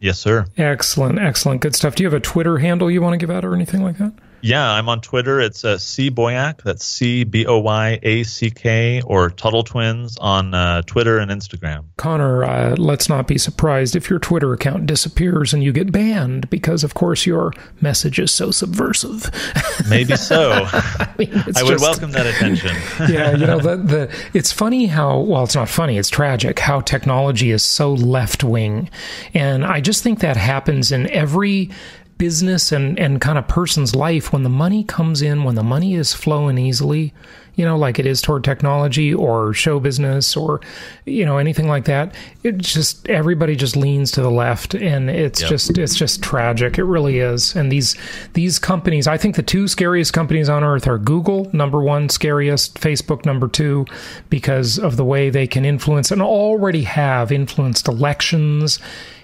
Yes, 0.00 0.18
sir. 0.18 0.46
Excellent, 0.56 1.18
excellent, 1.18 1.60
good 1.62 1.74
stuff. 1.74 1.94
Do 1.94 2.02
you 2.02 2.06
have 2.06 2.14
a 2.14 2.20
Twitter 2.20 2.58
handle 2.58 2.90
you 2.90 3.00
want 3.00 3.14
to 3.14 3.18
give 3.18 3.30
out 3.30 3.44
or 3.44 3.54
anything 3.54 3.82
like 3.82 3.98
that? 3.98 4.12
Yeah, 4.40 4.70
I'm 4.70 4.88
on 4.88 5.00
Twitter. 5.00 5.40
It's 5.40 5.64
uh, 5.64 5.78
C 5.78 6.10
Boyack. 6.10 6.62
That's 6.62 6.84
C 6.84 7.24
B 7.24 7.46
O 7.46 7.58
Y 7.58 7.98
A 8.02 8.22
C 8.22 8.50
K 8.50 9.02
or 9.02 9.30
Tuttle 9.30 9.64
Twins 9.64 10.16
on 10.18 10.54
uh, 10.54 10.82
Twitter 10.82 11.18
and 11.18 11.30
Instagram. 11.30 11.84
Connor, 11.96 12.44
uh, 12.44 12.76
let's 12.76 13.08
not 13.08 13.26
be 13.26 13.38
surprised 13.38 13.96
if 13.96 14.08
your 14.08 14.18
Twitter 14.18 14.52
account 14.52 14.86
disappears 14.86 15.52
and 15.52 15.64
you 15.64 15.72
get 15.72 15.90
banned 15.90 16.48
because, 16.50 16.84
of 16.84 16.94
course, 16.94 17.26
your 17.26 17.52
message 17.80 18.18
is 18.18 18.30
so 18.30 18.50
subversive. 18.50 19.30
Maybe 19.88 20.16
so. 20.16 20.52
I, 20.72 21.08
mean, 21.18 21.32
I 21.34 21.62
would 21.62 21.72
just, 21.72 21.82
welcome 21.82 22.12
that 22.12 22.26
attention. 22.26 22.76
yeah, 23.12 23.32
you 23.32 23.46
know, 23.46 23.58
the, 23.58 23.76
the 23.76 24.16
it's 24.34 24.52
funny 24.52 24.86
how 24.86 25.20
well, 25.20 25.44
it's 25.44 25.54
not 25.54 25.68
funny. 25.68 25.98
It's 25.98 26.10
tragic 26.10 26.58
how 26.58 26.80
technology 26.80 27.50
is 27.50 27.62
so 27.62 27.92
left 27.92 28.44
wing, 28.44 28.90
and 29.34 29.64
I 29.64 29.80
just 29.80 30.02
think 30.02 30.20
that 30.20 30.36
happens 30.36 30.92
in 30.92 31.08
every 31.10 31.70
business 32.18 32.72
and, 32.72 32.98
and 32.98 33.20
kind 33.20 33.38
of 33.38 33.46
person's 33.48 33.94
life 33.94 34.32
when 34.32 34.42
the 34.42 34.48
money 34.48 34.84
comes 34.84 35.22
in, 35.22 35.44
when 35.44 35.54
the 35.54 35.62
money 35.62 35.94
is 35.94 36.14
flowing 36.14 36.58
easily, 36.58 37.12
you 37.56 37.64
know, 37.64 37.76
like 37.76 37.98
it 37.98 38.06
is 38.06 38.20
toward 38.20 38.44
technology 38.44 39.14
or 39.14 39.52
show 39.54 39.80
business 39.80 40.36
or, 40.36 40.60
you 41.06 41.24
know, 41.24 41.38
anything 41.38 41.68
like 41.68 41.86
that. 41.86 42.14
It 42.42 42.58
just, 42.58 43.08
everybody 43.08 43.56
just 43.56 43.76
leans 43.76 44.10
to 44.12 44.22
the 44.22 44.30
left 44.30 44.74
and 44.74 45.08
it's 45.08 45.40
yep. 45.40 45.50
just, 45.50 45.78
it's 45.78 45.94
just 45.94 46.22
tragic. 46.22 46.78
It 46.78 46.84
really 46.84 47.18
is. 47.18 47.56
And 47.56 47.72
these, 47.72 47.96
these 48.34 48.58
companies, 48.58 49.06
I 49.06 49.16
think 49.16 49.36
the 49.36 49.42
two 49.42 49.68
scariest 49.68 50.12
companies 50.12 50.48
on 50.48 50.64
earth 50.64 50.86
are 50.86 50.98
Google, 50.98 51.50
number 51.54 51.82
one, 51.82 52.08
scariest, 52.08 52.78
Facebook, 52.78 53.24
number 53.24 53.48
two, 53.48 53.86
because 54.28 54.78
of 54.78 54.96
the 54.96 55.04
way 55.04 55.30
they 55.30 55.46
can 55.46 55.64
influence 55.64 56.10
and 56.10 56.20
already 56.20 56.82
have 56.82 57.32
influenced 57.32 57.88
elections 57.88 58.78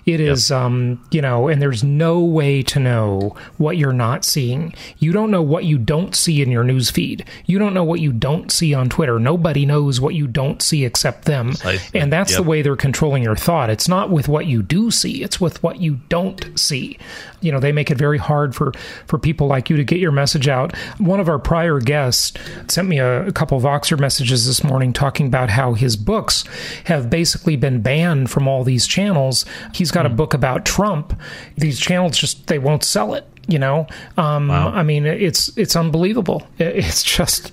it 0.04 0.20
is, 0.20 0.50
yep. 0.50 0.58
um, 0.58 1.04
you 1.10 1.22
know, 1.22 1.48
and 1.48 1.62
there's 1.62 1.84
no 1.84 2.20
way 2.20 2.62
to 2.64 2.80
know 2.80 3.36
what 3.58 3.76
you're 3.76 3.92
not 3.92 4.24
seeing. 4.24 4.74
You 4.98 5.12
don't 5.12 5.30
know 5.30 5.42
what 5.42 5.64
you 5.64 5.78
don't 5.78 6.14
see 6.14 6.42
in 6.42 6.50
your 6.50 6.64
news 6.64 6.90
feed. 6.90 7.24
You 7.46 7.58
don't 7.58 7.74
know 7.74 7.84
what 7.84 8.00
you 8.00 8.12
don't 8.12 8.50
see 8.50 8.74
on 8.74 8.88
Twitter. 8.88 9.18
Nobody 9.18 9.64
knows 9.64 10.00
what 10.00 10.14
you 10.14 10.26
don't 10.26 10.60
see 10.60 10.84
except 10.84 11.24
them. 11.24 11.52
And 11.94 12.12
that's 12.12 12.32
yep. 12.32 12.38
the 12.38 12.48
way 12.48 12.62
they're 12.62 12.76
controlling 12.76 13.22
your 13.22 13.36
thought. 13.36 13.70
It's 13.70 13.88
not 13.88 14.10
with 14.10 14.28
what 14.28 14.46
you 14.46 14.62
do 14.62 14.90
see, 14.90 15.22
it's 15.22 15.40
with 15.40 15.62
what 15.62 15.80
you 15.80 16.00
don't 16.08 16.58
see. 16.58 16.98
You 17.42 17.52
know, 17.52 17.60
they 17.60 17.72
make 17.72 17.90
it 17.90 17.98
very 17.98 18.18
hard 18.18 18.54
for, 18.54 18.72
for 19.06 19.18
people 19.18 19.46
like 19.46 19.68
you 19.68 19.76
to 19.76 19.84
get 19.84 19.98
your 19.98 20.12
message 20.12 20.48
out. 20.48 20.76
One 20.98 21.20
of 21.20 21.28
our 21.28 21.38
prior 21.38 21.80
guests 21.80 22.32
sent 22.68 22.88
me 22.88 22.98
a, 22.98 23.26
a 23.26 23.32
couple 23.32 23.60
Voxer 23.60 23.98
messages 23.98 24.46
this 24.46 24.64
morning 24.64 24.92
talking 24.92 25.26
about 25.26 25.50
how 25.50 25.74
his 25.74 25.96
books 25.96 26.44
have 26.84 27.10
basically 27.10 27.56
been 27.56 27.82
banned 27.82 28.30
from 28.30 28.48
all 28.48 28.64
these 28.64 28.86
channels. 28.86 29.44
He's 29.74 29.90
got 29.90 30.06
a 30.06 30.08
hmm. 30.08 30.16
book 30.16 30.34
about 30.34 30.64
Trump. 30.64 31.18
These 31.56 31.78
channels 31.78 32.16
just 32.16 32.46
they 32.46 32.58
won't 32.58 32.84
sell 32.84 33.14
it. 33.14 33.26
You 33.48 33.58
know, 33.58 33.88
um, 34.16 34.48
wow. 34.48 34.68
I 34.68 34.84
mean, 34.84 35.04
it's 35.04 35.56
it's 35.58 35.74
unbelievable. 35.74 36.46
It's 36.60 37.02
just 37.02 37.52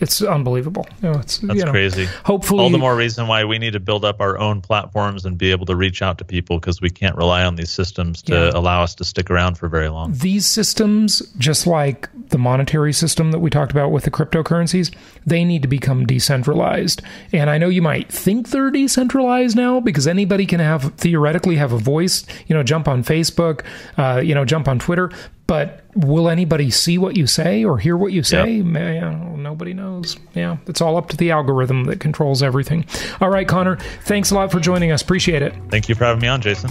it's 0.00 0.22
unbelievable. 0.22 0.86
You 1.02 1.12
know, 1.12 1.18
it's, 1.18 1.38
That's 1.38 1.58
you 1.58 1.64
know, 1.64 1.70
crazy. 1.70 2.06
Hopefully, 2.24 2.62
all 2.62 2.70
the 2.70 2.78
more 2.78 2.96
reason 2.96 3.26
why 3.26 3.44
we 3.44 3.58
need 3.58 3.72
to 3.72 3.80
build 3.80 4.04
up 4.04 4.20
our 4.20 4.38
own 4.38 4.60
platforms 4.60 5.24
and 5.24 5.36
be 5.36 5.50
able 5.50 5.66
to 5.66 5.76
reach 5.76 6.02
out 6.02 6.18
to 6.18 6.24
people 6.24 6.58
because 6.58 6.80
we 6.80 6.90
can't 6.90 7.16
rely 7.16 7.44
on 7.44 7.56
these 7.56 7.70
systems 7.70 8.22
to 8.22 8.34
yeah. 8.34 8.50
allow 8.54 8.82
us 8.82 8.94
to 8.96 9.04
stick 9.04 9.30
around 9.30 9.58
for 9.58 9.68
very 9.68 9.88
long. 9.88 10.12
These 10.12 10.46
systems, 10.46 11.20
just 11.38 11.66
like 11.66 12.08
the 12.30 12.38
monetary 12.38 12.92
system 12.92 13.30
that 13.32 13.40
we 13.40 13.50
talked 13.50 13.72
about 13.72 13.92
with 13.92 14.04
the 14.04 14.10
cryptocurrencies, 14.10 14.94
they 15.26 15.44
need 15.44 15.62
to 15.62 15.68
become 15.68 16.06
decentralized. 16.06 17.02
And 17.32 17.50
I 17.50 17.58
know 17.58 17.68
you 17.68 17.82
might 17.82 18.10
think 18.10 18.50
they're 18.50 18.70
decentralized 18.70 19.56
now 19.56 19.80
because 19.80 20.06
anybody 20.06 20.46
can 20.46 20.60
have 20.60 20.94
theoretically 20.94 21.56
have 21.56 21.72
a 21.72 21.78
voice. 21.78 22.24
You 22.46 22.54
know, 22.54 22.62
jump 22.62 22.88
on 22.88 23.02
Facebook, 23.02 23.64
uh, 23.98 24.20
you 24.20 24.34
know, 24.34 24.44
jump 24.44 24.68
on 24.68 24.78
Twitter, 24.78 25.10
but 25.50 25.82
will 25.96 26.28
anybody 26.28 26.70
see 26.70 26.96
what 26.96 27.16
you 27.16 27.26
say 27.26 27.64
or 27.64 27.76
hear 27.76 27.96
what 27.96 28.12
you 28.12 28.22
say? 28.22 28.58
Yep. 28.58 28.66
Man, 28.66 29.42
nobody 29.42 29.74
knows. 29.74 30.16
Yeah, 30.32 30.58
it's 30.68 30.80
all 30.80 30.96
up 30.96 31.08
to 31.08 31.16
the 31.16 31.32
algorithm 31.32 31.86
that 31.86 31.98
controls 31.98 32.40
everything. 32.40 32.86
All 33.20 33.30
right, 33.30 33.48
Connor, 33.48 33.74
thanks 34.04 34.30
a 34.30 34.36
lot 34.36 34.52
for 34.52 34.60
joining 34.60 34.92
us. 34.92 35.02
Appreciate 35.02 35.42
it. 35.42 35.52
Thank 35.68 35.88
you 35.88 35.96
for 35.96 36.04
having 36.04 36.22
me 36.22 36.28
on, 36.28 36.40
Jason. 36.40 36.70